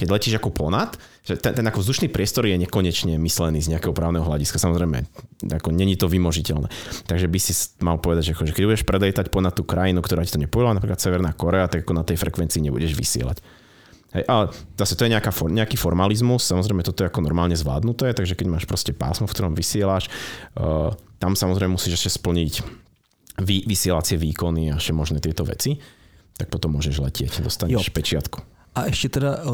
keď 0.00 0.08
letíš 0.08 0.40
ako 0.40 0.48
ponad, 0.48 0.96
že 1.20 1.36
ten, 1.36 1.52
ten 1.52 1.66
ako 1.68 1.84
vzdušný 1.84 2.08
priestor 2.08 2.48
je 2.48 2.56
nekonečne 2.56 3.20
myslený 3.20 3.60
z 3.60 3.76
nejakého 3.76 3.92
právneho 3.92 4.24
hľadiska. 4.24 4.56
Samozrejme, 4.56 5.04
ako 5.60 5.76
není 5.76 6.00
to 6.00 6.08
vymožiteľné. 6.08 6.72
Takže 7.04 7.28
by 7.28 7.36
si 7.36 7.52
mal 7.84 8.00
povedať, 8.00 8.32
že, 8.32 8.32
ako, 8.32 8.48
že 8.48 8.56
keď 8.56 8.64
budeš 8.64 8.84
predletať 8.88 9.28
ponad 9.28 9.52
tú 9.52 9.68
krajinu, 9.68 10.00
ktorá 10.00 10.24
ti 10.24 10.32
to 10.32 10.40
nepovedala, 10.40 10.80
napríklad 10.80 10.96
Severná 10.96 11.36
Korea, 11.36 11.68
tak 11.68 11.84
ako 11.84 11.92
na 11.92 12.04
tej 12.08 12.16
frekvencii 12.16 12.64
nebudeš 12.64 12.96
vysielať. 12.96 13.44
Hej, 14.10 14.24
ale 14.26 14.50
zase 14.74 14.98
to 14.98 15.06
je 15.06 15.12
nejaká, 15.12 15.30
nejaký 15.30 15.78
formalizmus, 15.78 16.42
samozrejme 16.42 16.82
toto 16.82 17.06
je 17.06 17.10
ako 17.12 17.22
normálne 17.22 17.54
zvládnuté, 17.54 18.10
takže 18.10 18.34
keď 18.34 18.46
máš 18.50 18.64
proste 18.66 18.90
pásmo, 18.90 19.30
v 19.30 19.34
ktorom 19.38 19.54
vysielaš, 19.54 20.10
uh, 20.58 20.90
tam 21.22 21.38
samozrejme 21.38 21.78
musíš 21.78 22.02
ešte 22.02 22.18
splniť 22.18 22.54
vy, 23.38 23.70
vysielacie 23.70 24.18
výkony 24.18 24.74
a 24.74 24.82
ešte 24.82 24.90
možné 24.90 25.22
tieto 25.22 25.46
veci, 25.46 25.78
tak 26.34 26.50
potom 26.50 26.74
môžeš 26.74 26.98
letieť, 26.98 27.32
dostaneš 27.38 27.86
jo. 27.86 27.94
pečiatku. 27.94 28.59
A 28.74 28.86
ještě 28.86 29.08
teda 29.08 29.42
uh, 29.44 29.52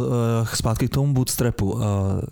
zpátky 0.55 0.89
k 0.89 0.91
tomu 0.91 1.15
bootstrapu. 1.15 1.73
Uh, 1.73 1.83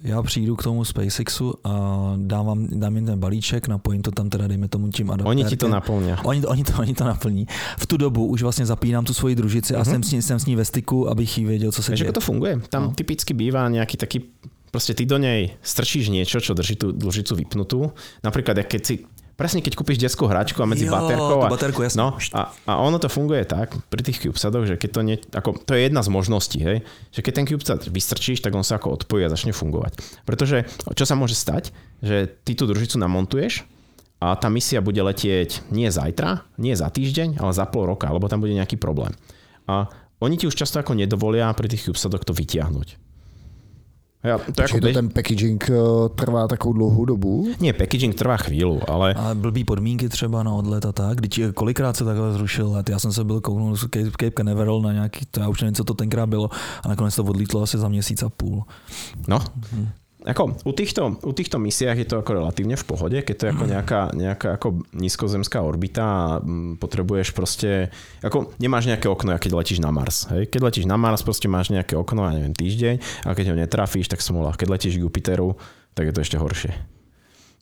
já 0.03 0.23
přijdu 0.23 0.57
k 0.57 0.63
tomu 0.63 0.85
SpaceXu 0.85 1.55
a 1.65 1.71
dám, 2.17 2.47
vám, 2.47 2.67
dám 2.71 2.97
jim 2.97 3.07
ten 3.07 3.19
balíček, 3.19 3.69
napojím 3.69 4.03
to 4.03 4.11
tam 4.11 4.31
teda, 4.31 4.47
dejme 4.47 4.69
tomu 4.69 4.89
tím 4.89 5.11
adaptérkem. 5.11 5.31
Oni 5.31 5.45
ti 5.45 5.57
to 5.57 5.69
naplní. 5.69 6.13
Oni, 6.25 6.47
oni, 6.47 6.65
to, 6.65 6.73
oni 6.79 6.95
to 6.95 7.05
naplní. 7.05 7.47
V 7.79 7.87
tu 7.87 7.97
dobu 7.97 8.27
už 8.27 8.43
vlastně 8.43 8.67
zapínám 8.67 9.05
tu 9.05 9.15
svoji 9.15 9.35
družici 9.35 9.75
uh-huh. 9.75 9.77
a 9.77 9.81
mhm. 9.81 9.91
jsem 9.91 10.03
s, 10.03 10.13
ní, 10.13 10.23
jsem 10.23 10.39
s 10.39 10.47
ní 10.47 10.57
ve 10.57 10.65
styku, 10.65 11.09
abych 11.09 11.39
jí 11.39 11.45
věděl, 11.45 11.73
co 11.73 11.83
se 11.83 11.93
děje. 11.93 12.13
to 12.13 12.21
funguje. 12.21 12.61
Tam 12.71 12.83
no. 12.83 12.93
typicky 12.95 13.35
bývá 13.35 13.69
nejaký 13.69 13.97
taký 13.97 14.19
proste 14.75 14.99
ty 14.99 15.07
do 15.07 15.23
nej 15.23 15.55
strčíš 15.63 16.11
niečo, 16.11 16.43
čo 16.43 16.51
drží 16.51 16.75
tú 16.75 16.91
dlžicu 16.91 17.39
vypnutú. 17.39 17.95
Napríklad, 18.27 18.59
keď 18.67 18.81
si 18.83 18.95
presne 19.35 19.61
keď 19.61 19.75
kúpiš 19.75 19.99
detskú 19.99 20.31
hračku 20.31 20.59
a 20.63 20.67
medzi 20.67 20.87
jo, 20.87 20.95
baterkou 20.95 21.43
a, 21.43 21.51
baterku, 21.51 21.83
jasne. 21.83 22.01
no, 22.01 22.09
a, 22.35 22.55
a, 22.67 22.73
ono 22.79 22.99
to 23.03 23.11
funguje 23.11 23.43
tak 23.47 23.75
pri 23.91 24.01
tých 24.03 24.23
CubeSadoch, 24.23 24.65
že 24.67 24.75
keď 24.79 24.91
to 24.91 25.01
nie, 25.03 25.17
ako, 25.35 25.59
to 25.63 25.75
je 25.75 25.87
jedna 25.87 26.01
z 26.01 26.09
možností, 26.15 26.59
hej, 26.63 26.79
že 27.11 27.21
keď 27.21 27.33
ten 27.35 27.47
CubeSat 27.47 27.81
vystrčíš, 27.91 28.43
tak 28.43 28.55
on 28.55 28.63
sa 28.63 28.79
ako 28.79 29.03
odpojí 29.03 29.27
a 29.27 29.33
začne 29.33 29.51
fungovať. 29.51 29.99
Pretože 30.27 30.67
čo 30.95 31.05
sa 31.05 31.19
môže 31.19 31.35
stať, 31.35 31.75
že 32.01 32.31
ty 32.47 32.55
tú 32.55 32.65
družicu 32.65 32.97
namontuješ 32.97 33.67
a 34.23 34.39
tá 34.39 34.49
misia 34.49 34.81
bude 34.81 35.03
letieť 35.03 35.69
nie 35.75 35.91
zajtra, 35.91 36.47
nie 36.57 36.73
za 36.79 36.89
týždeň, 36.89 37.43
ale 37.43 37.53
za 37.53 37.67
pol 37.69 37.91
roka, 37.91 38.09
alebo 38.09 38.31
tam 38.31 38.41
bude 38.41 38.55
nejaký 38.55 38.81
problém. 38.81 39.13
A 39.69 39.91
oni 40.23 40.41
ti 40.41 40.49
už 40.49 40.57
často 40.57 40.81
ako 40.81 40.97
nedovolia 40.97 41.53
pri 41.53 41.69
tých 41.69 41.91
CubeSatoch 41.91 42.25
to 42.25 42.33
vytiahnuť. 42.33 43.14
Ja, 44.25 44.41
to 44.41 44.57
Počkej, 44.57 44.81
to 44.81 44.89
ten 44.89 45.09
packaging 45.13 45.61
eh, 45.69 45.77
trvá 46.17 46.49
takovou 46.49 46.73
dlouhou 46.73 47.05
dobu? 47.05 47.45
Nie, 47.61 47.77
packaging 47.77 48.17
trvá 48.17 48.41
chvíľu, 48.41 48.81
ale... 48.89 49.13
A 49.13 49.37
blbý 49.37 49.69
podmínky 49.69 50.09
třeba 50.09 50.43
na 50.43 50.53
odlet 50.53 50.81
a 50.81 50.93
tak. 50.93 51.21
Když 51.21 51.39
eh, 51.39 51.53
kolikrát 51.53 51.97
se 51.97 52.05
takhle 52.05 52.33
zrušil 52.33 52.73
let. 52.73 52.89
Já 52.89 52.99
jsem 52.99 53.13
se 53.13 53.25
byl 53.25 53.41
kouknul 53.41 53.77
z 53.77 53.81
Cape, 53.81 54.11
Cape 54.11 54.31
Canaveral 54.31 54.81
na 54.81 54.93
nějaký, 54.93 55.27
to 55.31 55.41
já 55.41 55.49
už 55.49 55.61
nevím, 55.61 55.75
co 55.75 55.85
to 55.85 55.95
tenkrát 55.95 56.27
bylo, 56.27 56.51
a 56.83 56.89
nakonec 56.89 57.15
to 57.15 57.25
odlítlo 57.25 57.63
asi 57.63 57.79
za 57.79 57.89
měsíc 57.89 58.23
a 58.23 58.29
půl. 58.29 58.65
No, 59.29 59.39
hmm. 59.73 59.89
Ako, 60.25 60.57
u, 60.65 60.73
týchto, 60.73 61.21
u 61.21 61.33
týchto 61.37 61.61
misiách 61.61 62.01
je 62.01 62.09
to 62.09 62.17
ako 62.25 62.41
relatívne 62.41 62.81
v 62.81 62.89
pohode, 62.89 63.19
keď 63.21 63.35
to 63.37 63.45
je 63.45 63.53
ako 63.53 63.65
nejaká, 63.69 64.01
nejaká 64.17 64.49
ako 64.57 64.81
nízkozemská 64.97 65.61
orbita 65.61 66.01
a 66.01 66.25
mm, 66.41 66.81
potrebuješ 66.81 67.37
proste, 67.37 67.93
ako 68.25 68.57
nemáš 68.57 68.89
nejaké 68.89 69.05
okno, 69.05 69.37
keď 69.37 69.53
letíš 69.53 69.85
na 69.85 69.93
Mars. 69.93 70.25
Hej? 70.33 70.49
Keď 70.49 70.61
letíš 70.65 70.87
na 70.89 70.97
Mars, 70.97 71.21
proste 71.21 71.45
máš 71.45 71.69
nejaké 71.69 71.93
okno, 71.93 72.25
ja 72.25 72.33
neviem, 72.41 72.57
týždeň 72.57 73.29
a 73.29 73.37
keď 73.37 73.53
ho 73.53 73.57
netrafíš, 73.61 74.09
tak 74.09 74.25
smola. 74.25 74.57
Keď 74.57 74.69
letíš 74.73 74.97
k 74.97 75.05
Jupiteru, 75.05 75.61
tak 75.93 76.09
je 76.09 76.13
to 76.17 76.25
ešte 76.25 76.41
horšie. 76.41 76.73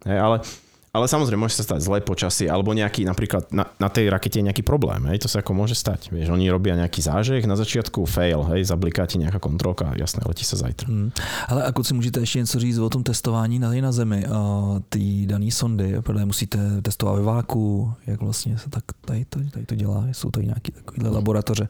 Hej, 0.07 0.19
ale 0.23 0.47
ale 0.93 1.09
samozrejme, 1.09 1.41
môže 1.41 1.57
sa 1.57 1.65
stať 1.65 1.81
zlé 1.89 1.99
počasie, 2.05 2.53
alebo 2.53 2.77
nejaký, 2.77 3.09
napríklad 3.09 3.49
na, 3.49 3.65
na 3.81 3.89
tej 3.89 4.13
rakete 4.13 4.45
je 4.45 4.47
nejaký 4.53 4.61
problém, 4.61 5.01
hej, 5.09 5.25
to 5.25 5.29
sa 5.29 5.41
ako 5.41 5.57
môže 5.57 5.73
stať. 5.73 6.13
Vieš, 6.13 6.29
oni 6.29 6.53
robia 6.53 6.77
nejaký 6.77 7.01
zážeh, 7.01 7.41
na 7.49 7.57
začiatku 7.57 8.05
fail, 8.05 8.45
hej, 8.53 8.69
zabliká 8.69 9.09
ti 9.09 9.17
nejaká 9.17 9.41
kontrolka, 9.41 9.97
jasné, 9.97 10.21
letí 10.29 10.45
sa 10.45 10.61
zajtra. 10.61 10.93
Hmm. 10.93 11.09
Ale 11.49 11.65
ako 11.65 11.85
si 11.85 11.95
můžete 11.95 12.21
ještě 12.21 12.39
něco 12.39 12.59
říct 12.59 12.79
o 12.79 12.89
tom 12.89 13.03
testování 13.03 13.59
na, 13.59 13.73
na 13.73 13.93
Zemi, 13.93 14.27
uh, 14.29 14.79
ty 14.89 15.27
daný 15.27 15.51
sondy, 15.51 15.97
protože 16.03 16.25
musíte 16.25 16.59
testovat 16.83 17.17
ve 17.17 17.23
váku, 17.23 17.93
jak 18.07 18.21
vlastně 18.21 18.59
se 18.59 18.71
tak 18.71 18.85
tady 19.01 19.25
to, 19.25 19.41
tady 19.51 19.67
to 19.67 19.75
dělá, 19.75 20.05
jsou 20.13 20.31
tady 20.31 20.47
nějaké 20.47 20.73
takovéhle 20.73 21.11
laboratoře? 21.11 21.69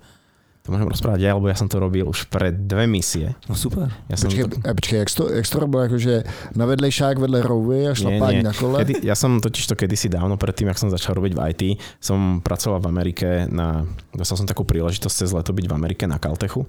To 0.62 0.70
môžem 0.70 0.86
rozprávať 0.86 1.26
ja, 1.26 1.34
lebo 1.34 1.50
ja 1.50 1.58
som 1.58 1.66
to 1.66 1.82
robil 1.82 2.06
už 2.06 2.30
pre 2.30 2.54
dve 2.54 2.86
misie. 2.86 3.34
No 3.50 3.58
super. 3.58 3.90
Ja 4.06 4.14
som 4.14 4.30
počkej, 4.30 4.46
to... 4.46 4.56
počkej 4.62 4.98
jak, 5.02 5.10
to, 5.10 5.22
jak 5.26 5.46
to 5.50 5.56
robil, 5.58 5.80
akože 5.90 6.14
na 6.54 6.64
vedlejšák 6.70 7.18
vedle 7.18 7.42
rovy 7.42 7.90
a 7.90 7.98
šlapání 7.98 8.46
na 8.46 8.54
kole? 8.54 8.86
Kedy, 8.86 9.02
ja 9.02 9.18
som 9.18 9.42
totiž 9.42 9.66
to 9.66 9.74
kedysi 9.74 10.06
dávno, 10.06 10.38
predtým, 10.38 10.70
ak 10.70 10.78
som 10.78 10.86
začal 10.86 11.18
robiť 11.18 11.34
v 11.34 11.40
IT, 11.50 11.62
som 11.98 12.38
pracoval 12.38 12.78
v 12.78 12.88
Amerike 12.94 13.28
na, 13.50 13.82
dostal 14.14 14.38
som 14.38 14.46
takú 14.46 14.62
príležitosť 14.62 15.26
cez 15.26 15.34
leto 15.34 15.50
byť 15.50 15.66
v 15.66 15.74
Amerike 15.74 16.06
na 16.06 16.22
Caltechu 16.22 16.62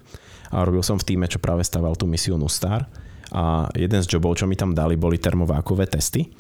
a 0.50 0.66
robil 0.66 0.82
som 0.82 0.98
v 0.98 1.14
týme, 1.14 1.30
čo 1.30 1.38
práve 1.38 1.62
staval 1.62 1.94
tú 1.94 2.10
misiu 2.10 2.34
Nustar 2.34 2.90
a 3.30 3.70
jeden 3.78 4.02
z 4.02 4.10
jobov, 4.10 4.42
čo 4.42 4.50
mi 4.50 4.58
tam 4.58 4.74
dali, 4.74 4.98
boli 4.98 5.22
termovákové 5.22 5.86
testy 5.86 6.34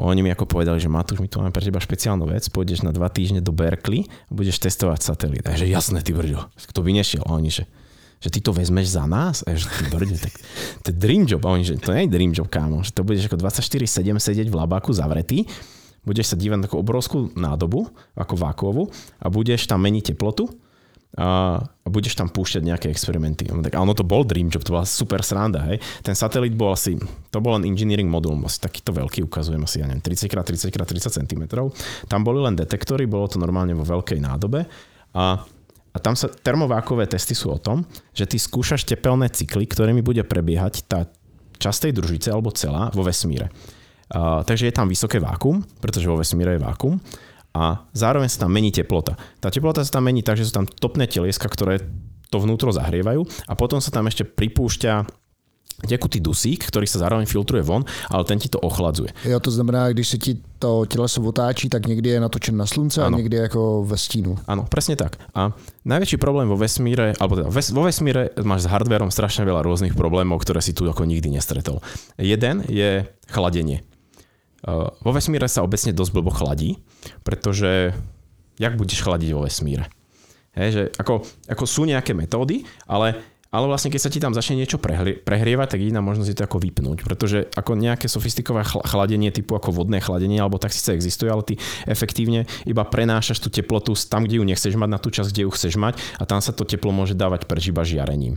oni 0.00 0.24
mi 0.24 0.30
ako 0.32 0.48
povedali, 0.48 0.80
že 0.80 0.88
Matúš, 0.88 1.20
my 1.20 1.28
tu 1.28 1.36
máme 1.42 1.52
pre 1.52 1.60
teba 1.60 1.76
špeciálnu 1.76 2.24
vec, 2.24 2.48
pôjdeš 2.48 2.80
na 2.80 2.94
dva 2.94 3.12
týždne 3.12 3.44
do 3.44 3.52
Berkeley 3.52 4.08
a 4.08 4.32
budeš 4.32 4.56
testovať 4.62 5.00
satelit. 5.04 5.44
A 5.44 5.52
že 5.58 5.68
jasné, 5.68 6.00
ty 6.00 6.16
brďo, 6.16 6.48
kto 6.56 6.80
by 6.80 6.90
nešiel? 6.96 7.20
A 7.28 7.36
oni, 7.36 7.52
že, 7.52 7.68
že 8.16 8.32
ty 8.32 8.40
to 8.40 8.56
vezmeš 8.56 8.96
za 8.96 9.04
nás? 9.04 9.44
A 9.44 9.52
že 9.52 9.68
ty 9.68 9.84
brďo, 9.92 10.16
tak 10.16 10.34
to 10.80 10.86
je 10.88 10.96
dream 10.96 11.28
job. 11.28 11.44
A 11.44 11.52
oni, 11.52 11.68
že 11.68 11.76
to 11.76 11.92
nie 11.92 12.08
je 12.08 12.12
dream 12.16 12.32
job, 12.32 12.48
kámo, 12.48 12.80
že 12.80 12.96
to 12.96 13.04
budeš 13.04 13.28
ako 13.28 13.36
24-7 13.44 14.16
sedieť 14.16 14.48
v 14.48 14.56
labáku 14.56 14.96
zavretý, 14.96 15.44
budeš 16.06 16.32
sa 16.32 16.36
dívať 16.40 16.56
na 16.56 16.64
takú 16.64 16.80
obrovskú 16.80 17.34
nádobu, 17.36 17.92
ako 18.16 18.34
vákuovú 18.40 18.82
a 19.20 19.26
budeš 19.28 19.68
tam 19.68 19.84
meniť 19.84 20.16
teplotu 20.16 20.48
a, 21.18 21.58
budeš 21.90 22.14
tam 22.14 22.30
púšťať 22.30 22.62
nejaké 22.62 22.86
experimenty. 22.86 23.50
Tak, 23.50 23.74
ono 23.74 23.94
to 23.98 24.06
bol 24.06 24.22
Dream 24.22 24.46
Job, 24.46 24.62
to 24.62 24.74
bola 24.74 24.86
super 24.86 25.26
sranda, 25.26 25.66
hej. 25.66 25.82
Ten 26.06 26.14
satelit 26.14 26.54
bol 26.54 26.70
asi, 26.70 26.94
to 27.34 27.38
bol 27.42 27.58
len 27.58 27.66
engineering 27.66 28.06
modul, 28.06 28.38
asi 28.46 28.62
takýto 28.62 28.94
veľký, 28.94 29.26
ukazujem 29.26 29.62
asi, 29.66 29.82
ja 29.82 29.90
neviem, 29.90 30.04
30x30x30 30.06 31.26
cm. 31.26 31.42
Tam 32.06 32.20
boli 32.22 32.38
len 32.46 32.54
detektory, 32.54 33.10
bolo 33.10 33.26
to 33.26 33.42
normálne 33.42 33.74
vo 33.74 33.82
veľkej 33.82 34.22
nádobe 34.22 34.70
a 35.18 35.42
a 35.90 35.98
tam 35.98 36.14
sa 36.14 36.30
termovákové 36.30 37.10
testy 37.10 37.34
sú 37.34 37.50
o 37.50 37.58
tom, 37.58 37.82
že 38.14 38.22
ty 38.22 38.38
skúšaš 38.38 38.86
tepelné 38.86 39.26
cykly, 39.26 39.66
ktorými 39.66 40.06
bude 40.06 40.22
prebiehať 40.22 40.86
tá 40.86 41.10
časť 41.58 41.90
tej 41.90 41.92
družice 41.98 42.28
alebo 42.30 42.54
celá 42.54 42.94
vo 42.94 43.02
vesmíre. 43.02 43.50
Uh, 44.10 44.42
takže 44.42 44.70
je 44.70 44.74
tam 44.74 44.90
vysoké 44.90 45.22
vákum, 45.22 45.62
pretože 45.78 46.06
vo 46.06 46.18
vesmíre 46.18 46.58
je 46.58 46.62
vákum 46.62 46.98
a 47.54 47.86
zároveň 47.92 48.28
sa 48.30 48.46
tam 48.46 48.54
mení 48.54 48.70
teplota. 48.70 49.18
Tá 49.42 49.50
teplota 49.50 49.82
sa 49.82 49.98
tam 49.98 50.06
mení 50.06 50.22
tak, 50.22 50.38
že 50.38 50.46
sú 50.46 50.52
tam 50.54 50.66
topné 50.66 51.10
telieska, 51.10 51.50
ktoré 51.50 51.82
to 52.30 52.38
vnútro 52.38 52.70
zahrievajú 52.70 53.26
a 53.50 53.52
potom 53.58 53.82
sa 53.82 53.90
tam 53.90 54.06
ešte 54.06 54.22
pripúšťa 54.22 55.20
tekutý 55.80 56.20
dusík, 56.20 56.68
ktorý 56.68 56.84
sa 56.84 57.00
zároveň 57.00 57.24
filtruje 57.24 57.64
von, 57.64 57.88
ale 58.12 58.22
ten 58.28 58.36
ti 58.36 58.52
to 58.52 58.60
ochladzuje. 58.60 59.16
Jo, 59.24 59.40
to 59.40 59.50
znamená, 59.50 59.88
když 59.88 60.08
se 60.08 60.18
ti 60.18 60.36
to 60.58 60.86
těleso 60.86 61.22
otáčí, 61.22 61.68
tak 61.68 61.86
někdy 61.86 62.08
je 62.08 62.20
natočen 62.20 62.56
na 62.56 62.66
slunce 62.66 63.02
ano. 63.02 63.16
a 63.16 63.18
někdy 63.18 63.36
jako 63.36 63.84
ve 63.88 63.96
stínu. 63.96 64.38
Áno, 64.44 64.68
presne 64.68 64.96
tak. 64.96 65.16
A 65.32 65.56
najväčší 65.88 66.20
problém 66.20 66.52
vo 66.52 66.60
vesmíre, 66.60 67.16
alebo 67.16 67.40
teda 67.40 67.48
vo 67.48 67.82
vesmíre 67.88 68.36
máš 68.44 68.68
s 68.68 68.70
hardverom 68.70 69.08
strašne 69.08 69.48
veľa 69.48 69.64
rôznych 69.64 69.96
problémov, 69.96 70.44
ktoré 70.44 70.60
si 70.60 70.76
tu 70.76 70.84
ako 70.84 71.08
nikdy 71.08 71.32
nestretol. 71.32 71.80
Jeden 72.20 72.60
je 72.68 73.08
chladenie. 73.32 73.80
Vo 74.66 75.10
vesmíre 75.16 75.48
sa 75.48 75.64
obecne 75.64 75.96
dosť 75.96 76.12
blbo 76.12 76.32
chladí, 76.32 76.76
pretože 77.24 77.96
jak 78.60 78.76
budeš 78.76 79.00
chladiť 79.00 79.30
vo 79.32 79.48
vesmíre? 79.48 79.88
Hej, 80.52 80.68
že 80.74 80.82
ako, 81.00 81.24
ako 81.48 81.64
sú 81.64 81.86
nejaké 81.86 82.12
metódy, 82.12 82.66
ale, 82.84 83.16
ale 83.48 83.64
vlastne 83.70 83.88
keď 83.88 84.00
sa 84.02 84.10
ti 84.12 84.18
tam 84.20 84.34
začne 84.34 84.58
niečo 84.58 84.82
prehrie, 84.82 85.16
prehrievať, 85.16 85.72
tak 85.72 85.80
jediná 85.80 86.02
možnosť 86.04 86.28
je 86.28 86.36
to 86.36 86.46
ako 86.50 86.58
vypnúť, 86.58 86.98
pretože 87.06 87.46
ako 87.54 87.78
nejaké 87.78 88.10
sofistikové 88.10 88.66
chladenie 88.66 89.32
typu 89.32 89.56
ako 89.56 89.72
vodné 89.72 90.02
chladenie, 90.02 90.42
alebo 90.42 90.60
tak 90.60 90.74
síce 90.74 90.92
existuje, 90.92 91.30
ale 91.30 91.46
ty 91.46 91.54
efektívne 91.86 92.44
iba 92.66 92.82
prenášaš 92.82 93.40
tú 93.40 93.48
teplotu 93.48 93.94
tam, 94.10 94.26
kde 94.26 94.42
ju 94.42 94.44
nechceš 94.44 94.74
mať, 94.74 94.90
na 94.90 94.98
tú 94.98 95.08
časť, 95.08 95.30
kde 95.30 95.42
ju 95.46 95.50
chceš 95.54 95.78
mať 95.80 95.96
a 96.20 96.26
tam 96.26 96.42
sa 96.42 96.50
to 96.52 96.66
teplo 96.66 96.92
môže 96.92 97.14
dávať 97.14 97.46
preč 97.46 97.70
iba 97.70 97.86
žiarením. 97.86 98.36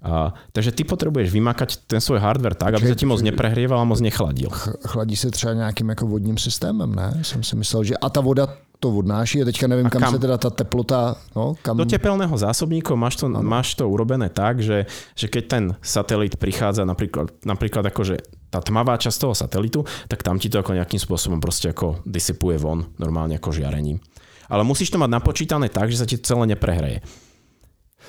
A, 0.00 0.32
takže 0.52 0.72
ty 0.72 0.84
potrebuješ 0.84 1.28
vymakať 1.28 1.84
ten 1.84 2.00
svoj 2.00 2.24
hardware 2.24 2.56
tak, 2.56 2.80
aby 2.80 2.88
sa 2.88 2.96
ti 2.96 3.04
moc 3.04 3.20
neprehrieval 3.20 3.80
a 3.80 3.84
moc 3.84 4.00
nechladil. 4.00 4.48
Chladí 4.88 5.16
se 5.16 5.30
třeba 5.30 5.54
nějakým 5.54 5.88
jako 5.88 6.06
vodním 6.06 6.38
systémem, 6.38 6.94
ne? 6.94 7.20
Jsem 7.22 7.42
si 7.42 7.56
myslel, 7.56 7.84
že 7.84 7.94
a 7.96 8.08
ta 8.08 8.20
voda 8.20 8.48
to 8.80 8.88
odnáší 8.88 9.42
a 9.42 9.44
teďka 9.44 9.68
nevím, 9.68 9.92
kam, 9.92 10.00
kam 10.00 10.16
sa 10.16 10.18
teda 10.18 10.40
tá 10.40 10.48
teplota... 10.48 11.20
No, 11.36 11.52
kam... 11.60 11.76
Do 11.76 11.84
tepelného 11.84 12.32
zásobníku 12.32 12.96
máš 12.96 13.20
to, 13.20 13.28
máš 13.28 13.76
to 13.76 13.84
urobené 13.84 14.32
tak, 14.32 14.64
že, 14.64 14.88
že 15.12 15.28
keď 15.28 15.44
ten 15.44 15.64
satelit 15.84 16.40
prichádza 16.40 16.88
napríklad, 16.88 17.28
napríklad 17.44 17.84
akože 17.92 18.24
tá 18.48 18.64
tmavá 18.64 18.96
časť 18.96 19.18
toho 19.20 19.36
satelitu, 19.36 19.84
tak 20.08 20.24
tam 20.24 20.40
ti 20.40 20.48
to 20.48 20.64
ako 20.64 20.72
nejakým 20.72 20.96
spôsobom 20.96 21.44
proste 21.44 21.76
ako 21.76 22.00
disipuje 22.08 22.56
von 22.56 22.88
normálne 22.96 23.36
ako 23.36 23.52
žiarením. 23.52 24.00
Ale 24.48 24.64
musíš 24.64 24.90
to 24.90 24.98
mať 24.98 25.12
napočítané 25.12 25.68
tak, 25.68 25.92
že 25.92 26.00
sa 26.00 26.08
ti 26.08 26.16
celé 26.16 26.56
neprehreje. 26.56 27.04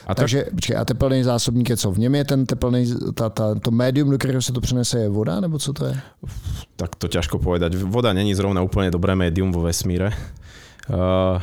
A. 0.08 0.16
Takže 0.16 0.49
počkej, 0.56 0.76
a 0.76 0.86
teplný 0.86 1.24
zásobník 1.24 1.70
je 1.70 1.78
co? 1.78 1.91
V 1.91 1.99
něm 1.99 2.16
je 2.16 2.26
ten 2.26 2.41
teplný, 2.45 2.82
ta, 3.14 3.30
ta, 3.30 3.56
to 3.56 3.72
médium, 3.72 4.10
do 4.12 4.18
kterého 4.18 4.41
se 4.41 4.54
to 4.54 4.62
přenese, 4.62 4.99
je 4.99 5.10
voda, 5.10 5.39
nebo 5.39 5.60
co 5.60 5.74
to 5.74 5.86
je? 5.86 5.95
Tak 6.76 6.95
to 6.95 7.08
ťažko 7.08 7.38
povedať. 7.38 7.76
Voda 7.78 8.14
není 8.14 8.34
zrovna 8.34 8.66
úplne 8.66 8.89
dobré 8.89 9.14
médium 9.14 9.54
vo 9.54 9.62
vesmíre. 9.62 10.10
Uh, 10.89 11.38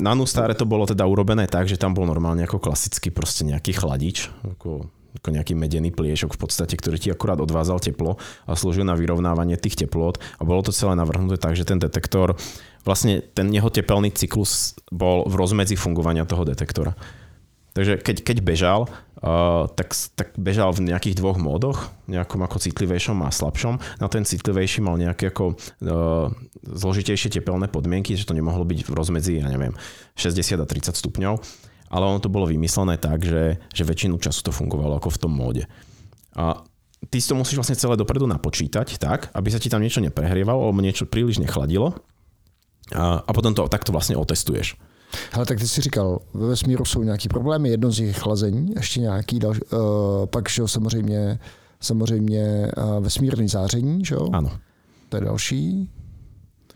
na 0.00 0.16
Nustáre 0.16 0.56
to 0.56 0.64
bolo 0.64 0.88
teda 0.88 1.04
urobené 1.04 1.44
tak, 1.44 1.68
že 1.68 1.76
tam 1.76 1.92
bol 1.92 2.08
normálne 2.08 2.46
ako 2.46 2.56
klasický 2.56 3.12
proste 3.12 3.44
nejaký 3.44 3.76
chladič, 3.76 4.32
ako, 4.46 4.88
ako 5.20 5.28
nejaký 5.28 5.52
medený 5.52 5.92
pliešok 5.92 6.32
v 6.32 6.40
podstate, 6.40 6.72
ktorý 6.72 6.96
ti 6.96 7.12
akurát 7.12 7.36
odvázal 7.36 7.76
teplo 7.82 8.16
a 8.48 8.56
slúžil 8.56 8.88
na 8.88 8.96
vyrovnávanie 8.96 9.60
tých 9.60 9.84
teplot 9.84 10.22
a 10.40 10.42
bolo 10.46 10.64
to 10.64 10.72
celé 10.72 10.96
navrhnuté 10.96 11.36
tak, 11.36 11.52
že 11.52 11.68
ten 11.68 11.76
detektor 11.76 12.38
vlastne 12.86 13.18
ten 13.34 13.50
jeho 13.50 13.66
tepelný 13.66 14.14
cyklus 14.14 14.78
bol 14.94 15.26
v 15.26 15.34
rozmedzi 15.34 15.74
fungovania 15.74 16.22
toho 16.22 16.46
detektora. 16.46 16.94
Takže 17.76 18.00
keď, 18.00 18.16
keď 18.24 18.36
bežal, 18.40 18.80
uh, 19.20 19.68
tak, 19.76 19.92
tak 20.16 20.32
bežal 20.40 20.72
v 20.72 20.88
nejakých 20.88 21.20
dvoch 21.20 21.36
módoch, 21.36 21.92
nejakom 22.08 22.40
ako 22.40 22.56
citlivejšom 22.56 23.20
a 23.20 23.28
slabšom. 23.28 24.00
Na 24.00 24.08
ten 24.08 24.24
citlivejší 24.24 24.80
mal 24.80 24.96
nejaké 24.96 25.28
ako 25.28 25.52
uh, 25.52 26.32
zložitejšie 26.64 27.36
tepelné 27.36 27.68
podmienky, 27.68 28.16
že 28.16 28.24
to 28.24 28.32
nemohlo 28.32 28.64
byť 28.64 28.80
v 28.88 28.90
rozmedzi, 28.96 29.44
ja 29.44 29.52
neviem, 29.52 29.76
60 30.16 30.56
a 30.56 30.64
30 30.64 30.96
stupňov. 30.96 31.34
Ale 31.92 32.04
ono 32.08 32.16
to 32.16 32.32
bolo 32.32 32.48
vymyslené 32.48 32.96
tak, 32.96 33.28
že, 33.28 33.60
že 33.76 33.84
väčšinu 33.84 34.16
času 34.24 34.40
to 34.48 34.56
fungovalo 34.56 34.96
ako 34.96 35.12
v 35.12 35.20
tom 35.20 35.36
móde. 35.36 35.68
A 36.32 36.64
ty 37.12 37.20
si 37.20 37.28
to 37.28 37.36
musíš 37.36 37.60
vlastne 37.60 37.76
celé 37.76 38.00
dopredu 38.00 38.24
napočítať 38.24 38.96
tak, 38.96 39.28
aby 39.36 39.48
sa 39.52 39.60
ti 39.60 39.68
tam 39.68 39.84
niečo 39.84 40.00
neprehrievalo 40.00 40.64
alebo 40.64 40.80
niečo 40.80 41.04
príliš 41.04 41.44
nechladilo 41.44 41.92
a, 42.94 43.22
a 43.26 43.32
potom 43.32 43.54
to 43.54 43.68
takto 43.68 43.92
vlastně 43.92 44.16
otestuješ. 44.16 44.76
Ale 45.32 45.46
tak 45.46 45.58
ty 45.58 45.68
si 45.68 45.80
říkal, 45.80 46.18
ve 46.34 46.46
vesmíru 46.46 46.84
jsou 46.84 47.02
nějaký 47.02 47.28
problémy, 47.28 47.68
jedno 47.68 47.90
z 47.90 47.98
nich 47.98 48.18
chlazení, 48.18 48.72
ještě 48.76 49.00
nějaký 49.00 49.38
další, 49.38 49.60
uh, 49.72 49.78
pak 50.26 50.50
že 50.50 50.68
samozřejmě, 50.68 51.38
samozřejmě 51.80 52.72
uh, 52.76 53.04
vesmírný 53.04 53.48
záření, 53.48 54.04
že 54.04 54.14
jo? 54.14 54.28
Ano. 54.32 54.50
To 55.08 55.16
je 55.16 55.20
další. 55.20 55.90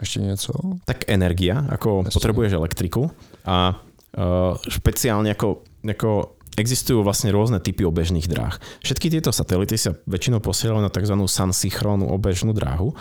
Ještě 0.00 0.20
něco? 0.20 0.52
Tak 0.84 0.96
energia, 1.10 1.66
ako 1.68 2.02
Vesmír. 2.02 2.12
potrebuješ 2.12 2.52
elektriku 2.52 3.10
a 3.44 3.76
uh, 4.16 4.56
špeciálne 4.64 5.28
ako, 5.36 5.60
ako 5.84 6.40
existujú 6.56 7.04
vlastne 7.04 7.28
rôzne 7.28 7.60
typy 7.60 7.84
obežných 7.84 8.24
dráh. 8.24 8.56
Všetky 8.80 9.12
tieto 9.12 9.28
satelity 9.28 9.76
sa 9.76 9.92
väčšinou 10.08 10.40
posielajú 10.40 10.80
na 10.80 10.88
tzv. 10.88 11.14
sansynchrónnu 11.20 12.08
obežnú 12.08 12.56
dráhu, 12.56 12.96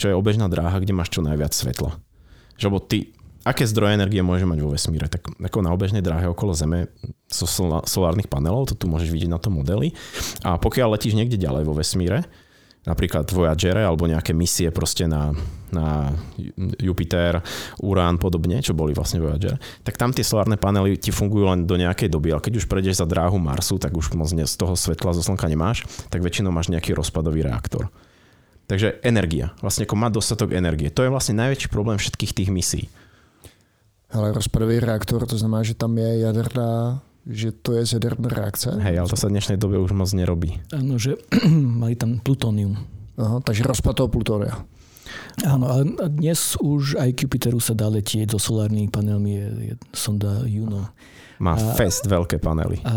čo 0.00 0.08
je 0.08 0.16
obežná 0.16 0.48
dráha, 0.48 0.80
kde 0.80 0.96
máš 0.96 1.12
čo 1.12 1.20
najviac 1.20 1.52
svetla. 1.52 2.00
Že 2.58 2.64
lebo 2.68 2.78
ty, 2.82 3.14
aké 3.46 3.64
zdroje 3.64 3.96
energie 3.96 4.20
môže 4.20 4.44
mať 4.44 4.58
vo 4.60 4.74
vesmíre? 4.74 5.06
Tak 5.06 5.38
ako 5.38 5.58
na 5.62 5.70
obežnej 5.70 6.02
dráhe 6.02 6.26
okolo 6.28 6.52
Zeme 6.52 6.90
zo 7.30 7.46
so 7.46 7.80
solárnych 7.86 8.28
panelov, 8.28 8.68
to 8.68 8.74
tu 8.74 8.90
môžeš 8.90 9.08
vidieť 9.08 9.30
na 9.30 9.40
tom 9.40 9.56
modeli. 9.56 9.94
A 10.42 10.58
pokiaľ 10.58 10.98
letíš 10.98 11.16
niekde 11.16 11.40
ďalej 11.40 11.64
vo 11.64 11.78
vesmíre, 11.78 12.26
napríklad 12.88 13.28
Voyagere 13.28 13.84
alebo 13.84 14.08
nejaké 14.08 14.32
misie 14.32 14.72
proste 14.72 15.04
na, 15.04 15.36
na 15.68 16.16
Jupiter, 16.80 17.44
Urán 17.84 18.16
podobne, 18.16 18.64
čo 18.64 18.72
boli 18.72 18.96
vlastne 18.96 19.20
Voyager, 19.20 19.60
tak 19.84 20.00
tam 20.00 20.16
tie 20.16 20.24
solárne 20.24 20.56
panely 20.56 20.96
ti 20.96 21.12
fungujú 21.12 21.52
len 21.52 21.68
do 21.68 21.76
nejakej 21.76 22.08
doby, 22.08 22.32
ale 22.32 22.40
keď 22.40 22.64
už 22.64 22.66
prejdeš 22.66 23.04
za 23.04 23.06
dráhu 23.06 23.36
Marsu, 23.36 23.76
tak 23.76 23.92
už 23.92 24.16
moc 24.16 24.32
z 24.32 24.56
toho 24.56 24.72
svetla 24.72 25.12
zo 25.12 25.20
slnka 25.20 25.44
nemáš, 25.52 25.84
tak 26.08 26.24
väčšinou 26.24 26.48
máš 26.48 26.72
nejaký 26.72 26.96
rozpadový 26.96 27.44
reaktor. 27.44 27.92
Takže 28.68 29.00
energia, 29.00 29.56
vlastne 29.64 29.88
ako 29.88 29.96
mať 29.96 30.12
dostatok 30.12 30.52
energie. 30.52 30.92
To 30.92 31.00
je 31.00 31.08
vlastne 31.08 31.40
najväčší 31.40 31.72
problém 31.72 31.96
všetkých 31.96 32.36
tých 32.36 32.50
misí. 32.52 32.82
Ale 34.12 34.36
rozpadový 34.36 34.84
reaktor, 34.84 35.24
to 35.24 35.40
znamená, 35.40 35.64
že 35.64 35.76
tam 35.76 35.96
je 35.96 36.24
jaderná 36.24 37.00
že 37.28 37.52
to 37.52 37.76
je 37.76 37.84
z 37.84 38.00
jaderná 38.00 38.32
reakce? 38.32 38.72
Hej, 38.72 39.04
ale 39.04 39.10
to 39.12 39.20
sa 39.20 39.28
v 39.28 39.36
dnešnej 39.36 39.60
dobe 39.60 39.76
už 39.76 39.92
moc 39.92 40.08
nerobí. 40.16 40.56
Áno, 40.72 40.96
že 40.96 41.20
mali 41.84 41.92
tam 41.92 42.24
plutónium. 42.24 42.80
Aha, 43.20 43.44
takže 43.44 43.68
rozpad 43.68 44.00
toho 44.00 44.08
plutónia. 44.08 44.64
Áno, 45.44 45.68
ale 45.68 45.92
dnes 46.08 46.56
už 46.56 46.96
aj 46.96 47.12
k 47.12 47.28
Jupiteru 47.28 47.60
sa 47.60 47.76
dá 47.76 47.92
letieť 47.92 48.32
so 48.32 48.40
solárnymi 48.40 48.88
panelmi, 48.88 49.32
je, 49.36 49.48
je 49.60 49.74
sonda 49.92 50.40
Juno. 50.48 50.88
Má 51.38 51.54
a, 51.54 51.74
fest 51.78 52.10
veľké 52.10 52.42
panely. 52.42 52.82
A, 52.82 52.94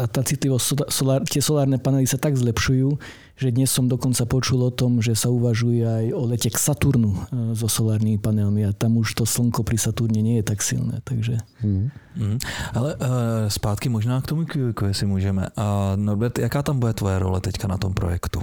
a 0.00 0.04
tá 0.04 0.20
citlivosť, 0.20 0.92
solár, 0.92 1.24
tie 1.24 1.40
solárne 1.40 1.80
panely 1.80 2.04
sa 2.04 2.20
tak 2.20 2.36
zlepšujú, 2.36 3.00
že 3.38 3.48
dnes 3.48 3.72
som 3.72 3.88
dokonca 3.88 4.28
počul 4.28 4.60
o 4.66 4.72
tom, 4.74 5.00
že 5.00 5.16
sa 5.16 5.32
uvažuje 5.32 5.86
aj 5.86 6.06
o 6.12 6.22
lete 6.28 6.52
k 6.52 6.58
Saturnu 6.58 7.16
e, 7.16 7.20
so 7.56 7.70
solárnymi 7.70 8.20
panelmi 8.20 8.66
a 8.68 8.76
tam 8.76 9.00
už 9.00 9.16
to 9.16 9.24
slnko 9.24 9.64
pri 9.64 9.80
Saturne 9.80 10.20
nie 10.20 10.36
je 10.42 10.44
tak 10.44 10.60
silné. 10.60 11.00
Takže... 11.06 11.40
Mm. 11.64 11.88
Mm. 12.18 12.36
Ale 12.74 12.98
uh, 12.98 13.46
zpátky 13.46 13.88
možná 13.88 14.20
k 14.20 14.26
tomu 14.26 14.42
QQ, 14.44 14.74
jestli 14.90 15.06
můžeme. 15.06 15.46
A 15.56 15.92
Norbert, 15.96 16.38
jaká 16.38 16.62
tam 16.62 16.82
bude 16.82 16.92
tvoje 16.92 17.18
role 17.18 17.40
teďka 17.40 17.70
na 17.70 17.78
tom 17.78 17.94
projektu? 17.94 18.42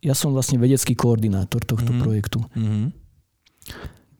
Ja 0.00 0.16
som 0.16 0.32
vlastne 0.32 0.56
vedecký 0.56 0.96
koordinátor 0.96 1.60
tohto 1.60 1.92
mm. 1.92 2.00
projektu. 2.00 2.40
Mm. 2.56 2.96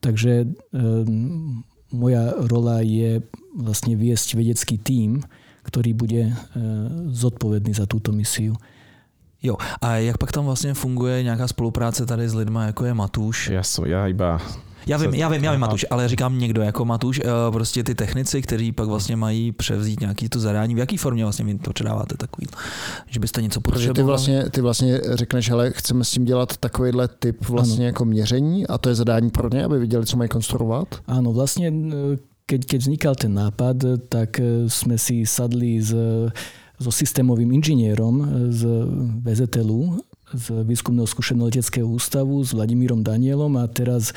Takže 0.05 0.53
um, 0.77 1.65
moja 1.93 2.33
rola 2.37 2.81
je 2.81 3.23
vlastne 3.55 3.99
viesť 3.99 4.35
vedecký 4.35 4.79
tím, 4.79 5.23
ktorý 5.63 5.93
bude 5.93 6.23
uh, 6.31 6.35
zodpovedný 7.11 7.75
za 7.75 7.87
túto 7.87 8.13
misiu. 8.13 8.55
Jo, 9.43 9.57
a 9.81 9.97
jak 9.97 10.19
pak 10.19 10.33
tam 10.33 10.45
vlastně 10.45 10.75
funguje 10.75 11.23
nějaká 11.23 11.49
spolupráce 11.49 12.07
tady 12.07 12.29
s 12.29 12.35
lidmi, 12.35 12.59
jako 12.63 12.85
je 12.85 12.95
Matuš? 12.95 13.49
Já, 13.49 13.63
so, 13.63 13.89
já 13.89 14.07
iba 14.07 14.41
já 14.87 14.97
vím, 14.97 15.15
já 15.15 15.29
vím, 15.29 15.45
já 15.45 15.53
vím 15.53 15.61
Matuš, 15.61 15.87
ale 15.91 16.09
říkám 16.09 16.39
někdo 16.39 16.63
jako 16.63 16.85
Matuš, 16.85 17.21
eh, 17.21 17.51
prostě 17.51 17.85
ty 17.85 17.95
technici, 17.95 18.43
kteří 18.43 18.73
pak 18.73 18.89
vlastně 18.89 19.17
mají 19.17 19.53
převzít 19.53 20.01
nějaký 20.01 20.29
to 20.29 20.41
zadání. 20.41 20.75
V 20.75 20.79
jaký 20.79 20.97
formě 20.97 21.25
vlastně 21.25 21.45
vy 21.45 21.59
to 21.59 21.73
předáváte 21.73 22.17
takový, 22.17 22.47
že 23.07 23.21
byste 23.21 23.43
něco 23.43 23.61
potřebovali? 23.61 23.95
Protože 23.95 24.03
ty 24.03 24.07
vlastně, 24.07 24.51
ty 24.51 24.61
vlastně 24.61 25.01
řekneš, 25.15 25.51
ale 25.51 25.71
chceme 25.71 26.05
s 26.05 26.11
tím 26.11 26.25
dělat 26.25 26.57
takovýhle 26.57 27.09
typ 27.09 27.49
vlastně 27.49 27.85
ano. 27.85 27.87
jako 27.87 28.05
měření 28.05 28.67
a 28.67 28.79
to 28.79 28.89
je 28.89 28.95
zadání 28.95 29.31
pro 29.31 29.49
ně, 29.49 29.65
aby 29.65 29.79
viděli, 29.79 30.07
co 30.07 30.17
mají 30.17 30.29
konstruovat? 30.29 30.89
Ano, 31.07 31.33
vlastně 31.33 31.73
keď, 32.47 32.65
keď 32.65 32.81
vznikal 32.81 33.15
ten 33.15 33.35
nápad, 33.35 33.77
tak 34.09 34.41
jsme 34.67 34.99
si 34.99 35.27
sadli 35.27 35.83
s 35.83 35.95
so 36.81 36.91
systémovým 36.91 37.53
inžinierom 37.53 38.25
z 38.49 38.65
VZTLu, 39.21 40.01
z 40.33 40.65
Výskumného 40.65 41.07
skúšeného 41.07 41.53
leteckého 41.53 41.85
ústavu, 41.85 42.41
s 42.41 42.57
Vladimírom 42.57 43.05
Danielom 43.05 43.61
a 43.61 43.69
teraz 43.69 44.17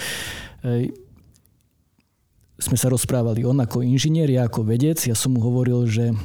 sme 2.57 2.77
sa 2.79 2.87
rozprávali. 2.87 3.43
On 3.43 3.57
ako 3.59 3.83
inžinier, 3.83 4.31
ja 4.31 4.47
ako 4.47 4.63
vedec, 4.63 5.03
ja 5.03 5.13
som 5.13 5.35
mu 5.35 5.43
hovoril, 5.43 5.83
že, 5.85 6.15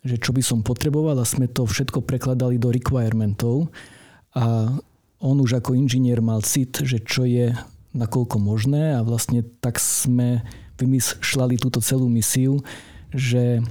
že 0.00 0.16
čo 0.16 0.32
by 0.32 0.40
som 0.40 0.64
potreboval 0.64 1.20
a 1.20 1.28
sme 1.28 1.44
to 1.50 1.68
všetko 1.68 2.00
prekladali 2.02 2.56
do 2.56 2.72
requirementov 2.72 3.68
a 4.32 4.72
on 5.20 5.36
už 5.40 5.60
ako 5.60 5.76
inžinier 5.76 6.24
mal 6.24 6.40
cit, 6.40 6.80
že 6.80 7.00
čo 7.00 7.28
je 7.28 7.52
nakoľko 7.94 8.36
možné 8.40 8.96
a 8.96 9.00
vlastne 9.04 9.46
tak 9.60 9.78
sme 9.78 10.42
vymýšľali 10.80 11.60
túto 11.60 11.78
celú 11.78 12.10
misiu, 12.10 12.58
že 13.14 13.62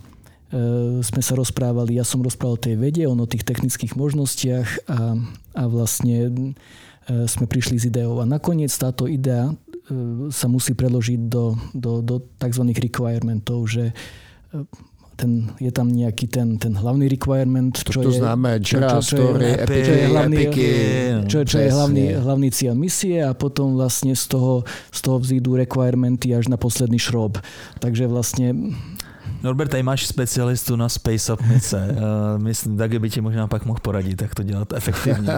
E, 0.54 1.02
sme 1.02 1.22
sa 1.26 1.34
rozprávali, 1.34 1.98
ja 1.98 2.06
som 2.06 2.22
rozprával 2.22 2.62
o 2.62 2.66
tej 2.70 2.78
vede, 2.78 3.10
on 3.10 3.18
o 3.18 3.26
tých 3.26 3.42
technických 3.42 3.98
možnostiach 3.98 4.86
a, 4.86 5.18
a 5.58 5.64
vlastne 5.66 6.30
e, 6.30 6.32
sme 7.26 7.50
prišli 7.50 7.82
s 7.82 7.90
ideou. 7.90 8.22
A 8.22 8.30
nakoniec 8.30 8.70
táto 8.70 9.10
idea 9.10 9.50
sa 10.32 10.48
musí 10.48 10.72
preložiť 10.74 11.20
do, 11.28 11.60
do, 11.76 12.00
do 12.00 12.16
tzv. 12.40 12.64
requirementov, 12.72 13.68
že 13.68 13.92
ten, 15.14 15.54
je 15.62 15.70
tam 15.70 15.88
nejaký 15.94 16.26
ten, 16.26 16.58
ten 16.58 16.74
hlavný 16.74 17.06
requirement, 17.06 17.74
čo 17.78 18.02
to, 18.02 18.10
je, 18.10 18.18
známe, 18.18 18.58
čo, 18.66 18.82
čo, 18.82 19.00
čo, 19.14 19.18
je, 19.38 19.54
epiky, 19.62 19.86
čo 19.86 19.94
je 19.94 20.06
hlavný, 20.10 20.36
epiky, 20.36 20.68
čo, 21.30 21.40
čo 21.46 21.58
je 21.62 21.70
hlavný, 21.70 22.06
hlavný 22.18 22.50
cieľ 22.50 22.74
misie 22.74 23.22
a 23.22 23.32
potom 23.38 23.78
vlastne 23.78 24.18
z 24.18 24.26
toho, 24.34 24.66
z 24.90 25.00
toho 25.06 25.18
vzídu 25.22 25.54
requirementy 25.54 26.34
až 26.34 26.50
na 26.50 26.58
posledný 26.58 26.98
šrob. 26.98 27.38
Takže 27.78 28.10
vlastne 28.10 28.74
Norbert, 29.44 29.72
tady 29.72 29.84
máš 29.84 30.08
specialistu 30.08 30.76
na 30.76 30.90
Space 30.90 31.34
Up 31.34 31.42
mise. 31.42 31.88
Uh, 31.92 32.44
myslím, 32.44 32.78
tak 32.78 33.00
by 33.00 33.10
ti 33.10 33.22
možná 33.22 33.48
pak 33.48 33.66
mohl 33.66 33.80
poradit, 33.82 34.22
jak 34.22 34.36
to 34.36 34.44
dělat 34.44 34.74
efektivně. 34.74 35.30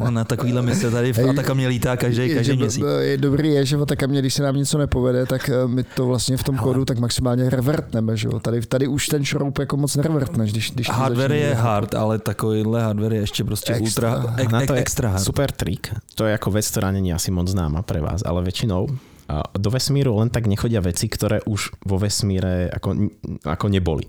On 0.00 0.14
na 0.14 0.24
takovýhle 0.24 0.62
mise 0.62 0.90
tady 0.90 1.12
v 1.12 1.18
Atakamě 1.30 1.68
lítá 1.68 1.96
každý, 1.96 2.34
každý 2.34 2.56
měsíc. 2.56 2.84
Je 2.98 3.18
dobrý 3.18 3.48
je, 3.48 3.66
že 3.66 3.76
v 3.76 3.82
Atakamě, 3.82 4.20
když 4.20 4.34
se 4.34 4.42
nám 4.42 4.56
něco 4.56 4.78
nepovede, 4.78 5.26
tak 5.26 5.48
eh, 5.48 5.68
my 5.68 5.84
to 5.84 6.06
vlastně 6.06 6.36
v 6.36 6.42
tom 6.42 6.56
kódu 6.56 6.84
tak 6.84 6.98
maximálně 6.98 7.50
revertneme. 7.50 8.16
Že 8.16 8.28
jo? 8.28 8.40
Tady, 8.40 8.60
tady 8.60 8.86
už 8.86 9.06
ten 9.06 9.24
šroub 9.24 9.58
jako 9.58 9.76
moc 9.76 9.96
nerevertneš. 9.96 10.52
Když, 10.52 10.70
když 10.70 10.90
hardware 10.90 11.32
je 11.32 11.54
hard, 11.54 11.94
ale 11.94 12.18
takovýhle 12.18 12.82
hardware 12.82 13.12
je 13.12 13.20
ještě 13.20 13.44
prostě 13.44 13.74
extra, 13.74 14.16
ultra, 14.16 14.34
ek, 14.36 14.66
to 14.66 14.74
je 14.74 14.80
extra 14.80 15.08
hard. 15.08 15.24
Super 15.24 15.50
trik. 15.50 15.94
To 16.14 16.24
je 16.24 16.32
jako 16.32 16.50
vec, 16.50 16.66
ktorá 16.70 16.92
není 16.92 17.12
asi 17.12 17.30
moc 17.30 17.48
známa 17.48 17.82
pre 17.82 18.00
vás, 18.00 18.22
ale 18.26 18.42
väčšinou 18.42 18.86
do 19.32 19.68
vesmíru 19.72 20.20
len 20.20 20.28
tak 20.28 20.44
nechodia 20.44 20.84
veci, 20.84 21.08
ktoré 21.08 21.40
už 21.48 21.80
vo 21.84 21.96
vesmíre 21.96 22.68
ako, 22.68 23.08
ako 23.44 23.66
neboli. 23.72 24.04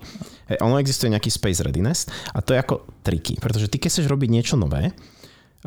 Hej, 0.52 0.60
ono 0.60 0.76
existuje 0.76 1.12
nejaký 1.12 1.32
space 1.32 1.64
readiness 1.64 2.04
a 2.36 2.44
to 2.44 2.52
je 2.52 2.60
ako 2.60 2.84
triky, 3.00 3.40
pretože 3.40 3.72
ty 3.72 3.80
keď 3.80 3.90
chceš 3.92 4.10
robiť 4.12 4.28
niečo 4.30 4.56
nové, 4.60 4.92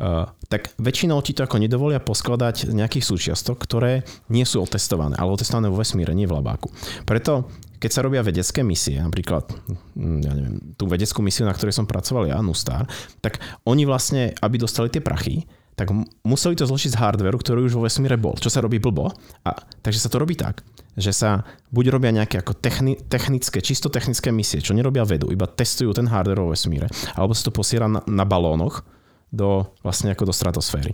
Uh, 0.00 0.24
tak 0.48 0.72
väčšinou 0.80 1.20
ti 1.20 1.36
to 1.36 1.44
ako 1.44 1.60
nedovolia 1.60 2.00
poskladať 2.00 2.72
nejakých 2.72 3.04
súčiastok, 3.04 3.60
ktoré 3.60 4.00
nie 4.32 4.48
sú 4.48 4.64
otestované, 4.64 5.12
ale 5.20 5.28
otestované 5.28 5.68
vo 5.68 5.76
vesmíre, 5.76 6.16
nie 6.16 6.24
v 6.24 6.40
labáku. 6.40 6.72
Preto 7.04 7.52
keď 7.80 7.90
sa 7.90 8.04
robia 8.04 8.20
vedecké 8.20 8.60
misie, 8.60 9.00
napríklad 9.00 9.48
hm, 9.96 10.18
ja 10.20 10.32
neviem, 10.36 10.56
tú 10.76 10.84
vedeckú 10.84 11.24
misiu, 11.24 11.48
na 11.48 11.56
ktorej 11.56 11.72
som 11.72 11.88
pracoval 11.88 12.28
ja, 12.28 12.40
Nustar, 12.44 12.84
tak 13.24 13.40
oni 13.64 13.88
vlastne, 13.88 14.36
aby 14.44 14.60
dostali 14.60 14.92
tie 14.92 15.00
prachy, 15.00 15.48
tak 15.80 15.88
museli 16.28 16.60
to 16.60 16.68
zložiť 16.68 16.92
z 16.92 17.00
hardveru, 17.00 17.40
ktorý 17.40 17.64
už 17.64 17.80
vo 17.80 17.88
vesmíre 17.88 18.20
bol, 18.20 18.36
čo 18.36 18.52
sa 18.52 18.60
robí 18.60 18.76
blbo. 18.76 19.08
A, 19.48 19.56
takže 19.80 20.04
sa 20.04 20.12
to 20.12 20.20
robí 20.20 20.36
tak, 20.36 20.60
že 20.92 21.08
sa 21.08 21.48
buď 21.72 21.96
robia 21.96 22.12
nejaké 22.12 22.44
ako 22.44 22.52
techni, 22.52 23.00
technické, 23.00 23.64
čisto 23.64 23.88
technické 23.88 24.28
misie, 24.28 24.60
čo 24.60 24.76
nerobia 24.76 25.08
vedu, 25.08 25.32
iba 25.32 25.48
testujú 25.48 25.96
ten 25.96 26.04
hardware 26.04 26.44
vo 26.44 26.52
vesmíre, 26.52 26.92
alebo 27.16 27.32
sa 27.32 27.48
to 27.48 27.56
posiera 27.56 27.88
na, 27.88 28.04
na 28.04 28.28
balónoch, 28.28 28.84
do, 29.32 29.72
vlastne 29.80 30.12
ako 30.12 30.28
do 30.28 30.34
stratosféry. 30.36 30.92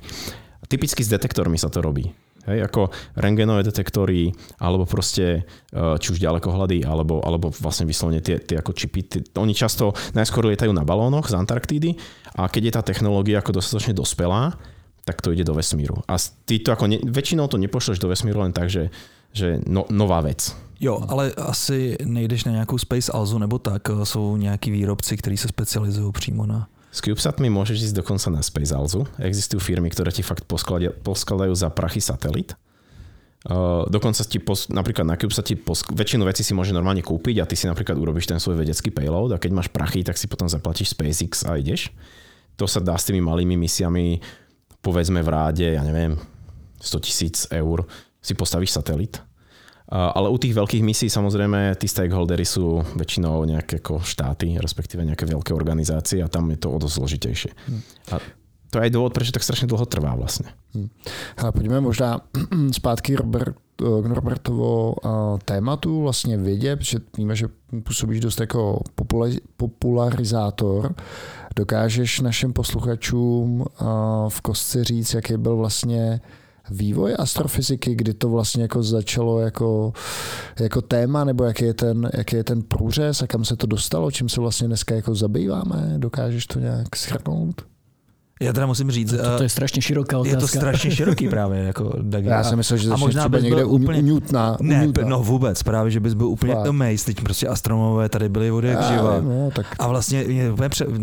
Typicky 0.71 1.03
s 1.03 1.11
detektormi 1.11 1.59
sa 1.59 1.67
to 1.67 1.83
robí. 1.83 2.15
Hej, 2.47 2.63
ako 2.71 2.95
rengenové 3.19 3.67
detektory, 3.67 4.31
alebo 4.63 4.87
proste 4.87 5.43
e, 5.75 5.99
či 5.99 6.15
už 6.15 6.23
ďalekohľady, 6.23 6.87
alebo, 6.87 7.19
alebo 7.27 7.51
vlastne 7.51 7.91
vyslovene 7.91 8.23
tie, 8.23 8.39
tie 8.39 8.63
ako 8.63 8.71
čipy. 8.71 9.03
Tie, 9.03 9.21
oni 9.35 9.51
často 9.51 9.99
najskôr 10.15 10.47
lietajú 10.47 10.71
na 10.71 10.87
balónoch 10.87 11.27
z 11.27 11.35
Antarktídy 11.35 11.99
a 12.39 12.47
keď 12.47 12.63
je 12.63 12.73
tá 12.79 12.83
technológia 12.87 13.43
ako 13.43 13.59
dostatočne 13.59 13.99
dospelá, 13.99 14.55
tak 15.07 15.23
to 15.23 15.31
ide 15.31 15.47
do 15.47 15.55
vesmíru. 15.55 16.03
A 16.11 16.19
ty 16.19 16.59
to 16.59 16.75
ako 16.75 16.91
ne, 16.91 16.99
väčšinou 16.99 17.47
to 17.47 17.63
nepošleš 17.63 18.03
do 18.03 18.11
vesmíru 18.11 18.43
len 18.43 18.51
tak, 18.51 18.67
že, 18.67 18.91
že 19.31 19.63
no, 19.63 19.87
nová 19.87 20.19
vec. 20.19 20.51
Jo, 20.83 20.99
ale 21.09 21.31
asi 21.39 21.97
nejdeš 22.05 22.45
na 22.45 22.53
nějakou 22.53 22.79
Space 22.79 23.13
Alzu 23.13 23.39
nebo 23.39 23.59
tak, 23.59 23.89
jsou 24.05 24.37
nějaký 24.37 24.71
výrobci, 24.71 25.17
kteří 25.17 25.37
se 25.37 25.49
specializují 25.49 26.13
přímo 26.13 26.47
na 26.47 26.69
s 26.97 27.05
CubeSatmi 27.05 27.53
môžeš 27.53 27.93
ísť 27.93 27.97
dokonca 28.01 28.33
na 28.33 28.41
Space 28.41 28.73
Alzu. 28.73 29.05
Existujú 29.21 29.61
firmy, 29.61 29.93
ktoré 29.93 30.09
ti 30.09 30.25
fakt 30.25 30.49
poskladajú 30.49 31.53
za 31.53 31.69
prachy 31.69 32.01
satelit. 32.01 32.57
Uh, 33.45 33.85
dokonca 33.93 34.25
ti 34.25 34.41
pos, 34.41 34.73
napríklad 34.73 35.05
na 35.05 35.21
CubeSat 35.21 35.61
posk- 35.61 35.93
väčšinu 35.93 36.25
vecí 36.25 36.41
si 36.41 36.57
môže 36.57 36.73
normálne 36.73 37.05
kúpiť 37.05 37.37
a 37.39 37.47
ty 37.47 37.53
si 37.53 37.69
napríklad 37.69 38.01
urobíš 38.01 38.33
ten 38.33 38.41
svoj 38.41 38.65
vedecký 38.65 38.89
payload 38.89 39.37
a 39.37 39.39
keď 39.39 39.51
máš 39.53 39.69
prachy, 39.69 40.03
tak 40.03 40.17
si 40.17 40.25
potom 40.25 40.49
zaplatíš 40.49 40.97
SpaceX 40.97 41.45
a 41.45 41.61
ideš. 41.61 41.93
To 42.57 42.65
sa 42.65 42.81
dá 42.81 42.97
s 42.97 43.05
tými 43.05 43.21
malými 43.21 43.61
misiami, 43.61 44.19
povedzme 44.87 45.19
v 45.19 45.33
ráde, 45.35 45.67
ja 45.75 45.83
neviem, 45.83 46.15
100 46.79 47.03
tisíc 47.03 47.37
eur 47.51 47.83
si 48.23 48.39
postavíš 48.39 48.79
satelit 48.79 49.19
ale 49.91 50.27
u 50.27 50.35
tých 50.35 50.51
veľkých 50.51 50.83
misií 50.83 51.07
samozrejme 51.07 51.79
tí 51.79 51.87
stakeholdery 51.87 52.43
sú 52.43 52.83
väčšinou 52.99 53.47
nejaké 53.47 53.79
ako 53.79 54.03
štáty, 54.03 54.59
respektíve 54.59 55.07
nejaké 55.07 55.31
veľké 55.31 55.55
organizácie 55.55 56.19
a 56.19 56.31
tam 56.31 56.51
je 56.51 56.59
to 56.59 56.75
o 56.75 56.79
dosť 56.83 56.95
zložitejšie. 56.99 57.53
Hmm. 57.55 57.83
A 58.11 58.15
to 58.67 58.83
je 58.83 58.85
aj 58.91 58.91
dôvod, 58.91 59.15
prečo 59.15 59.31
tak 59.31 59.47
strašne 59.47 59.71
dlho 59.71 59.87
trvá 59.87 60.19
vlastne. 60.19 60.51
Hmm. 60.75 60.91
Ale 61.39 61.55
pojďme 61.55 61.87
možná 61.87 62.19
zpátky 62.83 63.15
Robert, 63.15 63.55
k 63.77 64.07
Robertovo 64.07 64.95
tématu 65.45 66.03
vlastně 66.03 66.37
vědě, 66.37 66.77
protože 66.77 66.99
víme, 67.19 67.37
že 67.37 67.49
působíš 67.83 68.21
dost 68.21 68.41
jako 68.41 68.81
popularizátor. 69.57 70.95
Dokážeš 71.57 72.21
našim 72.21 72.53
posluchačům 72.53 73.65
v 74.29 74.41
kostce 74.41 74.85
říct, 74.85 75.15
jaký 75.15 75.37
byl 75.37 75.57
vlastně 75.57 76.21
vývoj 76.71 77.15
astrofyziky, 77.19 77.95
kdy 77.95 78.15
to 78.15 78.29
vlastně 78.29 78.63
jako 78.63 78.83
začalo 78.83 79.41
jako, 79.41 79.93
jako 80.61 80.83
téma, 80.83 81.25
nebo 81.25 81.45
jaký 81.45 81.65
je, 81.65 81.75
ten, 81.75 82.11
jaký 82.17 82.37
je 82.37 82.45
ten 82.45 82.63
průřez 82.63 83.23
a 83.23 83.27
kam 83.27 83.45
se 83.45 83.57
to 83.57 83.67
dostalo, 83.67 84.11
čím 84.11 84.29
se 84.29 84.41
vlastně 84.41 84.67
dneska 84.67 84.95
jako 84.95 85.15
zabýváme? 85.15 85.95
Dokážeš 85.97 86.47
to 86.47 86.59
nějak 86.59 86.97
schrnout? 86.97 87.63
Já 88.41 88.53
teda 88.53 88.67
musím 88.67 88.91
říct... 88.91 89.11
To, 89.11 89.37
to 89.37 89.43
je 89.43 89.49
strašně 89.49 89.83
široká 89.83 90.19
otázka. 90.19 90.37
Je 90.37 90.41
to 90.41 90.49
strašně 90.49 90.91
široký 90.91 91.29
právě. 91.37 91.63
Jako 91.63 91.93
Dagi. 92.03 92.29
Já 92.29 92.45
jsem 92.45 92.57
myslel, 92.57 92.79
že 92.79 92.91
a 92.91 92.97
možná 92.97 93.23
třeba 93.23 93.39
někde 93.39 93.65
úplně, 93.65 94.03
Newtona. 94.03 94.57
Ne, 94.61 94.93
no 95.05 95.23
vůbec, 95.23 95.63
právě, 95.63 95.91
že 95.91 96.01
bys 96.01 96.15
byl 96.15 96.27
úplně 96.27 96.55
Fakt. 96.55 96.67
amazed. 96.67 97.05
Teď 97.05 97.21
prostě 97.21 97.49
astronomové 97.49 98.09
tady 98.09 98.29
byli 98.29 98.51
vody 98.51 98.69
jak 98.69 98.83
živa. 98.83 99.21
No, 99.21 99.51
tak... 99.51 99.67
A 99.79 99.89
vlastně 99.89 100.25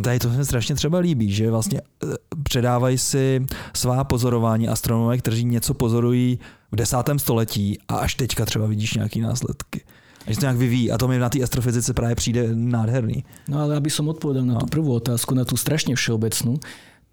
tady 0.03 0.19
to 0.19 0.33
se 0.33 0.45
strašně 0.45 0.75
třeba 0.75 0.99
líbí, 0.99 1.31
že 1.31 1.51
vlastně 1.51 1.81
eh, 2.03 2.07
předávají 2.43 2.97
si 2.97 3.45
svá 3.73 4.03
pozorování 4.03 4.67
astronomové, 4.67 5.17
kteří 5.17 5.45
něco 5.45 5.73
pozorují 5.73 6.39
v 6.71 6.75
desátém 6.75 7.19
století 7.19 7.79
a 7.87 7.95
až 7.95 8.15
teďka 8.15 8.45
třeba 8.45 8.65
vidíš 8.67 8.93
nějaký 8.93 9.21
následky. 9.21 9.81
A 10.27 10.31
že 10.31 10.37
to 10.37 10.45
nějak 10.45 10.57
vyvíjí 10.57 10.91
a 10.91 10.97
to 10.97 11.07
mi 11.07 11.19
na 11.19 11.29
té 11.29 11.43
astrofyzice 11.43 11.93
právě 11.93 12.15
přijde 12.15 12.47
nádherný. 12.53 13.23
No 13.47 13.59
ale 13.59 13.75
aby 13.75 13.89
som 13.91 14.07
odpovedal 14.07 14.47
na 14.47 14.55
no. 14.55 14.59
tú 14.63 14.71
prvú 14.71 14.95
otázku, 14.95 15.35
na 15.35 15.43
tú 15.43 15.59
strašne 15.59 15.99
všeobecnú, 15.99 16.63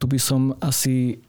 tu 0.00 0.08
by 0.08 0.18
som 0.18 0.56
asi 0.64 1.20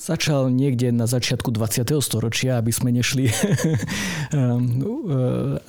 začal 0.00 0.48
niekde 0.48 0.96
na 0.96 1.04
začiatku 1.04 1.52
20. 1.52 1.84
storočia, 2.00 2.56
aby 2.56 2.72
sme 2.72 2.88
nešli, 2.88 3.28
ehm, 3.28 4.80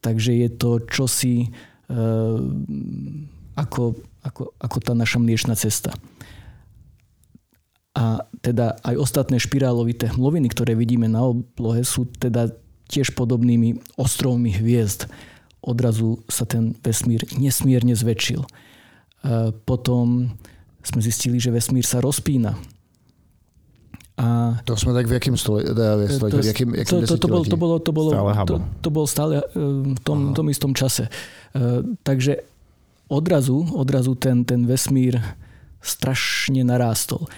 Takže 0.01 0.34
je 0.34 0.49
to 0.53 0.80
čosi 0.86 1.49
uh, 1.89 2.38
ako, 3.57 3.97
ako, 4.21 4.53
ako 4.57 4.78
tá 4.82 4.93
naša 4.93 5.17
mliečna 5.21 5.57
cesta. 5.57 5.93
A 7.97 8.21
teda 8.45 8.78
aj 8.86 8.95
ostatné 9.01 9.41
špirálovité 9.41 10.13
hmloviny, 10.13 10.53
ktoré 10.53 10.78
vidíme 10.78 11.09
na 11.09 11.25
oblohe, 11.25 11.82
sú 11.82 12.05
teda 12.05 12.53
tiež 12.88 13.13
podobnými 13.13 13.83
ostrovmi 13.99 14.51
hviezd. 14.55 15.11
Odrazu 15.59 16.23
sa 16.31 16.47
ten 16.47 16.75
vesmír 16.79 17.27
nesmierne 17.35 17.91
zväčšil. 17.91 18.47
Potom 19.67 20.31
sme 20.79 20.99
zistili, 21.03 21.38
že 21.43 21.51
vesmír 21.51 21.83
sa 21.83 21.99
rozpína. 21.99 22.55
A 24.17 24.57
to 24.65 24.73
sme 24.73 24.97
tak 24.97 25.05
v 25.05 25.19
jakým 25.19 25.38
století? 25.38 25.69
To, 25.77 26.41
v 26.41 26.49
jakým, 26.49 26.73
jakým 26.73 27.05
to, 27.05 27.05
to, 27.05 27.21
to, 27.21 27.27
bol, 27.29 27.43
to, 27.45 27.57
bolo, 27.59 27.75
to, 27.77 27.91
bolo, 27.93 28.09
to, 28.49 28.55
to 28.81 28.89
bol 28.89 29.05
stále 29.05 29.45
v 29.53 29.99
tom, 30.01 30.33
tom 30.33 30.47
istom 30.49 30.73
čase. 30.73 31.05
Takže 32.01 32.41
odrazu, 33.11 33.61
odrazu 33.77 34.17
ten, 34.17 34.41
ten 34.41 34.65
vesmír 34.65 35.21
strašne 35.85 36.65
narástol. 36.65 37.29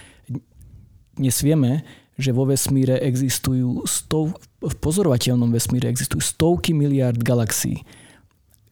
Dnes 1.20 1.36
vieme, 1.44 1.84
že 2.20 2.36
vo 2.36 2.44
vesmíre 2.44 3.00
existujú 3.00 3.88
stov, 3.88 4.36
v 4.60 4.74
pozorovateľnom 4.78 5.48
vesmíre 5.50 5.88
existujú 5.88 6.20
stovky 6.20 6.76
miliard 6.76 7.16
galaxií. 7.16 7.82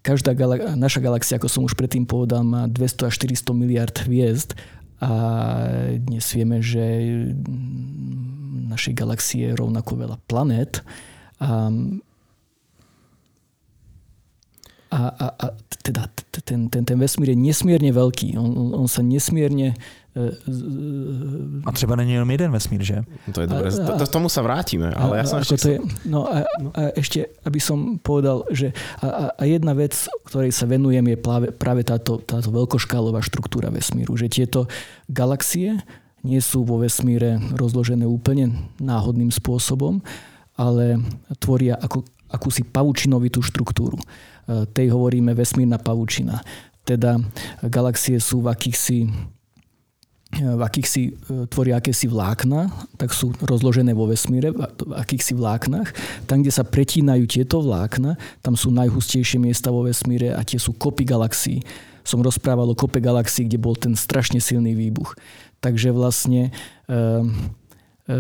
Každá 0.05 0.37
gala, 0.37 0.77
naša 0.77 1.01
galaxia, 1.03 1.41
ako 1.41 1.49
som 1.51 1.63
už 1.65 1.75
predtým 1.75 2.05
povedal, 2.05 2.45
má 2.45 2.69
200 2.69 3.09
až 3.09 3.15
400 3.25 3.57
miliard 3.57 3.97
hviezd 4.07 4.55
a 5.01 5.13
dnes 5.97 6.25
vieme, 6.35 6.63
že 6.63 6.85
našej 8.69 8.95
galaxie 8.95 9.51
je 9.51 9.59
rovnako 9.59 9.97
veľa 9.97 10.17
planét. 10.29 10.85
A 11.41 11.73
A, 14.89 15.13
a, 15.13 15.27
a 15.37 15.47
teda 15.85 16.09
ten, 16.49 16.73
ten, 16.73 16.81
ten 16.81 16.97
vesmír 16.97 17.37
je 17.37 17.39
nesmierne 17.39 17.93
veľký. 17.93 18.41
On, 18.41 18.73
on 18.73 18.89
sa 18.89 19.05
nesmierne 19.05 19.77
a 21.65 21.73
třeba 21.73 21.97
není 21.97 22.13
jenom 22.13 22.31
jeden 22.31 22.53
vesmír, 22.53 22.83
že? 22.83 23.03
To 23.33 23.41
je 23.41 23.47
dobré, 23.47 23.71
to, 23.71 23.93
to, 23.99 24.07
tomu 24.07 24.29
sa 24.29 24.43
vrátime, 24.43 24.91
ale 24.95 25.23
ja 25.23 25.25
som 25.25 25.39
ešte... 25.39 25.57
To 25.57 25.69
je, 25.69 25.79
no 26.09 26.27
a, 26.27 26.43
a 26.75 26.81
ešte, 26.97 27.29
aby 27.45 27.61
som 27.61 28.01
povedal, 28.03 28.43
že 28.51 28.73
a, 29.05 29.31
a 29.37 29.43
jedna 29.45 29.77
vec, 29.77 29.95
ktorej 30.27 30.51
sa 30.51 30.67
venujem, 30.67 31.05
je 31.15 31.17
práve, 31.19 31.47
práve 31.55 31.83
táto, 31.87 32.19
táto 32.19 32.51
veľkoškálová 32.51 33.23
štruktúra 33.23 33.71
vesmíru, 33.71 34.17
že 34.17 34.33
tieto 34.33 34.67
galaxie 35.07 35.79
nie 36.27 36.41
sú 36.43 36.67
vo 36.67 36.83
vesmíre 36.83 37.39
rozložené 37.55 38.03
úplne 38.09 38.51
náhodným 38.83 39.31
spôsobom, 39.31 40.03
ale 40.59 40.99
tvoria 41.39 41.79
ako, 41.79 42.03
akúsi 42.27 42.67
pavučinovitú 42.67 43.39
štruktúru. 43.39 43.97
E, 43.97 44.05
tej 44.67 44.91
hovoríme 44.91 45.31
vesmírna 45.33 45.79
pavučina. 45.79 46.43
Teda 46.83 47.23
galaxie 47.63 48.19
sú 48.19 48.43
v 48.43 48.51
akýchsi 48.51 48.99
v 50.29 50.61
akýchsi 50.61 51.03
e, 51.09 51.13
tvoria 51.49 51.81
akési 51.81 52.05
vlákna, 52.05 52.69
tak 53.01 53.17
sú 53.17 53.33
rozložené 53.41 53.97
vo 53.97 54.05
vesmíre, 54.05 54.53
v 54.53 54.93
akýchsi 54.93 55.33
vláknach. 55.33 55.89
Tam, 56.29 56.45
kde 56.45 56.53
sa 56.53 56.69
pretínajú 56.69 57.25
tieto 57.25 57.65
vlákna, 57.65 58.21
tam 58.45 58.53
sú 58.53 58.69
najhustejšie 58.69 59.41
miesta 59.41 59.73
vo 59.73 59.89
vesmíre 59.89 60.37
a 60.37 60.45
tie 60.45 60.61
sú 60.61 60.77
kopy 60.77 61.09
galaxií. 61.09 61.65
Som 62.05 62.21
rozprával 62.21 62.69
o 62.69 62.77
kope 62.77 63.01
galaxií, 63.01 63.49
kde 63.49 63.59
bol 63.61 63.77
ten 63.77 63.97
strašne 63.97 64.41
silný 64.41 64.77
výbuch. 64.77 65.17
Takže 65.65 65.97
vlastne 65.97 66.53
e, 66.87 66.93
e, 66.93 68.17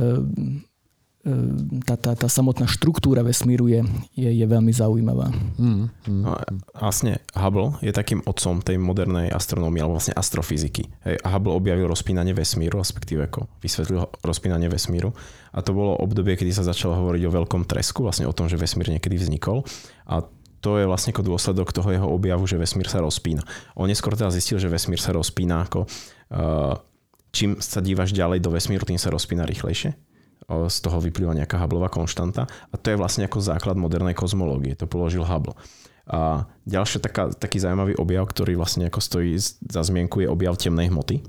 tá, 1.84 1.94
tá, 1.98 2.12
tá 2.14 2.28
samotná 2.28 2.66
štruktúra 2.68 3.20
vesmíru 3.24 3.68
je, 3.68 3.80
je, 4.14 4.30
je 4.30 4.46
veľmi 4.46 4.72
zaujímavá. 4.72 5.28
Mm, 5.58 5.88
mm. 6.06 6.22
No, 6.24 6.32
vlastne 6.76 7.22
Hubble 7.34 7.78
je 7.84 7.92
takým 7.92 8.22
otcom 8.24 8.60
tej 8.60 8.76
modernej 8.80 9.32
astronómie, 9.32 9.82
alebo 9.82 9.98
vlastne 9.98 10.16
astrofyziky. 10.16 10.88
Hej, 11.04 11.16
Hubble 11.24 11.54
objavil 11.54 11.86
rozpínanie 11.88 12.32
vesmíru, 12.32 12.80
respektíve 12.80 13.28
ako 13.28 13.48
vysvetlil 13.60 14.08
rozpínanie 14.22 14.68
vesmíru. 14.68 15.12
A 15.52 15.64
to 15.64 15.72
bolo 15.72 15.96
obdobie, 15.98 16.36
kedy 16.36 16.52
sa 16.52 16.66
začalo 16.66 16.96
hovoriť 16.98 17.22
o 17.24 17.34
veľkom 17.34 17.64
tresku, 17.64 18.04
vlastne 18.04 18.28
o 18.28 18.36
tom, 18.36 18.46
že 18.46 18.60
vesmír 18.60 18.92
niekedy 18.92 19.16
vznikol. 19.16 19.64
A 20.08 20.22
to 20.58 20.76
je 20.76 20.90
vlastne 20.90 21.14
ako 21.14 21.22
dôsledok 21.22 21.70
toho 21.70 21.88
jeho 21.94 22.08
objavu, 22.10 22.44
že 22.44 22.58
vesmír 22.58 22.90
sa 22.90 22.98
rozpína. 22.98 23.46
On 23.78 23.86
neskôr 23.86 24.18
teda 24.18 24.34
zistil, 24.34 24.58
že 24.58 24.66
vesmír 24.66 24.98
sa 24.98 25.14
rozpína 25.14 25.70
ako 25.70 25.86
uh, 25.86 26.74
čím 27.30 27.60
sa 27.62 27.78
dívaš 27.78 28.10
ďalej 28.10 28.42
do 28.42 28.50
vesmíru, 28.50 28.82
tým 28.82 28.98
sa 28.98 29.12
rozpína 29.12 29.46
rýchlejšie 29.46 30.07
z 30.48 30.76
toho 30.80 30.96
vyplýva 31.04 31.36
nejaká 31.36 31.60
Hubbleová 31.60 31.92
konštanta 31.92 32.48
a 32.48 32.74
to 32.80 32.88
je 32.88 32.96
vlastne 32.96 33.28
ako 33.28 33.44
základ 33.44 33.76
modernej 33.76 34.16
kozmológie. 34.16 34.72
To 34.80 34.88
položil 34.88 35.20
Hubble. 35.28 35.52
A 36.08 36.48
ďalšia 36.64 37.04
taká, 37.04 37.28
taký 37.36 37.60
zaujímavý 37.60 38.00
objav, 38.00 38.24
ktorý 38.24 38.56
vlastne 38.56 38.88
ako 38.88 39.00
stojí 39.04 39.36
za 39.44 39.82
zmienku, 39.84 40.24
je 40.24 40.28
objav 40.32 40.56
temnej 40.56 40.88
hmoty, 40.88 41.20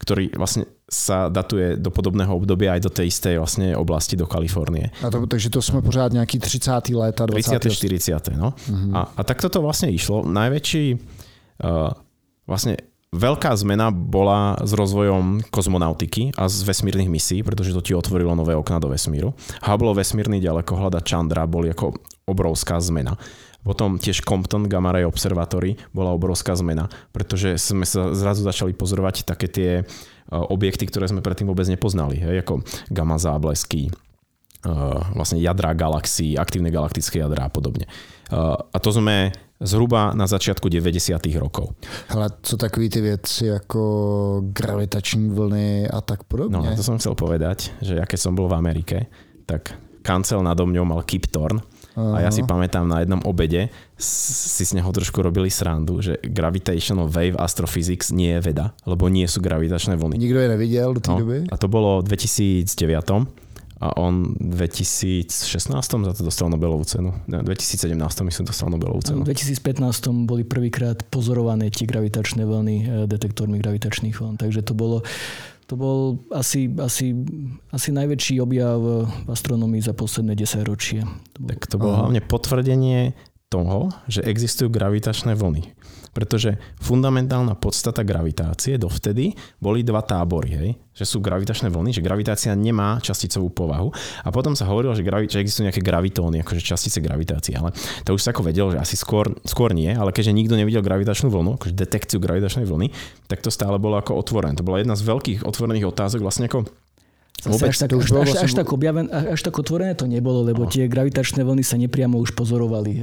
ktorý 0.00 0.32
vlastne 0.32 0.64
sa 0.88 1.28
datuje 1.28 1.76
do 1.76 1.92
podobného 1.92 2.32
obdobia 2.32 2.78
aj 2.78 2.80
do 2.80 2.90
tej 2.94 3.12
istej 3.12 3.36
vlastne 3.36 3.76
oblasti 3.76 4.16
do 4.16 4.24
Kalifornie. 4.24 4.88
A 5.04 5.12
to, 5.12 5.28
takže 5.28 5.52
to 5.52 5.60
sme 5.60 5.84
pořád 5.84 6.16
nejaký 6.16 6.40
30. 6.40 6.96
léta, 6.96 7.28
20. 7.28 7.60
30. 7.60 8.32
40. 8.32 8.40
No. 8.40 8.56
Mm-hmm. 8.56 8.92
A, 8.96 9.00
a 9.04 9.20
takto 9.20 9.52
to 9.52 9.60
vlastne 9.60 9.92
išlo. 9.92 10.24
Najväčší 10.24 10.84
uh, 11.60 11.92
vlastne 12.48 12.80
Veľká 13.16 13.56
zmena 13.56 13.88
bola 13.88 14.60
s 14.60 14.76
rozvojom 14.76 15.48
kozmonautiky 15.48 16.36
a 16.36 16.52
z 16.52 16.68
vesmírnych 16.68 17.08
misií, 17.08 17.40
pretože 17.40 17.72
to 17.72 17.80
ti 17.80 17.96
otvorilo 17.96 18.36
nové 18.36 18.52
okna 18.52 18.76
do 18.76 18.92
vesmíru. 18.92 19.32
Hubble 19.64 19.96
vesmírny 19.96 20.36
ďalekohľad 20.44 21.00
a 21.00 21.00
Chandra 21.00 21.48
boli 21.48 21.72
ako 21.72 21.96
obrovská 22.28 22.76
zmena. 22.76 23.16
Potom 23.64 23.96
tiež 23.96 24.20
Compton 24.20 24.68
Gamma 24.68 24.92
Ray 24.92 25.08
Observatory 25.08 25.80
bola 25.96 26.12
obrovská 26.12 26.52
zmena, 26.54 26.92
pretože 27.10 27.56
sme 27.56 27.88
sa 27.88 28.12
zrazu 28.12 28.44
začali 28.44 28.76
pozorovať 28.76 29.24
také 29.24 29.48
tie 29.48 29.70
e, 29.80 29.84
objekty, 30.30 30.86
ktoré 30.86 31.08
sme 31.10 31.24
predtým 31.24 31.50
vôbec 31.50 31.66
nepoznali, 31.66 32.20
hej, 32.20 32.46
ako 32.46 32.62
gamma 32.94 33.18
záblesky, 33.18 33.90
e, 33.90 33.92
vlastne 35.18 35.42
jadrá 35.42 35.74
galaxií, 35.74 36.38
aktívne 36.38 36.70
galaktické 36.70 37.18
jadrá 37.18 37.48
a 37.48 37.50
podobne. 37.50 37.90
E, 38.30 38.38
a 38.46 38.78
to 38.78 38.94
sme 38.94 39.34
zhruba 39.60 40.12
na 40.12 40.26
začiatku 40.26 40.68
90. 40.68 41.16
rokov. 41.40 41.72
Ale 42.08 42.30
co 42.42 42.56
takový 42.56 42.88
ty 42.88 43.00
věci 43.00 43.46
jako 43.46 43.82
gravitační 44.44 45.30
vlny 45.30 45.88
a 45.88 46.00
tak 46.00 46.24
podobne? 46.24 46.58
No, 46.58 46.76
to 46.76 46.82
som 46.82 46.98
chcel 47.00 47.16
povedať, 47.16 47.72
že 47.80 47.96
ja 47.96 48.04
keď 48.04 48.18
som 48.20 48.32
bol 48.36 48.48
v 48.48 48.56
Amerike, 48.56 49.08
tak 49.48 49.72
kancel 50.04 50.44
nado 50.44 50.66
mňou 50.68 50.84
mal 50.84 51.00
Kip 51.02 51.26
Thorne 51.26 51.64
a 51.96 52.20
ja 52.20 52.28
si 52.28 52.44
pamätám 52.44 52.84
na 52.84 53.00
jednom 53.00 53.24
obede, 53.24 53.72
si 53.96 54.64
z 54.68 54.76
neho 54.76 54.92
trošku 54.92 55.24
robili 55.24 55.48
srandu, 55.48 56.04
že 56.04 56.20
gravitational 56.20 57.08
wave 57.08 57.32
astrophysics 57.40 58.12
nie 58.12 58.36
je 58.36 58.52
veda, 58.52 58.76
lebo 58.84 59.08
nie 59.08 59.24
sú 59.24 59.40
gravitačné 59.40 59.96
vlny. 59.96 60.20
Nikto 60.20 60.38
je 60.44 60.48
nevidel 60.52 60.92
do 60.92 61.00
tej 61.00 61.12
no, 61.16 61.20
doby? 61.24 61.38
A 61.48 61.56
to 61.56 61.72
bolo 61.72 62.04
v 62.04 62.12
2009 62.12 62.68
a 63.76 63.92
on 64.00 64.32
v 64.40 64.56
2016 64.56 65.28
za 65.84 66.12
to 66.16 66.22
dostal 66.24 66.48
Nobelovú 66.48 66.88
cenu. 66.88 67.12
Ne, 67.28 67.44
2017 67.44 67.92
myslím 68.00 68.44
dostal 68.48 68.72
Nobelovú 68.72 69.04
cenu. 69.04 69.20
V 69.20 69.28
2015 69.28 69.84
boli 70.24 70.48
prvýkrát 70.48 71.04
pozorované 71.12 71.68
tie 71.68 71.84
gravitačné 71.84 72.48
vlny 72.48 72.76
e, 72.76 72.84
detektormi 73.04 73.60
gravitačných 73.60 74.16
vln. 74.16 74.40
Takže 74.40 74.64
to 74.64 74.72
bolo 74.72 75.04
to 75.66 75.74
bol 75.74 76.22
asi, 76.30 76.70
asi, 76.78 77.10
asi 77.74 77.90
najväčší 77.90 78.38
objav 78.38 78.78
v 79.26 79.28
astronomii 79.28 79.82
za 79.82 79.98
posledné 79.98 80.38
10 80.38 80.62
ročie. 80.62 81.02
To 81.34 81.38
bol... 81.42 81.48
Tak 81.50 81.60
to 81.66 81.76
bolo 81.76 81.94
hlavne 82.06 82.22
potvrdenie 82.22 83.18
toho, 83.50 83.90
že 84.06 84.22
existujú 84.22 84.70
gravitačné 84.70 85.34
vlny 85.34 85.74
pretože 86.16 86.56
fundamentálna 86.80 87.60
podstata 87.60 88.00
gravitácie 88.00 88.80
dovtedy 88.80 89.36
boli 89.60 89.84
dva 89.84 90.00
tábory, 90.00 90.50
hej? 90.56 90.70
že 90.96 91.04
sú 91.04 91.20
gravitačné 91.20 91.68
vlny, 91.68 91.92
že 91.92 92.00
gravitácia 92.00 92.56
nemá 92.56 92.96
časticovú 93.04 93.52
povahu 93.52 93.92
a 94.24 94.32
potom 94.32 94.56
sa 94.56 94.64
hovorilo, 94.64 94.96
že, 94.96 95.04
gravi- 95.04 95.28
že 95.28 95.44
existujú 95.44 95.68
nejaké 95.68 95.84
gravitóny, 95.84 96.40
akože 96.40 96.64
častice 96.64 97.04
gravitácie, 97.04 97.52
ale 97.52 97.76
to 98.08 98.16
už 98.16 98.24
sa 98.24 98.32
ako 98.32 98.48
vedel, 98.48 98.72
že 98.72 98.80
asi 98.80 98.96
skôr, 98.96 99.28
skôr 99.44 99.76
nie, 99.76 99.92
ale 99.92 100.08
keďže 100.08 100.32
nikto 100.32 100.56
nevidel 100.56 100.80
gravitačnú 100.80 101.28
vlnu, 101.28 101.60
akože 101.60 101.76
detekciu 101.76 102.16
gravitačnej 102.16 102.64
vlny, 102.64 102.88
tak 103.28 103.44
to 103.44 103.52
stále 103.52 103.76
bolo 103.76 104.00
ako 104.00 104.16
otvorené. 104.16 104.56
To 104.56 104.64
bola 104.64 104.80
jedna 104.80 104.96
z 104.96 105.04
veľkých 105.04 105.44
otvorených 105.44 105.92
otázok 105.92 106.24
vlastne 106.24 106.48
ako 106.48 106.64
Vôbec, 107.44 107.68
až, 107.68 107.78
tak, 107.84 107.92
až, 107.92 108.08
až, 108.16 108.48
až, 108.48 108.52
tak 108.56 108.68
objaven, 108.72 109.12
až 109.12 109.38
tak 109.44 109.54
otvorené 109.60 109.92
to 109.92 110.08
nebolo, 110.08 110.40
lebo 110.40 110.64
no. 110.64 110.72
tie 110.72 110.88
gravitačné 110.88 111.44
vlny 111.44 111.60
sa 111.60 111.76
nepriamo 111.76 112.16
už 112.16 112.32
pozorovali 112.32 112.96
e, 112.96 113.00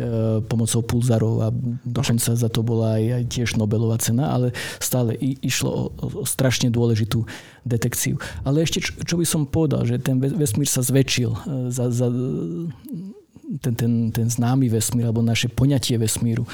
pomocou 0.50 0.82
pulzarov 0.82 1.36
a 1.46 1.48
dokonca 1.86 2.34
za 2.34 2.50
to 2.50 2.66
bola 2.66 2.98
aj, 2.98 3.04
aj 3.22 3.24
tiež 3.30 3.50
Nobelová 3.62 4.02
cena, 4.02 4.34
ale 4.34 4.52
stále 4.82 5.14
i, 5.22 5.38
išlo 5.38 5.70
o, 5.70 5.86
o 5.96 6.26
strašne 6.26 6.74
dôležitú 6.74 7.24
detekciu. 7.62 8.18
Ale 8.42 8.66
ešte, 8.66 8.82
čo, 8.82 8.92
čo 9.06 9.16
by 9.22 9.26
som 9.30 9.46
povedal, 9.46 9.86
že 9.86 10.02
ten 10.02 10.18
vesmír 10.18 10.68
sa 10.68 10.82
zväčšil 10.82 11.30
e, 11.30 11.40
za, 11.70 11.94
za 11.94 12.10
ten, 13.62 13.74
ten, 13.78 13.94
ten 14.10 14.28
známy 14.28 14.66
vesmír 14.66 15.08
alebo 15.08 15.22
naše 15.22 15.46
poňatie 15.46 16.02
vesmíru. 16.02 16.50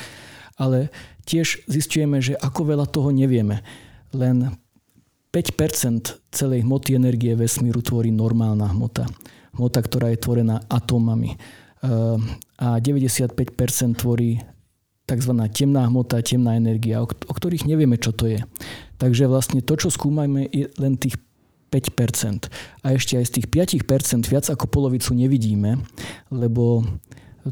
Ale 0.60 0.92
tiež 1.24 1.64
zistujeme, 1.72 2.20
že 2.20 2.36
ako 2.36 2.76
veľa 2.76 2.86
toho 2.92 3.10
nevieme. 3.16 3.64
Len 4.12 4.52
5% 5.30 6.34
celej 6.34 6.66
hmoty 6.66 6.98
energie 6.98 7.38
vesmíru 7.38 7.86
tvorí 7.86 8.10
normálna 8.10 8.66
hmota. 8.74 9.06
Hmota, 9.54 9.80
ktorá 9.86 10.10
je 10.10 10.22
tvorená 10.22 10.62
atómami. 10.66 11.38
A 12.58 12.82
95% 12.82 13.38
tvorí 14.02 14.42
tzv. 15.06 15.34
temná 15.54 15.86
hmota, 15.90 16.22
temná 16.22 16.58
energia, 16.58 17.02
o 17.06 17.08
ktorých 17.10 17.66
nevieme, 17.66 17.98
čo 18.02 18.14
to 18.14 18.30
je. 18.30 18.42
Takže 18.98 19.30
vlastne 19.30 19.62
to, 19.62 19.78
čo 19.78 19.94
skúmajme, 19.94 20.50
je 20.50 20.70
len 20.82 20.98
tých 20.98 21.18
5%. 21.70 22.50
A 22.82 22.98
ešte 22.98 23.18
aj 23.18 23.26
z 23.30 23.32
tých 23.42 23.48
5% 23.86 24.26
viac 24.26 24.50
ako 24.50 24.66
polovicu 24.66 25.14
nevidíme, 25.14 25.78
lebo 26.34 26.82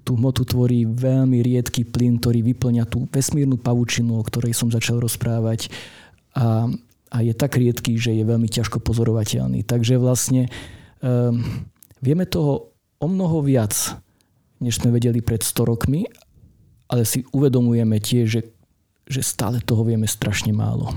tú 0.04 0.18
hmotu 0.18 0.44
tvorí 0.46 0.86
veľmi 0.86 1.42
riedky 1.46 1.86
plyn, 1.86 2.18
ktorý 2.18 2.42
vyplňa 2.54 2.84
tú 2.90 3.06
vesmírnu 3.10 3.62
pavučinu, 3.62 4.18
o 4.18 4.24
ktorej 4.26 4.58
som 4.58 4.74
začal 4.74 5.02
rozprávať. 5.02 5.70
A 6.38 6.70
a 7.12 7.24
je 7.24 7.34
tak 7.34 7.55
riedký, 7.55 7.95
že 7.95 8.12
je 8.14 8.24
veľmi 8.24 8.47
ťažko 8.51 8.84
pozorovateľný. 8.84 9.64
Takže 9.64 9.95
vlastne 9.99 10.51
um, 10.99 11.39
vieme 12.03 12.28
toho 12.28 12.76
o 12.99 13.08
mnoho 13.08 13.43
viac, 13.45 13.74
než 14.60 14.82
sme 14.82 14.95
vedeli 14.95 15.22
pred 15.22 15.41
100 15.41 15.72
rokmi, 15.72 16.10
ale 16.88 17.03
si 17.03 17.24
uvedomujeme 17.32 17.99
tiež, 17.99 18.26
že, 18.28 18.41
že 19.08 19.22
stále 19.24 19.62
toho 19.64 19.84
vieme 19.84 20.08
strašne 20.08 20.51
málo. 20.55 20.91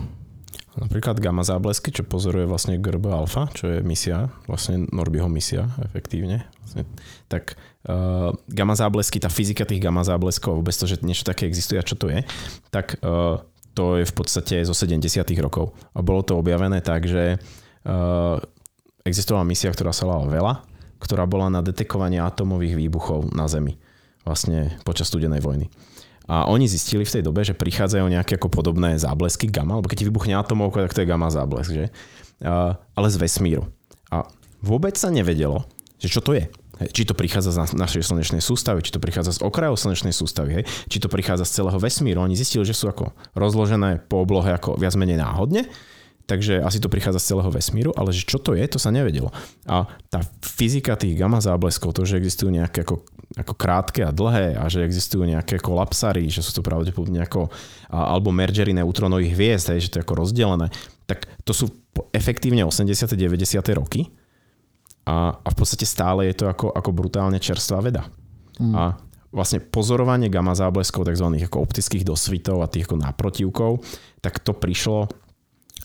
Napríklad 0.78 1.18
gamma 1.18 1.42
záblesky, 1.42 1.90
čo 1.90 2.06
pozoruje 2.06 2.46
vlastne 2.46 2.78
GRB 2.78 3.10
alfa, 3.10 3.50
čo 3.52 3.68
je 3.68 3.78
misia, 3.82 4.30
vlastne 4.46 4.86
Norbyho 4.88 5.26
misia 5.26 5.66
efektívne. 5.82 6.46
Vlastne, 6.62 6.86
tak 7.26 7.58
uh, 7.90 8.30
gamma 8.46 8.78
záblesky, 8.78 9.18
tá 9.18 9.26
fyzika 9.26 9.66
tých 9.66 9.82
gamma 9.82 10.06
zábleskov, 10.06 10.62
vôbec 10.62 10.72
to, 10.72 10.86
že 10.86 11.02
niečo 11.02 11.26
také 11.26 11.50
existuje 11.50 11.76
a 11.76 11.84
čo 11.84 11.98
to 11.98 12.06
je, 12.06 12.22
tak 12.70 13.02
uh, 13.02 13.42
to 13.74 14.02
je 14.02 14.04
v 14.06 14.14
podstate 14.14 14.62
zo 14.66 14.74
70. 14.74 15.22
rokov. 15.40 15.72
A 15.94 16.02
bolo 16.02 16.26
to 16.26 16.38
objavené 16.38 16.82
tak, 16.82 17.06
že 17.06 17.38
uh, 17.38 18.36
existovala 19.06 19.46
misia, 19.46 19.70
ktorá 19.70 19.94
sa 19.94 20.06
volala 20.06 20.26
Vela, 20.28 20.54
ktorá 21.00 21.24
bola 21.24 21.48
na 21.48 21.60
detekovanie 21.64 22.20
atomových 22.20 22.76
výbuchov 22.76 23.32
na 23.32 23.46
Zemi. 23.46 23.78
Vlastne 24.26 24.76
počas 24.84 25.08
studenej 25.08 25.40
vojny. 25.40 25.70
A 26.30 26.46
oni 26.46 26.70
zistili 26.70 27.02
v 27.02 27.14
tej 27.18 27.22
dobe, 27.26 27.42
že 27.42 27.58
prichádzajú 27.58 28.06
nejaké 28.06 28.38
ako 28.38 28.52
podobné 28.52 28.94
záblesky 29.00 29.50
gamma, 29.50 29.82
lebo 29.82 29.90
keď 29.90 30.04
ti 30.04 30.06
vybuchne 30.06 30.38
atomovka, 30.38 30.86
tak 30.86 30.94
to 30.94 31.02
je 31.02 31.10
gamma 31.10 31.26
záblesk, 31.26 31.70
že? 31.74 31.86
Uh, 32.38 32.78
ale 32.94 33.08
z 33.10 33.18
vesmíru. 33.18 33.66
A 34.14 34.28
vôbec 34.62 34.94
sa 34.94 35.10
nevedelo, 35.10 35.66
že 35.98 36.06
čo 36.06 36.22
to 36.22 36.38
je. 36.38 36.46
Či 36.88 37.04
to 37.04 37.12
prichádza 37.12 37.52
z 37.52 37.76
našej 37.76 38.08
slnečnej 38.08 38.40
sústavy, 38.40 38.80
či 38.80 38.96
to 38.96 39.02
prichádza 39.02 39.36
z 39.36 39.44
okrajov 39.44 39.76
slnečnej 39.76 40.16
sústavy, 40.16 40.60
hej? 40.60 40.64
či 40.88 40.96
to 40.96 41.12
prichádza 41.12 41.44
z 41.44 41.60
celého 41.60 41.76
vesmíru. 41.76 42.24
Oni 42.24 42.32
zistili, 42.32 42.64
že 42.64 42.72
sú 42.72 42.88
ako 42.88 43.12
rozložené 43.36 44.00
po 44.08 44.24
oblohe 44.24 44.48
ako 44.48 44.80
viac 44.80 44.96
menej 44.96 45.20
náhodne, 45.20 45.68
takže 46.24 46.64
asi 46.64 46.80
to 46.80 46.88
prichádza 46.88 47.20
z 47.20 47.28
celého 47.34 47.50
vesmíru, 47.52 47.90
ale 47.98 48.16
že 48.16 48.24
čo 48.24 48.40
to 48.40 48.56
je, 48.56 48.64
to 48.64 48.80
sa 48.80 48.88
nevedelo. 48.88 49.28
A 49.68 49.84
tá 50.08 50.24
fyzika 50.40 50.96
tých 50.96 51.18
gamma 51.20 51.42
zábleskov, 51.44 51.92
to, 51.92 52.08
že 52.08 52.16
existujú 52.16 52.48
nejaké 52.48 52.86
ako, 52.86 53.04
ako 53.36 53.52
krátke 53.58 54.00
a 54.06 54.14
dlhé 54.14 54.56
a 54.56 54.64
že 54.70 54.86
existujú 54.86 55.26
nejaké 55.26 55.60
kolapsary, 55.60 56.30
že 56.32 56.40
sú 56.40 56.56
to 56.56 56.62
pravdepodobne 56.62 57.20
ako 57.26 57.52
alebo 57.90 58.30
mergery 58.30 58.70
neutronových 58.72 59.34
hviezd, 59.34 59.66
hej, 59.74 59.84
že 59.84 59.90
to 59.90 59.96
je 60.00 60.04
ako 60.06 60.14
rozdelené, 60.22 60.70
tak 61.10 61.26
to 61.42 61.50
sú 61.50 61.66
efektívne 62.14 62.62
80. 62.62 63.10
90. 63.18 63.58
roky 63.74 64.06
a, 65.06 65.36
a 65.36 65.48
v 65.48 65.56
podstate 65.56 65.88
stále 65.88 66.28
je 66.30 66.44
to 66.44 66.44
ako, 66.50 66.72
ako 66.72 66.90
brutálne 66.92 67.40
čerstvá 67.40 67.78
veda. 67.80 68.04
Mm. 68.60 68.74
A 68.76 68.82
vlastne 69.30 69.62
pozorovanie 69.62 70.26
gamma 70.26 70.52
zábleskov, 70.58 71.06
tzv. 71.06 71.26
ako 71.46 71.62
optických 71.62 72.02
dosvitov 72.02 72.60
a 72.60 72.70
tých 72.70 72.90
ako 72.90 72.96
náprotivkov, 72.98 73.72
tak 74.20 74.42
to 74.42 74.52
prišlo 74.52 75.06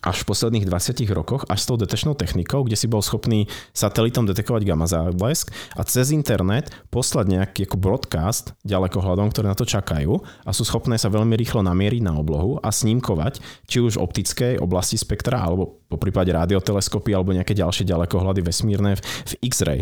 až 0.06 0.22
v 0.22 0.30
posledných 0.30 0.70
20 0.70 1.02
rokoch 1.12 1.44
až 1.50 1.60
s 1.60 1.68
tou 1.68 1.76
detečnou 1.76 2.14
technikou, 2.14 2.62
kde 2.62 2.78
si 2.78 2.86
bol 2.86 3.02
schopný 3.02 3.50
satelitom 3.74 4.30
detekovať 4.30 4.62
gamma 4.62 4.86
záblesk 4.86 5.50
a 5.74 5.82
cez 5.82 6.14
internet 6.14 6.70
poslať 6.94 7.26
nejaký 7.26 7.66
ako 7.66 7.78
broadcast 7.82 8.54
ďalekohľadom, 8.62 9.34
ktoré 9.34 9.50
na 9.50 9.58
to 9.58 9.66
čakajú 9.66 10.22
a 10.46 10.50
sú 10.54 10.62
schopné 10.62 11.02
sa 11.02 11.10
veľmi 11.10 11.34
rýchlo 11.34 11.66
namieriť 11.66 12.02
na 12.06 12.14
oblohu 12.22 12.62
a 12.62 12.70
snímkovať 12.70 13.42
či 13.66 13.82
už 13.82 13.98
optickej 13.98 14.62
oblasti 14.62 14.96
spektra 15.02 15.42
alebo 15.42 15.82
po 15.90 15.98
prípade 15.98 16.30
radioteleskopy 16.30 17.10
alebo 17.12 17.34
nejaké 17.34 17.58
ďalšie 17.58 17.90
ďalekohľady 17.90 18.46
vesmírne 18.46 18.94
v, 18.96 19.02
v 19.02 19.34
X-ray. 19.50 19.82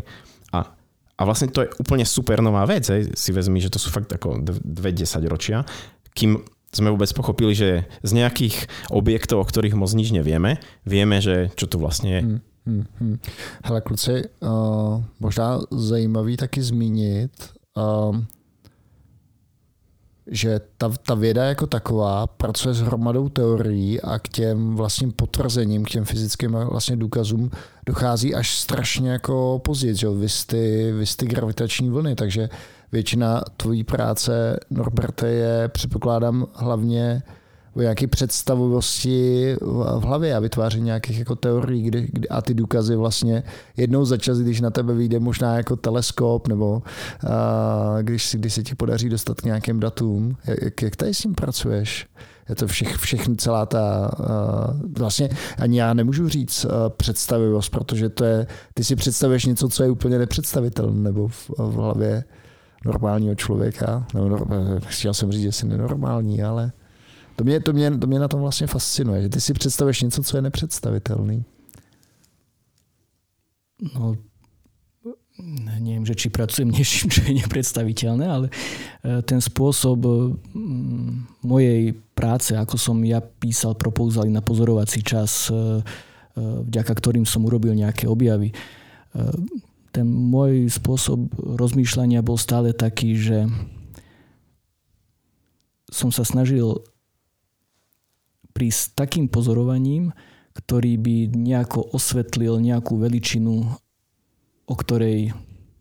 A 0.55 0.83
a 1.13 1.29
vlastne 1.29 1.53
to 1.53 1.61
je 1.61 1.69
úplne 1.77 2.01
super 2.09 2.41
nová 2.41 2.65
vec, 2.65 2.89
hej. 2.89 3.13
si 3.13 3.29
vezmi, 3.29 3.61
že 3.61 3.69
to 3.69 3.77
sú 3.77 3.93
fakt 3.93 4.09
ako 4.09 4.41
dve 4.49 4.89
desaťročia, 4.97 5.61
kým 6.17 6.41
sme 6.73 6.89
vôbec 6.89 7.09
pochopili, 7.13 7.53
že 7.53 7.85
z 8.01 8.11
nejakých 8.11 8.67
objektov, 8.89 9.41
o 9.41 9.45
ktorých 9.45 9.77
moc 9.77 9.93
nič 9.93 10.09
nevieme, 10.09 10.57
vieme, 10.83 11.21
že 11.21 11.53
čo 11.53 11.69
to 11.69 11.77
vlastne 11.77 12.09
je. 12.09 12.21
Hmm, 12.21 12.39
hmm, 12.65 12.85
hmm. 12.99 13.17
Hele 13.63 13.81
kluci, 13.81 14.25
uh, 14.41 14.99
možná 15.21 15.61
zajímavý 15.69 16.37
taky 16.37 16.61
zmínit, 16.61 17.33
uh, 17.77 18.17
že 20.27 20.61
ta, 20.77 20.89
ta 20.89 21.15
věda 21.15 21.45
jako 21.45 21.67
taková 21.67 22.27
pracuje 22.27 22.73
s 22.73 22.81
hromadou 22.81 23.29
teorií 23.29 24.01
a 24.01 24.19
k 24.19 24.27
těm 24.27 24.75
vlastním 24.75 25.11
potvrzením, 25.11 25.85
k 25.85 25.89
těm 25.89 26.05
fyzickým 26.05 26.51
vlastně 26.51 26.95
důkazům 26.95 27.51
dochází 27.85 28.35
až 28.35 28.57
strašně 28.57 29.09
jako 29.09 29.61
později, 29.63 29.95
že 29.95 30.09
vy 30.09 30.27
ty, 30.47 30.91
vy 30.91 31.05
ty 31.17 31.25
gravitační 31.25 31.89
vlny, 31.89 32.15
takže 32.15 32.49
většina 32.93 33.43
tvojí 33.57 33.83
práce, 33.83 34.59
Norberte, 34.69 35.27
je, 35.27 35.67
předpokládám, 35.67 36.47
hlavně 36.53 37.23
o 37.75 37.81
nějaké 37.81 38.07
představivosti 38.07 39.55
v 39.61 40.03
hlavě 40.03 40.35
a 40.35 40.39
vytváření 40.39 40.85
nějakých 40.85 41.19
jako 41.19 41.35
teorií 41.35 41.83
kdy, 41.83 42.07
kdy, 42.11 42.29
a 42.29 42.41
ty 42.41 42.53
důkazy 42.53 42.95
vlastně 42.95 43.43
jednou 43.77 44.05
za 44.05 44.17
čas, 44.17 44.39
když 44.39 44.61
na 44.61 44.69
tebe 44.69 44.93
vyjde 44.93 45.19
možná 45.19 45.57
jako 45.57 45.75
teleskop 45.75 46.47
nebo 46.47 46.81
a, 47.29 48.01
když, 48.01 48.25
si, 48.25 48.37
když 48.37 48.53
se 48.53 48.63
ti 48.63 48.75
podaří 48.75 49.09
dostat 49.09 49.41
k 49.41 49.45
nějakým 49.45 49.79
datům. 49.79 50.37
Jak, 50.61 50.81
jak 50.81 50.95
tady 50.95 51.13
s 51.13 51.19
tím 51.19 51.35
pracuješ? 51.35 52.07
je 52.49 52.55
to 52.55 52.67
všech, 52.67 52.97
všechny 52.97 53.35
celá 53.35 53.65
ta, 53.65 54.11
uh, 54.19 54.91
vlastně 54.97 55.29
ani 55.57 55.79
já 55.79 55.93
nemůžu 55.93 56.29
říct 56.29 56.65
uh, 56.65 56.71
představivost, 56.97 57.71
protože 57.71 58.09
to 58.09 58.25
je, 58.25 58.47
ty 58.73 58.83
si 58.83 58.95
představuješ 58.95 59.45
něco, 59.45 59.69
co 59.69 59.83
je 59.83 59.89
úplně 59.89 60.19
nepředstavitelné, 60.19 61.01
nebo 61.01 61.27
v, 61.27 61.49
v 61.49 61.73
hlavě 61.73 62.23
normálního 62.85 63.35
člověka. 63.35 64.07
No, 64.13 64.37
chtěl 64.85 65.13
jsem 65.13 65.31
říct, 65.31 65.41
že 65.41 65.51
jsi 65.51 65.67
nenormální, 65.67 66.43
ale 66.43 66.71
to 67.35 67.43
mě, 67.43 67.59
to, 67.59 67.73
mě, 67.73 67.91
to 67.97 68.07
mě 68.07 68.19
na 68.19 68.27
tom 68.27 68.41
vlastně 68.41 68.67
fascinuje, 68.67 69.21
že 69.21 69.29
ty 69.29 69.41
si 69.41 69.53
představuješ 69.53 70.01
něco, 70.01 70.23
co 70.23 70.37
je 70.37 70.41
nepředstavitelný. 70.41 71.45
No, 73.95 74.15
neviem, 75.41 76.05
že 76.05 76.15
či 76.15 76.29
pracujem 76.29 76.69
niečím, 76.75 77.09
čo 77.09 77.25
je 77.25 77.41
nepredstaviteľné, 77.41 78.25
ale 78.29 78.47
e, 78.47 79.21
ten 79.25 79.41
spôsob 79.41 80.05
mojej 81.41 81.97
práce, 82.13 82.53
ako 82.53 82.77
som 82.77 82.97
ja 83.01 83.19
písal 83.19 83.73
propouzaly 83.73 84.29
na 84.29 84.45
pozorovací 84.45 85.01
čas, 85.01 85.49
vďaka 86.37 86.93
ktorým 86.93 87.25
som 87.25 87.45
urobil 87.45 87.73
nejaké 87.73 88.05
objavy, 88.05 88.53
ten 89.93 90.09
môj 90.09 90.73
spôsob 90.73 91.29
rozmýšľania 91.37 92.25
bol 92.25 92.35
stále 92.41 92.73
taký, 92.73 93.13
že 93.13 93.45
som 95.93 96.09
sa 96.09 96.25
snažil 96.25 96.81
prísť 98.57 98.97
takým 98.97 99.29
pozorovaním, 99.29 100.09
ktorý 100.57 100.97
by 100.97 101.15
nejako 101.33 101.93
osvetlil 101.93 102.57
nejakú 102.57 102.97
veličinu, 102.97 103.69
o 104.65 104.75
ktorej 104.77 105.33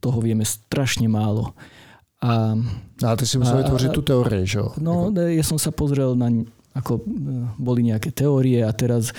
toho 0.05 0.19
vieme 0.21 0.45
strašne 0.45 1.09
málo. 1.09 1.57
A, 2.21 2.55
a 3.03 3.09
ty 3.17 3.25
si 3.25 3.41
musel 3.41 3.65
vytvoriť 3.65 3.91
tú 3.97 4.03
teóriu, 4.05 4.45
že 4.45 4.61
No, 4.79 5.09
ja 5.13 5.45
som 5.45 5.57
sa 5.57 5.73
pozrel 5.73 6.15
na, 6.15 6.29
ako 6.77 7.01
e, 7.01 7.03
boli 7.59 7.89
nejaké 7.89 8.15
teórie 8.15 8.63
a 8.63 8.71
teraz 8.71 9.11
e, 9.11 9.15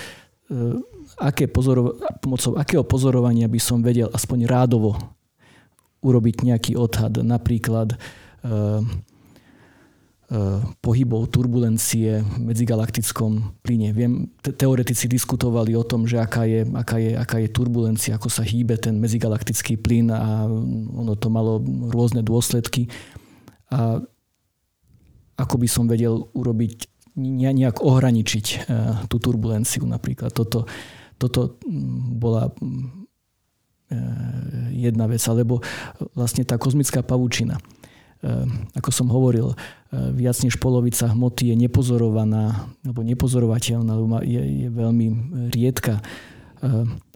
aké 1.18 1.46
pozorova- 1.46 1.94
pomocou 2.18 2.58
akého 2.58 2.84
pozorovania 2.86 3.46
by 3.48 3.60
som 3.60 3.82
vedel 3.82 4.10
aspoň 4.10 4.48
rádovo 4.48 4.96
urobiť 6.04 6.44
nejaký 6.44 6.72
odhad, 6.76 7.24
napríklad 7.24 7.96
uh, 8.44 8.84
pohybov 10.82 11.30
turbulencie 11.30 12.24
v 12.24 12.36
medzigalaktickom 12.42 13.60
plyne. 13.62 13.94
Viem, 13.94 14.34
te- 14.42 14.50
teoretici 14.50 15.06
diskutovali 15.06 15.76
o 15.78 15.84
tom, 15.86 16.08
že 16.08 16.18
aká 16.18 16.42
je, 16.48 16.66
aká, 16.74 16.96
je, 16.98 17.12
aká 17.14 17.36
je 17.38 17.48
turbulencia, 17.54 18.18
ako 18.18 18.32
sa 18.32 18.42
hýbe 18.42 18.74
ten 18.80 18.98
medzigalaktický 18.98 19.78
plyn 19.78 20.10
a 20.10 20.48
ono 20.90 21.14
to 21.14 21.30
malo 21.30 21.62
rôzne 21.92 22.24
dôsledky. 22.24 22.90
A 23.70 24.02
ako 25.38 25.54
by 25.60 25.68
som 25.70 25.86
vedel 25.86 26.26
urobiť, 26.34 26.88
nejak 27.14 27.78
ohraničiť 27.78 28.66
tú 29.06 29.16
turbulenciu 29.22 29.86
napríklad. 29.86 30.34
Toto, 30.34 30.66
toto 31.18 31.58
mm, 31.62 32.18
bola 32.18 32.50
mm, 32.50 32.84
e, 33.90 33.98
jedna 34.88 35.06
vec, 35.06 35.22
alebo 35.28 35.62
vlastne 36.12 36.42
tá 36.42 36.58
kozmická 36.58 37.00
pavučina. 37.00 37.58
E, 37.58 37.62
ako 38.74 38.90
som 38.90 39.08
hovoril, 39.10 39.52
e, 39.52 39.56
viac 40.14 40.36
než 40.42 40.58
polovica 40.58 41.10
hmoty 41.10 41.54
je 41.54 41.56
nepozorovaná, 41.56 42.68
alebo 42.82 43.00
nepozorovateľná, 43.06 43.90
alebo 43.94 44.20
je, 44.22 44.42
je 44.42 44.68
veľmi 44.70 45.06
riedka. 45.54 46.00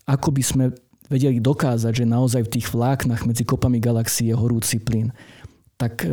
Ako 0.04 0.28
by 0.28 0.42
sme 0.44 0.64
vedeli 1.08 1.40
dokázať, 1.40 2.04
že 2.04 2.04
naozaj 2.04 2.44
v 2.44 2.52
tých 2.60 2.68
vláknach 2.68 3.24
medzi 3.24 3.48
kopami 3.48 3.80
galaxie 3.80 4.28
je 4.28 4.36
horúci 4.36 4.76
plyn, 4.76 5.08
tak 5.80 6.04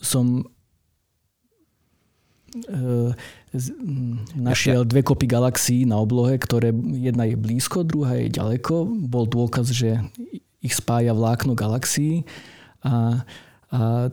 som 0.00 0.48
našiel 4.32 4.88
dve 4.88 5.04
kopy 5.04 5.28
galaxií 5.28 5.84
na 5.84 6.00
oblohe, 6.00 6.40
ktoré 6.40 6.72
jedna 6.96 7.28
je 7.28 7.36
blízko, 7.36 7.84
druhá 7.84 8.16
je 8.16 8.32
ďaleko. 8.32 8.88
Bol 9.08 9.28
dôkaz, 9.28 9.68
že 9.68 10.00
ich 10.64 10.72
spája 10.72 11.12
vlákno 11.12 11.52
galaxií 11.52 12.24
a, 12.80 13.26
a 13.68 14.08
e, 14.08 14.10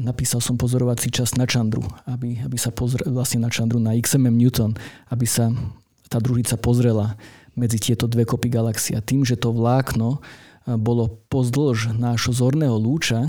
napísal 0.00 0.40
som 0.40 0.56
pozorovací 0.56 1.12
čas 1.12 1.36
na 1.36 1.44
Čandru, 1.44 1.84
aby, 2.08 2.40
aby 2.40 2.56
sa 2.56 2.72
pozrel 2.72 3.10
vlastne 3.12 3.44
na 3.44 3.50
Čandru, 3.52 3.76
na 3.82 3.92
XMM 3.98 4.32
Newton, 4.32 4.72
aby 5.12 5.26
sa 5.28 5.52
tá 6.08 6.16
družica 6.16 6.56
pozrela 6.56 7.20
medzi 7.52 7.76
tieto 7.76 8.08
dve 8.08 8.24
kopy 8.24 8.48
galaxií. 8.48 8.96
A 8.96 9.04
tým, 9.04 9.28
že 9.28 9.36
to 9.36 9.52
vlákno 9.52 10.16
e, 10.16 10.18
bolo 10.80 11.20
pozdĺž 11.28 11.92
nášho 12.00 12.32
zorného 12.32 12.80
lúča, 12.80 13.28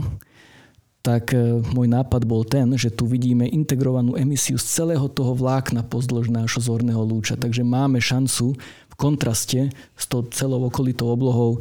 tak 1.02 1.34
e, 1.34 1.66
môj 1.74 1.90
nápad 1.90 2.22
bol 2.30 2.46
ten, 2.46 2.78
že 2.78 2.94
tu 2.94 3.10
vidíme 3.10 3.50
integrovanú 3.50 4.14
emisiu 4.14 4.62
z 4.62 4.66
celého 4.70 5.10
toho 5.10 5.34
vlákna 5.34 5.82
pozdĺž 5.82 6.30
nášho 6.30 6.62
zorného 6.62 7.02
lúča. 7.02 7.34
Takže 7.34 7.66
máme 7.66 7.98
šancu 7.98 8.54
v 8.62 8.94
kontraste 8.96 9.74
s 9.98 10.06
tou 10.06 10.22
celou 10.30 10.62
okolitou 10.70 11.10
oblohou 11.10 11.58
e, 11.58 11.60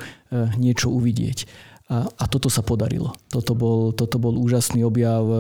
niečo 0.61 0.93
uvidieť. 0.93 1.49
A, 1.91 2.07
a 2.07 2.25
toto 2.29 2.53
sa 2.53 2.61
podarilo. 2.61 3.17
Toto 3.33 3.57
bol, 3.57 3.97
toto 3.97 4.21
bol 4.21 4.37
úžasný 4.37 4.85
objav 4.85 5.25
e, 5.25 5.35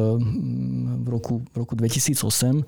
v 1.05 1.07
roku, 1.07 1.45
v 1.53 1.57
roku 1.61 1.77
2008. 1.77 2.65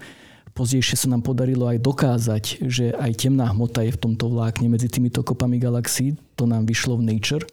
Pozdejšie 0.53 1.01
sa 1.01 1.09
nám 1.09 1.25
podarilo 1.25 1.65
aj 1.65 1.81
dokázať, 1.81 2.45
že 2.69 2.93
aj 2.93 3.25
temná 3.25 3.49
hmota 3.49 3.81
je 3.89 3.97
v 3.97 4.03
tomto 4.05 4.29
vlákne 4.29 4.69
medzi 4.69 4.93
týmito 4.93 5.25
kopami 5.25 5.57
galaxií. 5.57 6.13
To 6.37 6.45
nám 6.45 6.69
vyšlo 6.69 7.01
v 7.01 7.09
Nature 7.09 7.49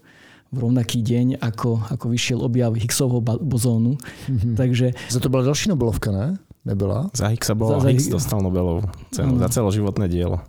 v 0.49 0.57
rovnaký 0.57 1.05
deň, 1.05 1.37
ako, 1.39 1.93
ako 1.93 2.05
vyšiel 2.09 2.41
objav 2.41 2.73
Higgsovho 2.73 3.21
bozónu. 3.21 4.01
Mm-hmm. 4.25 4.53
Takže... 4.57 4.97
Za 5.13 5.21
to 5.21 5.29
bola 5.29 5.45
ďalší 5.45 5.69
Nobelovka, 5.69 6.09
ne? 6.09 6.41
Nebyla? 6.65 7.13
Za 7.13 7.29
Higgsa 7.29 7.53
bola, 7.53 7.77
za, 7.79 7.87
za 7.87 7.89
Higgs 7.93 8.09
dostal 8.09 8.41
Nobelovú 8.41 8.89
cenu, 9.13 9.37
za 9.37 9.47
celoživotné 9.47 10.09
dielo. 10.09 10.41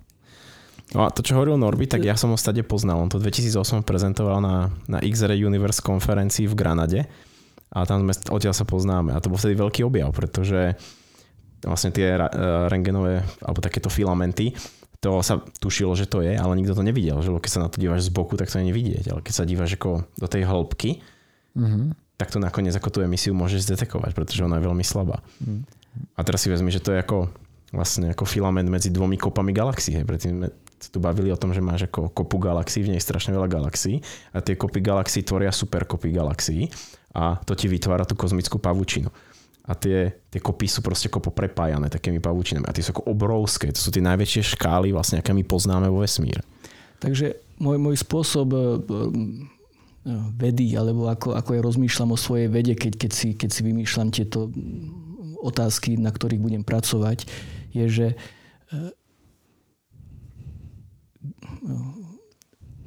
No 0.90 1.07
a 1.07 1.14
to, 1.14 1.22
čo 1.22 1.38
hovoril 1.38 1.55
Norby, 1.55 1.86
tak 1.86 2.03
ja 2.03 2.18
som 2.18 2.34
ho 2.34 2.38
stade 2.40 2.66
poznal. 2.66 2.98
On 2.98 3.07
to 3.07 3.22
2008 3.22 3.86
prezentoval 3.86 4.42
na, 4.42 4.74
na 4.90 4.98
X-Ray 4.98 5.38
Universe 5.38 5.78
konferencii 5.78 6.51
v 6.51 6.59
Granade 6.59 7.01
a 7.70 7.86
tam 7.86 8.03
sme, 8.03 8.14
odtiaľ 8.34 8.55
sa 8.57 8.66
poznáme. 8.66 9.14
A 9.14 9.22
to 9.22 9.30
bol 9.30 9.38
vtedy 9.38 9.55
veľký 9.55 9.86
objav, 9.86 10.11
pretože 10.11 10.74
vlastne 11.62 11.94
tie 11.94 12.18
rengenové 12.66 13.22
alebo 13.44 13.62
takéto 13.62 13.86
filamenty, 13.86 14.51
to 15.01 15.24
sa 15.24 15.40
tušilo, 15.40 15.96
že 15.96 16.05
to 16.05 16.20
je, 16.20 16.36
ale 16.36 16.53
nikto 16.61 16.76
to 16.76 16.84
nevidel. 16.84 17.24
Že 17.24 17.40
keď 17.40 17.51
sa 17.51 17.64
na 17.64 17.72
to 17.72 17.80
díváš 17.80 18.09
z 18.09 18.11
boku, 18.12 18.36
tak 18.36 18.53
to 18.53 18.61
nie 18.61 18.72
vidieť. 18.72 19.09
Ale 19.09 19.20
keď 19.24 19.32
sa 19.32 19.48
díváš 19.48 19.80
ako 19.80 20.05
do 20.20 20.28
tej 20.28 20.44
hĺbky, 20.44 21.01
mm-hmm. 21.57 21.84
tak 22.20 22.28
to 22.28 22.36
nakoniec 22.36 22.76
ako 22.76 22.92
tú 22.92 22.98
emisiu 23.01 23.32
môžeš 23.32 23.64
zdetekovať, 23.64 24.12
pretože 24.12 24.44
ona 24.44 24.61
je 24.61 24.68
veľmi 24.68 24.84
slabá. 24.84 25.24
Mm. 25.40 25.64
A 26.14 26.20
teraz 26.20 26.44
si 26.44 26.53
vezmi, 26.53 26.68
že 26.68 26.84
to 26.84 26.92
je 26.92 27.01
ako 27.01 27.32
vlastne 27.72 28.12
ako 28.12 28.26
filament 28.26 28.68
medzi 28.68 28.92
dvomi 28.92 29.16
kopami 29.16 29.57
galaxií. 29.57 30.03
Predtým 30.03 30.46
tu 30.90 30.98
bavili 30.98 31.30
o 31.30 31.38
tom, 31.38 31.55
že 31.55 31.62
máš 31.62 31.86
ako 31.86 32.11
kopu 32.12 32.36
galaxií, 32.40 32.84
v 32.84 32.96
nej 32.96 33.03
strašne 33.03 33.36
veľa 33.36 33.46
galaxií 33.46 34.01
a 34.32 34.40
tie 34.40 34.57
kopy 34.57 34.80
galaxií 34.80 35.22
tvoria 35.22 35.53
superkopy 35.53 36.09
galaxií 36.11 36.72
a 37.14 37.38
to 37.42 37.53
ti 37.53 37.68
vytvára 37.68 38.09
tú 38.09 38.16
kozmickú 38.16 38.57
pavučinu. 38.57 39.12
A 39.70 39.78
tie, 39.78 40.10
tie 40.26 40.42
kopy 40.42 40.66
sú 40.66 40.82
proste 40.82 41.06
ako 41.06 41.30
poprepájané 41.30 41.86
takými 41.86 42.18
pavučinami. 42.18 42.66
A 42.66 42.74
tie 42.74 42.82
sú 42.82 42.90
ako 42.90 43.06
obrovské. 43.06 43.70
To 43.70 43.78
sú 43.78 43.94
tie 43.94 44.02
najväčšie 44.02 44.58
škály, 44.58 44.90
vlastne, 44.90 45.22
aké 45.22 45.30
my 45.30 45.46
poznáme 45.46 45.86
vo 45.86 46.02
vesmíre. 46.02 46.42
Takže 46.98 47.38
môj, 47.62 47.78
môj 47.78 47.96
spôsob 48.02 48.50
e, 48.50 48.58
e, 48.58 48.64
vedy, 50.34 50.74
alebo 50.74 51.06
ako, 51.06 51.38
ako 51.38 51.50
ja 51.54 51.62
rozmýšľam 51.62 52.10
o 52.12 52.18
svojej 52.18 52.48
vede, 52.50 52.74
keď, 52.74 52.92
keď, 52.98 53.10
si, 53.14 53.28
keď 53.38 53.50
si 53.54 53.60
vymýšľam 53.62 54.08
tieto 54.10 54.50
otázky, 55.38 55.94
na 55.94 56.10
ktorých 56.10 56.42
budem 56.42 56.66
pracovať, 56.66 57.30
je, 57.70 57.86
že 57.86 58.06
e, 58.10 58.16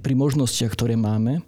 pri 0.03 0.13
možnostiach, 0.19 0.75
ktoré 0.75 0.99
máme, 0.99 1.39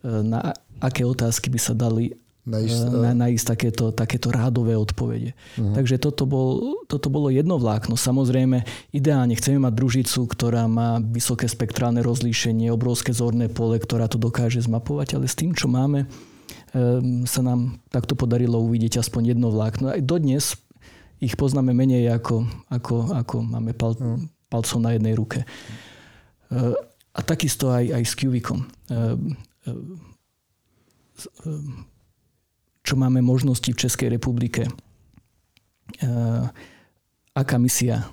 na 0.00 0.56
aké 0.80 1.04
otázky 1.04 1.52
by 1.52 1.60
sa 1.60 1.76
dali 1.76 2.16
nájsť, 2.46 2.78
e, 2.80 2.96
na, 2.96 3.10
nájsť 3.26 3.44
takéto, 3.44 3.84
takéto 3.92 4.28
rádové 4.32 4.76
odpovede. 4.76 5.36
Uh-huh. 5.56 5.74
Takže 5.76 6.00
toto, 6.00 6.24
bol, 6.24 6.80
toto 6.88 7.12
bolo 7.12 7.28
jedno 7.28 7.60
vlákno. 7.60 7.96
Samozrejme, 7.96 8.64
ideálne 8.94 9.36
chceme 9.36 9.60
mať 9.62 9.72
družicu, 9.76 10.20
ktorá 10.28 10.64
má 10.70 11.00
vysoké 11.00 11.46
spektrálne 11.46 12.00
rozlíšenie, 12.00 12.72
obrovské 12.72 13.12
zorné 13.12 13.52
pole, 13.52 13.76
ktorá 13.76 14.08
to 14.08 14.16
dokáže 14.16 14.64
zmapovať, 14.64 15.20
ale 15.20 15.26
s 15.28 15.36
tým, 15.36 15.52
čo 15.52 15.68
máme, 15.68 16.08
um, 16.72 17.28
sa 17.28 17.44
nám 17.44 17.80
takto 17.92 18.16
podarilo 18.16 18.60
uvidieť 18.60 19.04
aspoň 19.04 19.36
jedno 19.36 19.52
vlákno. 19.52 19.92
Aj 19.92 20.02
dodnes 20.02 20.56
ich 21.20 21.36
poznáme 21.36 21.76
menej 21.76 22.08
ako, 22.16 22.48
ako, 22.72 23.12
ako 23.12 23.36
máme 23.44 23.76
pal, 23.76 23.92
uh-huh. 23.92 24.20
palcov 24.48 24.78
na 24.80 24.96
jednej 24.96 25.12
ruke. 25.12 25.44
Uh, 26.48 26.72
a 27.10 27.20
takisto 27.26 27.74
aj, 27.74 27.90
aj 27.90 28.04
s 28.06 28.14
Qvikom. 28.14 28.64
Ehm, 28.88 29.34
ehm, 29.66 29.98
čo 32.80 32.94
máme 32.96 33.20
možnosti 33.20 33.68
v 33.68 33.80
Českej 33.80 34.08
republike. 34.12 34.66
Aká 37.34 37.56
misia 37.58 38.08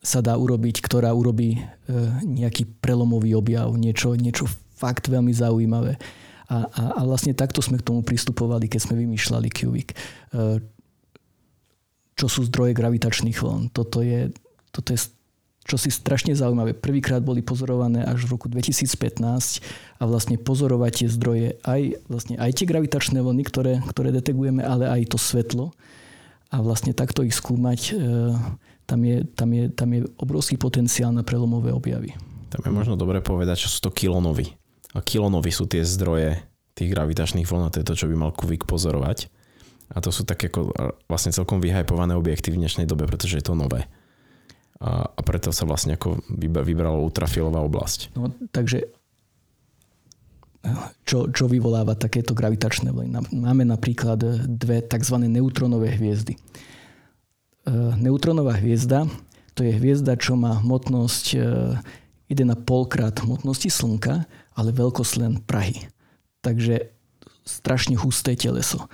sa 0.00 0.20
dá 0.24 0.34
urobiť, 0.38 0.80
ktorá 0.80 1.12
urobí 1.12 1.60
nejaký 2.24 2.80
prelomový 2.80 3.36
objav, 3.36 3.68
niečo, 3.76 4.16
niečo 4.16 4.48
fakt 4.74 5.12
veľmi 5.12 5.30
zaujímavé. 5.34 6.00
A, 6.50 6.66
a, 6.66 6.82
a 6.98 7.00
vlastne 7.06 7.36
takto 7.36 7.62
sme 7.62 7.78
k 7.78 7.86
tomu 7.86 8.02
pristupovali, 8.02 8.66
keď 8.66 8.80
sme 8.88 9.04
vymýšľali 9.04 9.48
Qvik. 9.52 9.88
Čo 12.18 12.26
sú 12.26 12.40
zdroje 12.48 12.74
gravitačných 12.74 13.38
vln? 13.38 13.70
Toto 13.70 14.02
je, 14.02 14.32
toto 14.74 14.90
je 14.90 14.98
čo 15.64 15.76
si 15.76 15.92
strašne 15.92 16.32
zaujímavé. 16.32 16.72
Prvýkrát 16.72 17.20
boli 17.20 17.44
pozorované 17.44 18.00
až 18.02 18.24
v 18.26 18.34
roku 18.36 18.46
2015 18.48 19.60
a 20.00 20.02
vlastne 20.08 20.40
pozorovať 20.40 20.92
tie 21.04 21.08
zdroje 21.12 21.48
aj, 21.62 22.00
vlastne 22.08 22.34
aj 22.40 22.50
tie 22.56 22.66
gravitačné 22.66 23.20
vlny, 23.20 23.44
ktoré, 23.44 23.74
ktoré 23.84 24.08
detegujeme, 24.10 24.64
ale 24.64 24.88
aj 24.88 25.12
to 25.12 25.18
svetlo 25.20 25.70
a 26.50 26.56
vlastne 26.58 26.90
takto 26.90 27.22
ich 27.22 27.36
skúmať, 27.36 27.80
e, 27.92 28.34
tam 28.88 29.00
je, 29.06 29.22
tam 29.38 29.50
je, 29.54 29.64
tam 29.70 29.88
je 29.94 30.00
obrovský 30.18 30.58
potenciál 30.58 31.14
na 31.14 31.22
prelomové 31.22 31.70
objavy. 31.70 32.16
Tam 32.50 32.66
je 32.66 32.74
možno 32.74 32.98
dobre 32.98 33.22
povedať, 33.22 33.62
čo 33.62 33.68
sú 33.70 33.78
to 33.86 33.94
kilonovy. 33.94 34.50
A 34.90 34.98
kilonovy 34.98 35.54
sú 35.54 35.70
tie 35.70 35.86
zdroje 35.86 36.42
tých 36.74 36.90
gravitačných 36.90 37.46
vln 37.46 37.70
a 37.70 37.70
to 37.70 37.78
je 37.78 37.86
to, 37.86 37.94
čo 37.94 38.10
by 38.10 38.18
mal 38.18 38.34
Kuvik 38.34 38.66
pozorovať. 38.66 39.30
A 39.94 40.02
to 40.02 40.10
sú 40.10 40.26
také 40.26 40.50
vlastne 41.06 41.30
celkom 41.30 41.62
vyhypované 41.62 42.18
objekty 42.18 42.50
v 42.50 42.58
dnešnej 42.58 42.90
dobe, 42.90 43.06
pretože 43.06 43.38
je 43.38 43.46
to 43.46 43.54
nové 43.54 43.86
a, 44.80 45.04
a 45.12 45.20
preto 45.20 45.52
sa 45.52 45.68
vlastne 45.68 45.94
ako 45.94 46.24
vybrala 46.40 46.96
ultrafialová 46.96 47.60
oblasť. 47.60 48.16
No, 48.16 48.32
takže 48.50 48.88
čo, 51.08 51.32
čo 51.32 51.48
vyvoláva 51.48 51.96
takéto 51.96 52.36
gravitačné 52.36 52.92
vlny? 52.92 53.32
Máme 53.32 53.64
napríklad 53.64 54.20
dve 54.44 54.84
tzv. 54.84 55.16
neutronové 55.24 55.96
hviezdy. 55.96 56.36
E, 56.36 56.40
neutronová 57.96 58.60
hviezda 58.60 59.08
to 59.60 59.68
je 59.68 59.76
hviezda, 59.76 60.16
čo 60.16 60.40
má 60.40 60.56
hmotnosť 60.62 61.36
1,5 61.36 62.32
e, 62.32 62.84
krát 62.88 63.14
hmotnosti 63.20 63.68
Slnka, 63.68 64.24
ale 64.56 64.70
veľkosť 64.72 65.12
len 65.20 65.36
Prahy. 65.44 65.84
Takže 66.40 66.88
strašne 67.44 67.98
husté 68.00 68.38
teleso. 68.40 68.86
E, 68.86 68.88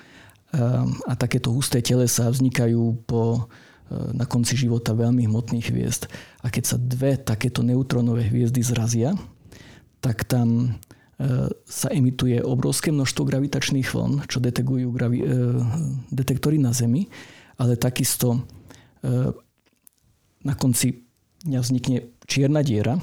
a 1.07 1.13
takéto 1.15 1.55
husté 1.55 1.79
telesa 1.79 2.27
vznikajú 2.27 3.07
po 3.07 3.47
na 3.91 4.27
konci 4.27 4.59
života 4.59 4.99
veľmi 4.99 5.31
hmotných 5.31 5.71
hviezd. 5.71 6.11
A 6.43 6.51
keď 6.51 6.65
sa 6.75 6.77
dve 6.79 7.15
takéto 7.15 7.63
neutrónové 7.63 8.27
hviezdy 8.27 8.59
zrazia, 8.63 9.15
tak 10.03 10.27
tam 10.27 10.75
e, 11.19 11.51
sa 11.67 11.89
emituje 11.95 12.43
obrovské 12.43 12.91
množstvo 12.91 13.23
gravitačných 13.23 13.87
vln, 13.87 14.27
čo 14.27 14.43
detegujú 14.43 14.91
gravi- 14.91 15.23
e, 15.23 15.31
detektory 16.11 16.59
na 16.59 16.75
Zemi, 16.75 17.07
ale 17.63 17.79
takisto 17.79 18.35
e, 18.35 18.41
na 20.43 20.55
konci 20.59 21.07
dňa 21.47 21.61
vznikne 21.63 21.99
čierna 22.27 22.67
diera, 22.67 22.99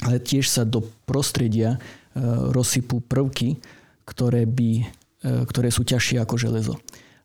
ale 0.00 0.16
tiež 0.16 0.48
sa 0.48 0.62
do 0.64 0.80
prostredia 1.04 1.76
rozsypú 2.54 3.02
prvky, 3.04 3.58
ktoré, 4.06 4.46
by, 4.46 4.86
ktoré 5.22 5.68
sú 5.70 5.84
ťažšie 5.84 6.18
ako 6.22 6.34
železo 6.40 6.74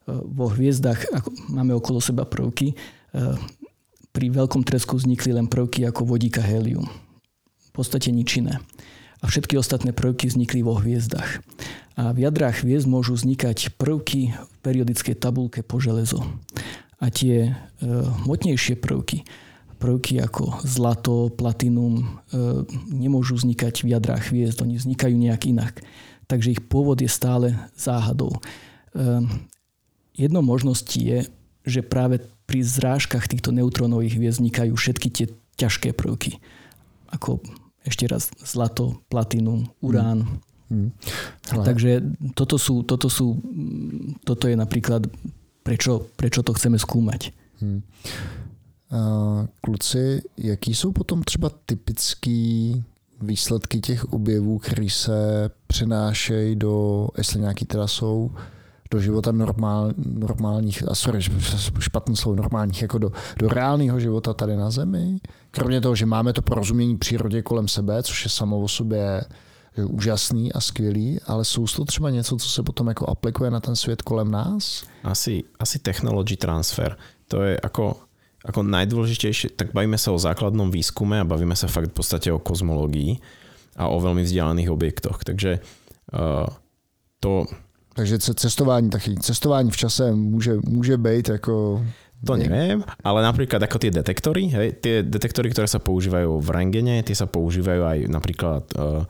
vo 0.08 0.52
hviezdach 0.52 1.00
ako 1.16 1.30
máme 1.52 1.72
okolo 1.76 2.04
seba 2.04 2.28
prvky. 2.28 2.74
E, 2.74 2.76
pri 4.14 4.28
veľkom 4.30 4.62
tresku 4.62 5.00
vznikli 5.00 5.34
len 5.34 5.50
prvky 5.50 5.88
ako 5.90 6.06
vodíka 6.06 6.44
helium. 6.44 6.86
V 7.70 7.72
podstate 7.74 8.14
nič 8.14 8.38
iné. 8.38 8.62
A 9.24 9.32
všetky 9.32 9.58
ostatné 9.58 9.96
prvky 9.96 10.30
vznikli 10.30 10.62
vo 10.62 10.78
hviezdach. 10.78 11.42
A 11.96 12.12
v 12.12 12.28
jadrách 12.28 12.62
hviezd 12.62 12.86
môžu 12.86 13.16
vznikať 13.16 13.80
prvky 13.80 14.36
v 14.36 14.56
periodickej 14.62 15.16
tabulke 15.18 15.64
po 15.64 15.80
železo. 15.80 16.22
A 17.00 17.10
tie 17.10 17.56
e, 17.80 18.76
prvky, 18.78 19.26
prvky 19.80 20.20
ako 20.24 20.64
zlato, 20.64 21.28
platinum, 21.36 22.24
nemôžu 22.88 23.36
vznikať 23.36 23.84
v 23.84 23.92
jadrách 23.92 24.32
hviezd, 24.32 24.64
oni 24.64 24.80
vznikajú 24.80 25.12
nejak 25.12 25.44
inak. 25.52 25.84
Takže 26.32 26.56
ich 26.56 26.64
pôvod 26.64 27.04
je 27.04 27.12
stále 27.12 27.52
záhadou. 27.76 28.32
Jednou 30.18 30.42
možností 30.42 31.06
je, 31.06 31.20
že 31.66 31.82
práve 31.82 32.20
pri 32.46 32.64
zrážkach 32.64 33.28
týchto 33.28 33.52
neutrónových 33.56 34.20
hviezd 34.20 34.38
vznikajú 34.40 34.74
všetky 34.76 35.08
tie 35.10 35.26
ťažké 35.56 35.94
prvky. 35.96 36.38
Ako 37.10 37.40
ešte 37.86 38.08
raz 38.08 38.32
zlato, 38.42 39.00
platinum, 39.10 39.70
urán. 39.82 40.42
Hmm. 40.70 40.92
Hmm. 41.54 41.64
Takže 41.66 42.02
toto 42.34 42.58
sú, 42.58 42.82
toto 42.84 43.06
sú, 43.10 43.38
toto 44.26 44.48
je 44.48 44.56
napríklad, 44.58 45.06
prečo, 45.62 46.10
prečo 46.18 46.42
to 46.42 46.56
chceme 46.58 46.80
skúmať. 46.80 47.30
Hmm. 47.62 47.84
Kluci, 49.62 50.22
jaký 50.38 50.74
jsou 50.74 50.92
potom 50.92 51.24
třeba 51.24 51.50
typický 51.66 52.84
výsledky 53.22 53.80
těch 53.80 54.14
objevů, 54.14 54.60
které 54.60 54.90
se 54.90 55.50
přenášejí 55.68 56.56
do, 56.56 57.08
jestli 57.18 57.40
nějaký 57.40 57.66
teda 57.66 57.88
jsou, 57.88 58.32
do 58.94 59.02
života 59.02 59.32
normál, 59.32 59.92
normálních, 59.98 60.86
a 60.86 60.96
sorry, 60.96 61.20
špatný 61.80 62.16
slovo, 62.16 62.36
normálních, 62.36 62.82
jako 62.82 62.98
do, 62.98 63.10
do 63.38 63.48
reálného 63.50 64.00
života 64.00 64.34
tady 64.34 64.56
na 64.56 64.70
Zemi. 64.70 65.18
Kromě 65.52 65.82
toho, 65.82 65.96
že 65.96 66.06
máme 66.06 66.34
to 66.34 66.42
porozumění 66.42 66.98
přírodě 66.98 67.42
kolem 67.42 67.68
sebe, 67.68 68.04
což 68.04 68.24
je 68.24 68.30
samo 68.30 68.62
o 68.62 68.68
sobě 68.68 69.26
úžasný 69.74 70.54
a 70.54 70.62
skvělý, 70.62 71.20
ale 71.26 71.46
jsou 71.46 71.66
to 71.66 71.86
třeba 71.86 72.10
něco, 72.10 72.38
co 72.38 72.50
se 72.50 72.64
potom 72.64 72.88
jako 72.88 73.10
aplikuje 73.10 73.52
na 73.52 73.60
ten 73.60 73.76
svět 73.76 74.02
kolem 74.02 74.32
nás? 74.32 74.84
Asi, 75.04 75.44
asi 75.60 75.80
technology 75.80 76.36
transfer. 76.38 76.98
To 77.28 77.42
je 77.42 77.58
ako, 77.58 77.98
ako 78.46 78.62
najdôležitejšie, 78.62 79.58
tak 79.58 79.74
bavíme 79.74 79.98
sa 79.98 80.14
o 80.14 80.22
základnom 80.22 80.70
výskume 80.70 81.18
a 81.18 81.26
bavíme 81.26 81.58
sa 81.58 81.66
fakt 81.66 81.90
v 81.90 81.98
podstate 81.98 82.30
o 82.30 82.38
kozmológii. 82.38 83.18
a 83.78 83.90
o 83.90 83.98
veľmi 83.98 84.22
vzdialených 84.22 84.70
objektoch. 84.70 85.26
Takže 85.26 85.60
uh, 86.14 86.46
to... 87.20 87.46
Takže 87.94 88.20
cestování, 88.20 88.90
taky 88.90 89.16
cestování 89.22 89.70
v 89.72 89.78
čase 89.78 90.12
môže, 90.12 90.58
môže 90.66 90.98
byť 90.98 91.26
ako... 91.42 91.86
To 92.24 92.40
neviem, 92.40 92.80
ale 93.04 93.20
napríklad 93.20 93.60
ako 93.60 93.84
tie 93.84 93.92
detektory, 93.92 94.48
hej, 94.48 94.80
tie 94.80 95.04
detektory, 95.04 95.52
ktoré 95.52 95.68
sa 95.68 95.84
používajú 95.84 96.40
v 96.40 96.50
rengene, 96.56 97.04
tie 97.04 97.12
sa 97.12 97.28
používajú 97.28 97.84
aj 97.84 97.98
napríklad 98.08 98.64
uh, 98.80 99.04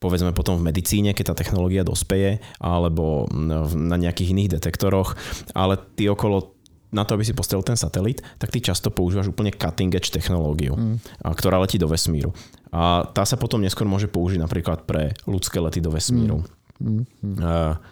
povedzme 0.00 0.32
potom 0.32 0.60
v 0.60 0.72
medicíne, 0.72 1.12
keď 1.12 1.32
tá 1.32 1.44
technológia 1.44 1.80
dospeje, 1.80 2.40
alebo 2.60 3.24
na 3.72 3.96
nejakých 3.96 4.36
iných 4.36 4.52
detektoroch, 4.60 5.16
ale 5.56 5.80
ty 5.96 6.08
okolo 6.12 6.52
na 6.94 7.02
to, 7.02 7.16
aby 7.18 7.24
si 7.26 7.34
postavil 7.34 7.66
ten 7.66 7.74
satelit, 7.74 8.22
tak 8.38 8.54
ty 8.54 8.62
často 8.62 8.92
používaš 8.92 9.32
úplne 9.32 9.50
cutting 9.50 9.90
edge 9.90 10.14
technológiu, 10.14 10.78
mm. 10.78 11.26
ktorá 11.34 11.58
letí 11.58 11.80
do 11.80 11.90
vesmíru. 11.90 12.30
A 12.70 13.02
tá 13.10 13.26
sa 13.26 13.34
potom 13.34 13.58
neskôr 13.58 13.88
môže 13.88 14.06
použiť 14.06 14.38
napríklad 14.38 14.86
pre 14.86 15.16
ľudské 15.26 15.58
lety 15.58 15.82
do 15.82 15.90
vesmíru. 15.90 16.46
Mm. 16.78 17.02
Mm. 17.18 17.36
A, 17.42 17.82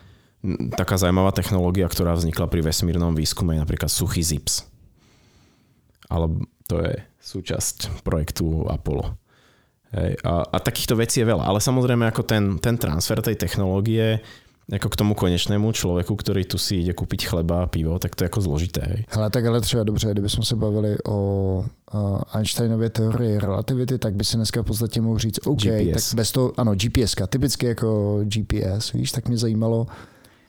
taká 0.75 0.99
zaujímavá 0.99 1.31
technológia, 1.31 1.87
ktorá 1.87 2.19
vznikla 2.19 2.51
pri 2.51 2.67
vesmírnom 2.67 3.15
výskume, 3.15 3.55
je 3.55 3.63
napríklad 3.63 3.91
suchý 3.91 4.23
ZIPS. 4.23 4.67
Ale 6.11 6.29
to 6.67 6.83
je 6.83 6.95
súčasť 7.23 8.03
projektu 8.03 8.67
Apollo. 8.67 9.15
Hej, 9.93 10.19
a, 10.25 10.43
a 10.49 10.57
takýchto 10.59 10.99
vecí 10.99 11.21
je 11.21 11.29
veľa. 11.29 11.47
Ale 11.47 11.61
samozrejme 11.61 12.09
ako 12.09 12.23
ten, 12.25 12.59
ten 12.59 12.75
transfer 12.81 13.21
tej 13.21 13.37
technológie 13.39 14.19
ako 14.73 14.89
k 14.89 14.97
tomu 14.97 15.15
konečnému 15.15 15.73
člověku, 15.73 16.17
který 16.17 16.45
tu 16.45 16.59
si 16.59 16.77
ide 16.77 16.93
kúpiť 16.93 17.27
chleba 17.27 17.63
a 17.63 17.67
pivo, 17.67 17.99
tak 17.99 18.15
to 18.17 18.25
je 18.25 18.27
jako 18.27 18.41
zložité. 18.41 18.81
Hej. 18.87 19.05
Hele, 19.09 19.31
tak 19.31 19.47
ale 19.47 19.61
třeba 19.61 19.85
dobře, 19.85 20.11
kdybychom 20.11 20.45
se 20.45 20.57
bavili 20.57 20.97
o 21.05 21.65
uh, 21.95 22.21
Einsteinově 22.33 22.91
teorii 22.91 23.39
relativity, 23.39 23.99
tak 23.99 24.15
by 24.15 24.25
si 24.25 24.37
dneska 24.37 24.63
v 24.63 24.65
podstatě 24.65 25.01
mohl 25.01 25.19
říct, 25.19 25.47
OK, 25.47 25.59
GPS. 25.59 26.11
tak 26.11 26.17
bez 26.17 26.33
toho, 26.33 26.53
ano, 26.57 26.75
GPS, 26.75 27.15
typicky 27.29 27.67
jako 27.67 28.21
GPS, 28.25 28.93
víš, 28.93 29.13
tak 29.13 29.29
mě 29.29 29.39
zajímalo, 29.39 29.87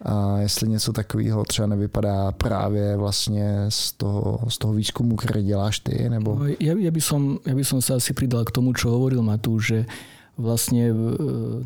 a 0.04 0.40
jestli 0.40 0.70
něco 0.70 0.94
takového 0.94 1.44
třeba 1.46 1.68
nevypadá 1.68 2.32
právě 2.32 2.98
vlastně 2.98 3.66
z 3.70 3.92
toho, 3.92 4.40
z 4.48 4.58
toho 4.58 4.74
výzkumu, 4.74 5.16
který 5.16 5.44
děláš 5.44 5.80
ty, 5.80 6.10
nebo... 6.10 6.40
Ja, 6.60 6.76
ja, 6.76 6.92
by 6.92 7.02
som, 7.02 7.40
ja 7.48 7.56
by 7.56 7.64
som 7.64 7.80
sa 7.80 7.96
asi 7.96 8.12
pridal 8.12 8.44
k 8.44 8.52
tomu, 8.52 8.76
čo 8.76 8.92
hovoril 8.92 9.24
Matúš, 9.24 9.64
že 9.64 9.80
vlastne 10.36 10.92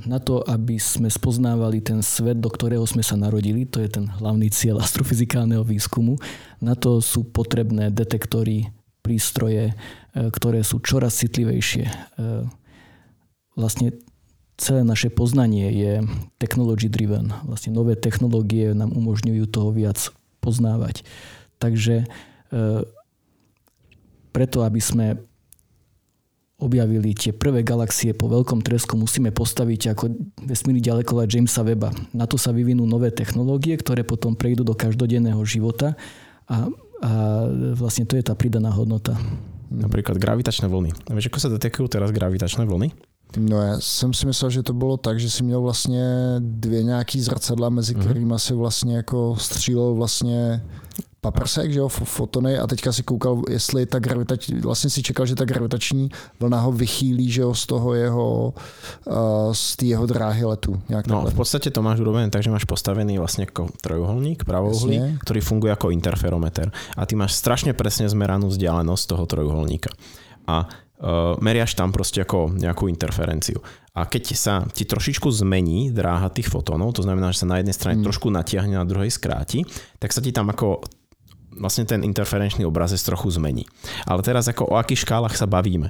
na 0.06 0.20
to, 0.20 0.44
aby 0.46 0.78
sme 0.78 1.10
spoznávali 1.10 1.82
ten 1.82 2.04
svet, 2.06 2.38
do 2.38 2.52
ktorého 2.52 2.86
sme 2.86 3.02
sa 3.02 3.18
narodili, 3.18 3.66
to 3.66 3.82
je 3.82 3.90
ten 3.90 4.06
hlavný 4.06 4.54
cieľ 4.54 4.86
astrofyzikálneho 4.86 5.66
výskumu, 5.66 6.20
na 6.62 6.78
to 6.78 7.02
sú 7.02 7.26
potrebné 7.26 7.90
detektory, 7.90 8.70
prístroje, 9.02 9.72
e, 9.72 9.74
ktoré 10.30 10.62
sú 10.68 10.84
čoraz 10.84 11.16
citlivejšie. 11.24 11.88
Vlastne 13.58 13.98
celé 14.58 14.82
naše 14.82 15.14
poznanie 15.14 15.70
je 15.70 15.93
technology 16.41 16.89
driven. 16.89 17.30
Vlastne 17.45 17.72
nové 17.72 17.93
technológie 17.93 18.74
nám 18.74 18.89
umožňujú 18.91 19.45
toho 19.47 19.70
viac 19.70 20.10
poznávať. 20.41 21.05
Takže 21.62 22.03
e, 22.03 22.05
preto, 24.34 24.66
aby 24.66 24.82
sme 24.82 25.22
objavili 26.58 27.14
tie 27.14 27.30
prvé 27.38 27.62
galaxie 27.62 28.18
po 28.18 28.26
veľkom 28.26 28.66
tresku, 28.66 28.97
musíme 28.97 29.30
postaviť 29.30 29.93
ako 29.93 30.10
vesmírny 30.41 30.82
ďalekoľa 30.82 31.30
Jamesa 31.30 31.62
Weba. 31.62 31.93
Na 32.18 32.26
to 32.26 32.41
sa 32.41 32.49
vyvinú 32.49 32.89
nové 32.89 33.14
technológie, 33.14 33.78
ktoré 33.78 34.01
potom 34.01 34.34
prejdú 34.34 34.66
do 34.66 34.74
každodenného 34.74 35.38
života 35.45 35.93
a, 36.49 36.66
a 37.05 37.12
vlastne 37.78 38.10
to 38.10 38.18
je 38.18 38.26
tá 38.26 38.34
pridaná 38.34 38.74
hodnota. 38.74 39.14
Napríklad 39.70 40.18
gravitačné 40.18 40.66
vlny. 40.66 41.14
Vieš, 41.14 41.30
ako 41.30 41.39
sa 41.45 41.53
detekujú 41.53 41.86
teraz 41.93 42.10
gravitačné 42.10 42.66
vlny? 42.66 42.89
No 43.38 43.61
já 43.61 43.80
jsem 43.80 44.13
si 44.13 44.25
myslel, 44.25 44.51
že 44.51 44.63
to 44.63 44.73
bylo 44.73 44.97
tak, 44.97 45.19
že 45.19 45.30
si 45.30 45.43
měl 45.43 45.61
vlastně 45.61 46.05
dvě 46.39 46.84
nějaký 46.84 47.21
zrcadla, 47.21 47.69
mezi 47.69 47.93
mhm. 47.93 48.03
kterými 48.03 48.34
si 48.38 48.53
vlastně 48.53 48.95
jako 48.95 49.36
střílel 49.39 49.93
vlastně 49.93 50.61
paprsek, 51.21 51.73
že 51.73 51.80
jo, 51.80 51.88
fotony 51.88 52.57
a 52.57 52.67
teďka 52.67 52.93
si 52.93 53.03
koukal, 53.03 53.41
jestli 53.49 53.86
ta 53.86 53.99
gravitační, 53.99 54.59
vlastně 54.61 54.89
si 54.89 55.03
čekal, 55.03 55.25
že 55.25 55.36
ta 55.36 55.45
gravitační 55.45 56.09
vlna 56.39 56.59
ho 56.59 56.71
vychýlí, 56.71 57.32
že 57.32 57.41
jo, 57.41 57.53
z 57.53 57.65
toho 57.65 57.93
jeho, 57.93 58.53
uh, 59.05 59.51
z 59.51 59.75
té 59.75 59.86
jeho 59.86 60.05
dráhy 60.05 60.45
letu. 60.45 60.82
Nějak 60.89 61.07
no, 61.07 61.15
takhle. 61.15 61.32
v 61.32 61.36
podstatě 61.36 61.69
to 61.69 61.82
máš 61.82 61.99
urobené 61.99 62.30
tak, 62.30 62.43
že 62.43 62.51
máš 62.51 62.63
postavený 62.63 63.17
vlastně 63.17 63.41
jako 63.41 63.67
trojuholník, 63.82 64.43
pravouhlík, 64.43 65.01
Jasně. 65.01 65.17
ktorý 65.25 65.41
funguje 65.41 65.71
ako 65.73 65.91
interferometer 65.91 66.71
a 66.97 67.05
ty 67.05 67.15
máš 67.15 67.36
strašne 67.36 67.73
presne 67.73 68.07
zmeranú 68.07 68.47
vzdialenosť 68.47 69.03
toho 69.09 69.25
trojuholníka. 69.25 69.89
A 70.47 70.71
uh, 71.02 71.38
meriaš 71.41 71.78
tam 71.78 71.93
proste 71.93 72.22
ako 72.22 72.54
nejakú 72.54 72.89
interferenciu. 72.89 73.62
A 73.98 74.06
keď 74.06 74.24
sa 74.38 74.62
ti 74.70 74.86
trošičku 74.86 75.26
zmení 75.34 75.89
dráha 75.89 76.30
tých 76.30 76.54
fotónov, 76.54 76.93
to 76.93 77.02
znamená, 77.02 77.34
že 77.34 77.41
sa 77.45 77.50
na 77.50 77.58
jednej 77.58 77.74
strane 77.74 77.98
mm. 78.02 78.06
trošku 78.06 78.30
natiahne, 78.30 78.78
na 78.78 78.86
druhej 78.86 79.10
skráti, 79.10 79.66
tak 79.98 80.14
sa 80.14 80.22
ti 80.22 80.30
tam 80.30 80.54
ako 80.54 80.86
vlastne 81.58 81.89
ten 81.89 82.06
interferenčný 82.06 82.64
obrazec 82.70 83.02
trochu 83.02 83.34
zmení. 83.34 83.66
Ale 84.06 84.22
teraz 84.22 84.45
ako 84.45 84.70
o 84.70 84.78
akých 84.78 85.10
škálach 85.10 85.34
sa 85.34 85.50
bavíme? 85.50 85.89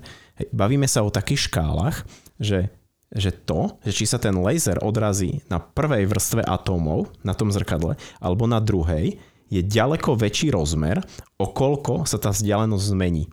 Bavíme 0.56 0.88
sa 0.88 1.04
o 1.04 1.12
takých 1.12 1.52
škálach, 1.52 2.08
že, 2.40 2.72
že 3.12 3.36
to, 3.36 3.76
že 3.84 3.92
či 3.92 4.06
sa 4.08 4.16
ten 4.16 4.40
laser 4.40 4.80
odrazí 4.80 5.44
na 5.52 5.60
prvej 5.60 6.08
vrstve 6.08 6.48
atómov 6.48 7.12
na 7.28 7.36
tom 7.36 7.52
zrkadle 7.52 8.00
alebo 8.24 8.48
na 8.48 8.64
druhej, 8.64 9.20
je 9.48 9.64
ďaleko 9.64 10.20
väčší 10.20 10.52
rozmer, 10.52 11.00
o 11.40 11.48
koľko 11.48 12.04
sa 12.04 12.20
tá 12.20 12.36
vzdialenosť 12.36 12.86
zmení. 12.92 13.32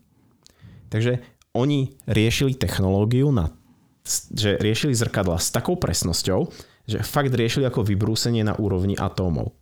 Takže 0.94 1.18
oni 1.54 1.94
riešili 2.04 2.58
technológiu 2.58 3.30
na 3.30 3.54
že 4.36 4.60
riešili 4.60 4.92
zrkadla 4.92 5.40
s 5.40 5.48
takou 5.48 5.80
presnosťou, 5.80 6.52
že 6.84 7.00
fakt 7.00 7.32
riešili 7.32 7.64
ako 7.64 7.88
vybrúsenie 7.88 8.44
na 8.44 8.52
úrovni 8.52 8.92
atómov. 9.00 9.56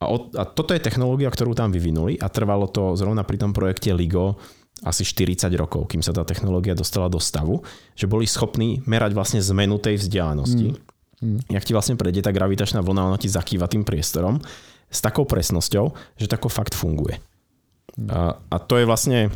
A, 0.00 0.08
od, 0.08 0.32
a 0.38 0.48
toto 0.48 0.72
je 0.72 0.80
technológia, 0.80 1.28
ktorú 1.28 1.52
tam 1.52 1.68
vyvinuli 1.68 2.16
a 2.16 2.32
trvalo 2.32 2.70
to 2.70 2.96
zrovna 2.96 3.26
pri 3.26 3.36
tom 3.36 3.52
projekte 3.52 3.92
LIGO 3.92 4.40
asi 4.86 5.02
40 5.02 5.50
rokov, 5.58 5.90
kým 5.90 6.00
sa 6.06 6.14
tá 6.14 6.22
technológia 6.22 6.72
dostala 6.72 7.10
do 7.10 7.18
stavu, 7.18 7.66
že 7.98 8.06
boli 8.06 8.24
schopní 8.24 8.78
merať 8.86 9.10
vlastne 9.12 9.42
zmenu 9.42 9.76
tej 9.82 9.98
vzdialenosti. 9.98 10.70
Mm. 10.70 10.78
Mm. 11.18 11.40
Jak 11.50 11.66
ti 11.66 11.74
vlastne 11.74 11.98
prejde 11.98 12.22
tá 12.22 12.30
gravitačná 12.30 12.78
vlna, 12.78 13.10
ona 13.10 13.18
ti 13.18 13.26
zakýva 13.26 13.66
tým 13.66 13.82
priestorom 13.82 14.38
s 14.86 15.02
takou 15.02 15.26
presnosťou, 15.26 15.92
že 16.14 16.30
tako 16.30 16.46
fakt 16.46 16.78
funguje. 16.78 17.18
Mm. 17.98 18.06
A, 18.06 18.38
a 18.38 18.56
to 18.62 18.78
je 18.78 18.86
vlastne 18.86 19.34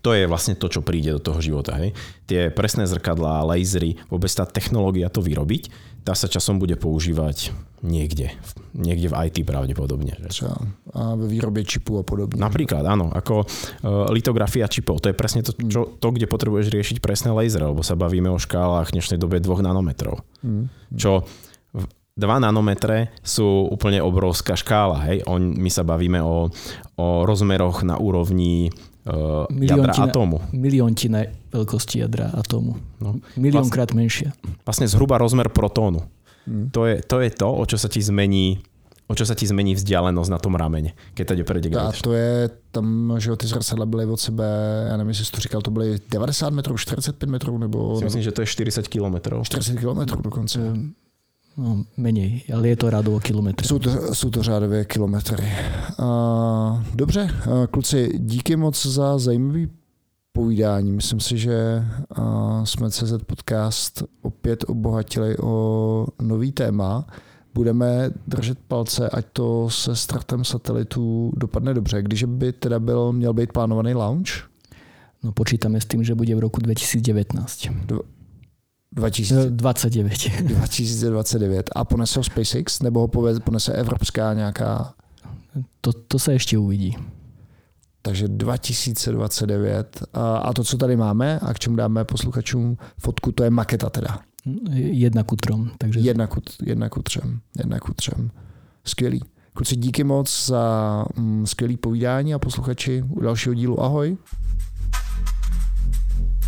to 0.00 0.16
je 0.16 0.24
vlastne 0.24 0.56
to, 0.56 0.72
čo 0.72 0.80
príde 0.80 1.12
do 1.12 1.20
toho 1.20 1.42
života. 1.44 1.76
Hej. 1.76 1.92
Tie 2.24 2.48
presné 2.48 2.88
zrkadlá, 2.88 3.44
lasery, 3.44 4.00
vôbec 4.08 4.32
tá 4.32 4.48
technológia 4.48 5.12
to 5.12 5.20
vyrobiť, 5.20 5.68
tá 6.02 6.16
sa 6.16 6.26
časom 6.26 6.58
bude 6.58 6.74
používať 6.74 7.54
niekde. 7.82 8.34
Niekde 8.74 9.10
v 9.10 9.14
IT 9.28 9.36
pravdepodobne. 9.46 10.18
Že? 10.18 10.28
Třeba 10.28 10.54
a 10.94 11.14
ve 11.14 11.26
výrobě 11.26 11.64
čipů 11.64 11.98
a 11.98 12.02
podobne. 12.02 12.40
Napríklad, 12.40 12.84
áno. 12.86 13.08
Ako 13.10 13.42
uh, 13.42 14.06
litografia 14.12 14.68
čipov. 14.68 15.00
To 15.00 15.08
je 15.10 15.16
presne 15.16 15.42
to, 15.42 15.56
čo, 15.56 15.96
to, 15.98 16.08
kde 16.12 16.28
potrebuješ 16.28 16.68
riešiť 16.68 16.96
presné 17.00 17.32
lasery, 17.32 17.64
lebo 17.64 17.80
sa 17.80 17.96
bavíme 17.96 18.28
o 18.28 18.38
škálach 18.38 18.92
v 18.92 19.00
dnešnej 19.00 19.18
dobe 19.18 19.40
2 19.40 19.66
nanometrov. 19.66 20.20
Mm. 20.44 20.68
Čo 20.94 21.24
2 21.72 22.44
nanometre 22.44 23.08
sú 23.24 23.72
úplne 23.72 24.04
obrovská 24.04 24.52
škála. 24.52 25.00
Hej? 25.08 25.24
On, 25.24 25.40
my 25.40 25.70
sa 25.72 25.80
bavíme 25.80 26.20
o, 26.20 26.52
o 27.00 27.06
rozmeroch 27.24 27.82
na 27.88 27.96
úrovni 27.96 28.68
uh, 29.06 29.46
jadra 29.50 29.92
atómu. 29.94 30.40
Miliontina 30.52 31.26
veľkosti 31.50 32.02
jadra 32.02 32.30
atómu. 32.34 32.78
No. 33.02 33.18
Miliónkrát 33.34 33.90
vlastne, 33.90 34.00
menšia. 34.00 34.28
Vlastne 34.62 34.86
zhruba 34.86 35.18
rozmer 35.18 35.50
protónu. 35.50 36.06
Hmm. 36.46 36.74
To, 36.74 36.90
je, 36.90 37.02
to 37.06 37.22
je 37.22 37.30
to, 37.30 37.48
o 37.48 37.62
čo 37.66 37.78
sa 37.78 37.86
ti 37.86 38.02
zmení 38.02 38.58
o 39.10 39.14
čo 39.14 39.28
sa 39.28 39.36
ti 39.36 39.44
zmení 39.44 39.76
vzdialenosť 39.76 40.30
na 40.32 40.40
tom 40.40 40.56
ramene, 40.56 40.96
keď 41.12 41.36
tady 41.36 41.42
prejde 41.44 41.68
A 41.76 41.92
to 41.92 42.16
je, 42.16 42.48
tam, 42.72 43.12
že 43.20 43.36
ty 43.36 43.46
zrcadla 43.46 43.86
byly 43.86 44.06
od 44.06 44.20
sebe, 44.20 44.44
já 44.88 44.96
nevím, 44.96 45.08
jestli 45.08 45.24
jsi 45.24 45.32
to 45.32 45.40
říkal, 45.40 45.60
to 45.62 45.70
byly 45.70 45.98
90 46.10 46.50
metrů, 46.50 46.78
45 46.78 47.30
metrů, 47.30 47.58
nebo... 47.58 48.00
myslím, 48.00 48.22
že 48.22 48.32
to 48.32 48.40
je 48.40 48.46
40 48.46 48.88
kilometrov. 48.88 49.46
40 49.46 49.78
kilometrů 49.78 50.22
dokonce. 50.22 50.58
No, 51.56 51.84
menej, 51.96 52.42
ale 52.54 52.68
je 52.68 52.76
to 52.76 52.90
rádovo 52.90 53.20
kilometry. 53.20 53.68
Jsou 53.68 53.78
to, 53.78 54.14
jsou 54.14 54.30
to 54.30 54.42
řádové 54.42 54.84
kilometry. 54.84 55.52
Uh, 55.98 56.82
dobře, 56.94 57.30
uh, 57.46 57.66
kluci, 57.66 58.10
díky 58.18 58.56
moc 58.56 58.86
za 58.86 59.18
zajímavý 59.18 59.68
povídání. 60.32 60.92
Myslím 60.92 61.20
si, 61.20 61.38
že 61.38 61.84
uh, 62.18 62.64
jsme 62.64 62.90
CZ 62.90 63.12
Podcast 63.26 64.02
opět 64.22 64.64
obohatili 64.68 65.36
o 65.38 66.06
nový 66.22 66.52
téma. 66.52 67.06
Budeme 67.54 68.10
držet 68.26 68.58
palce, 68.68 69.08
ať 69.08 69.26
to 69.32 69.70
se 69.70 69.96
startem 69.96 70.44
satelitu 70.44 71.32
dopadne 71.36 71.74
dobře. 71.74 72.02
Když 72.02 72.24
by 72.24 72.52
teda 72.52 72.80
byl, 72.80 73.12
měl 73.12 73.32
být 73.32 73.52
plánovaný 73.52 73.94
launch? 73.94 74.28
No 75.22 75.32
počítame 75.32 75.80
s 75.80 75.84
tým, 75.84 76.04
že 76.04 76.14
bude 76.14 76.34
v 76.34 76.38
roku 76.38 76.60
2019. 76.60 77.66
Do, 77.86 78.00
2029. 78.92 80.12
2029. 80.42 81.70
A 81.74 81.84
ponese 81.84 82.18
ho 82.18 82.24
SpaceX, 82.24 82.82
nebo 82.82 83.00
ho 83.00 83.08
ponese 83.44 83.72
evropská 83.72 84.34
nějaká? 84.34 84.94
To, 85.80 85.92
to 85.92 86.16
sa 86.16 86.32
ešte 86.32 86.56
uvidí. 86.56 86.96
Takže 88.02 88.28
2029. 88.28 90.02
A, 90.14 90.36
a 90.36 90.52
to, 90.52 90.64
co 90.64 90.76
tady 90.76 90.96
máme 90.96 91.38
a 91.38 91.54
k 91.54 91.58
čemu 91.58 91.76
dáme 91.76 92.04
posluchačům 92.04 92.76
fotku, 92.98 93.32
to 93.32 93.44
je 93.44 93.50
maketa 93.50 93.90
teda. 93.90 94.18
Jedna 94.74 95.22
ku 95.22 95.36
trom. 95.36 95.70
Takže... 95.78 96.00
Jedna 96.00 96.26
ku, 96.26 96.40
jedna 96.62 96.88
ku 96.88 97.02
třem. 97.02 97.40
Jedna 97.58 97.78
ku 97.78 97.94
třem. 97.94 98.30
Skvělý. 98.84 99.20
Kluci, 99.54 99.76
díky 99.76 100.04
moc 100.04 100.46
za 100.46 101.04
mm, 101.16 101.46
skvělý 101.46 101.76
povídání 101.76 102.34
a 102.34 102.38
posluchači 102.38 103.04
u 103.08 103.20
dalšího 103.20 103.54
dílu. 103.54 103.82
Ahoj. 103.82 104.16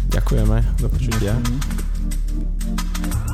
Ďakujeme, 0.08 0.58
do 0.80 0.88
počutia. 0.88 1.32
Mm-hmm. 1.36 3.33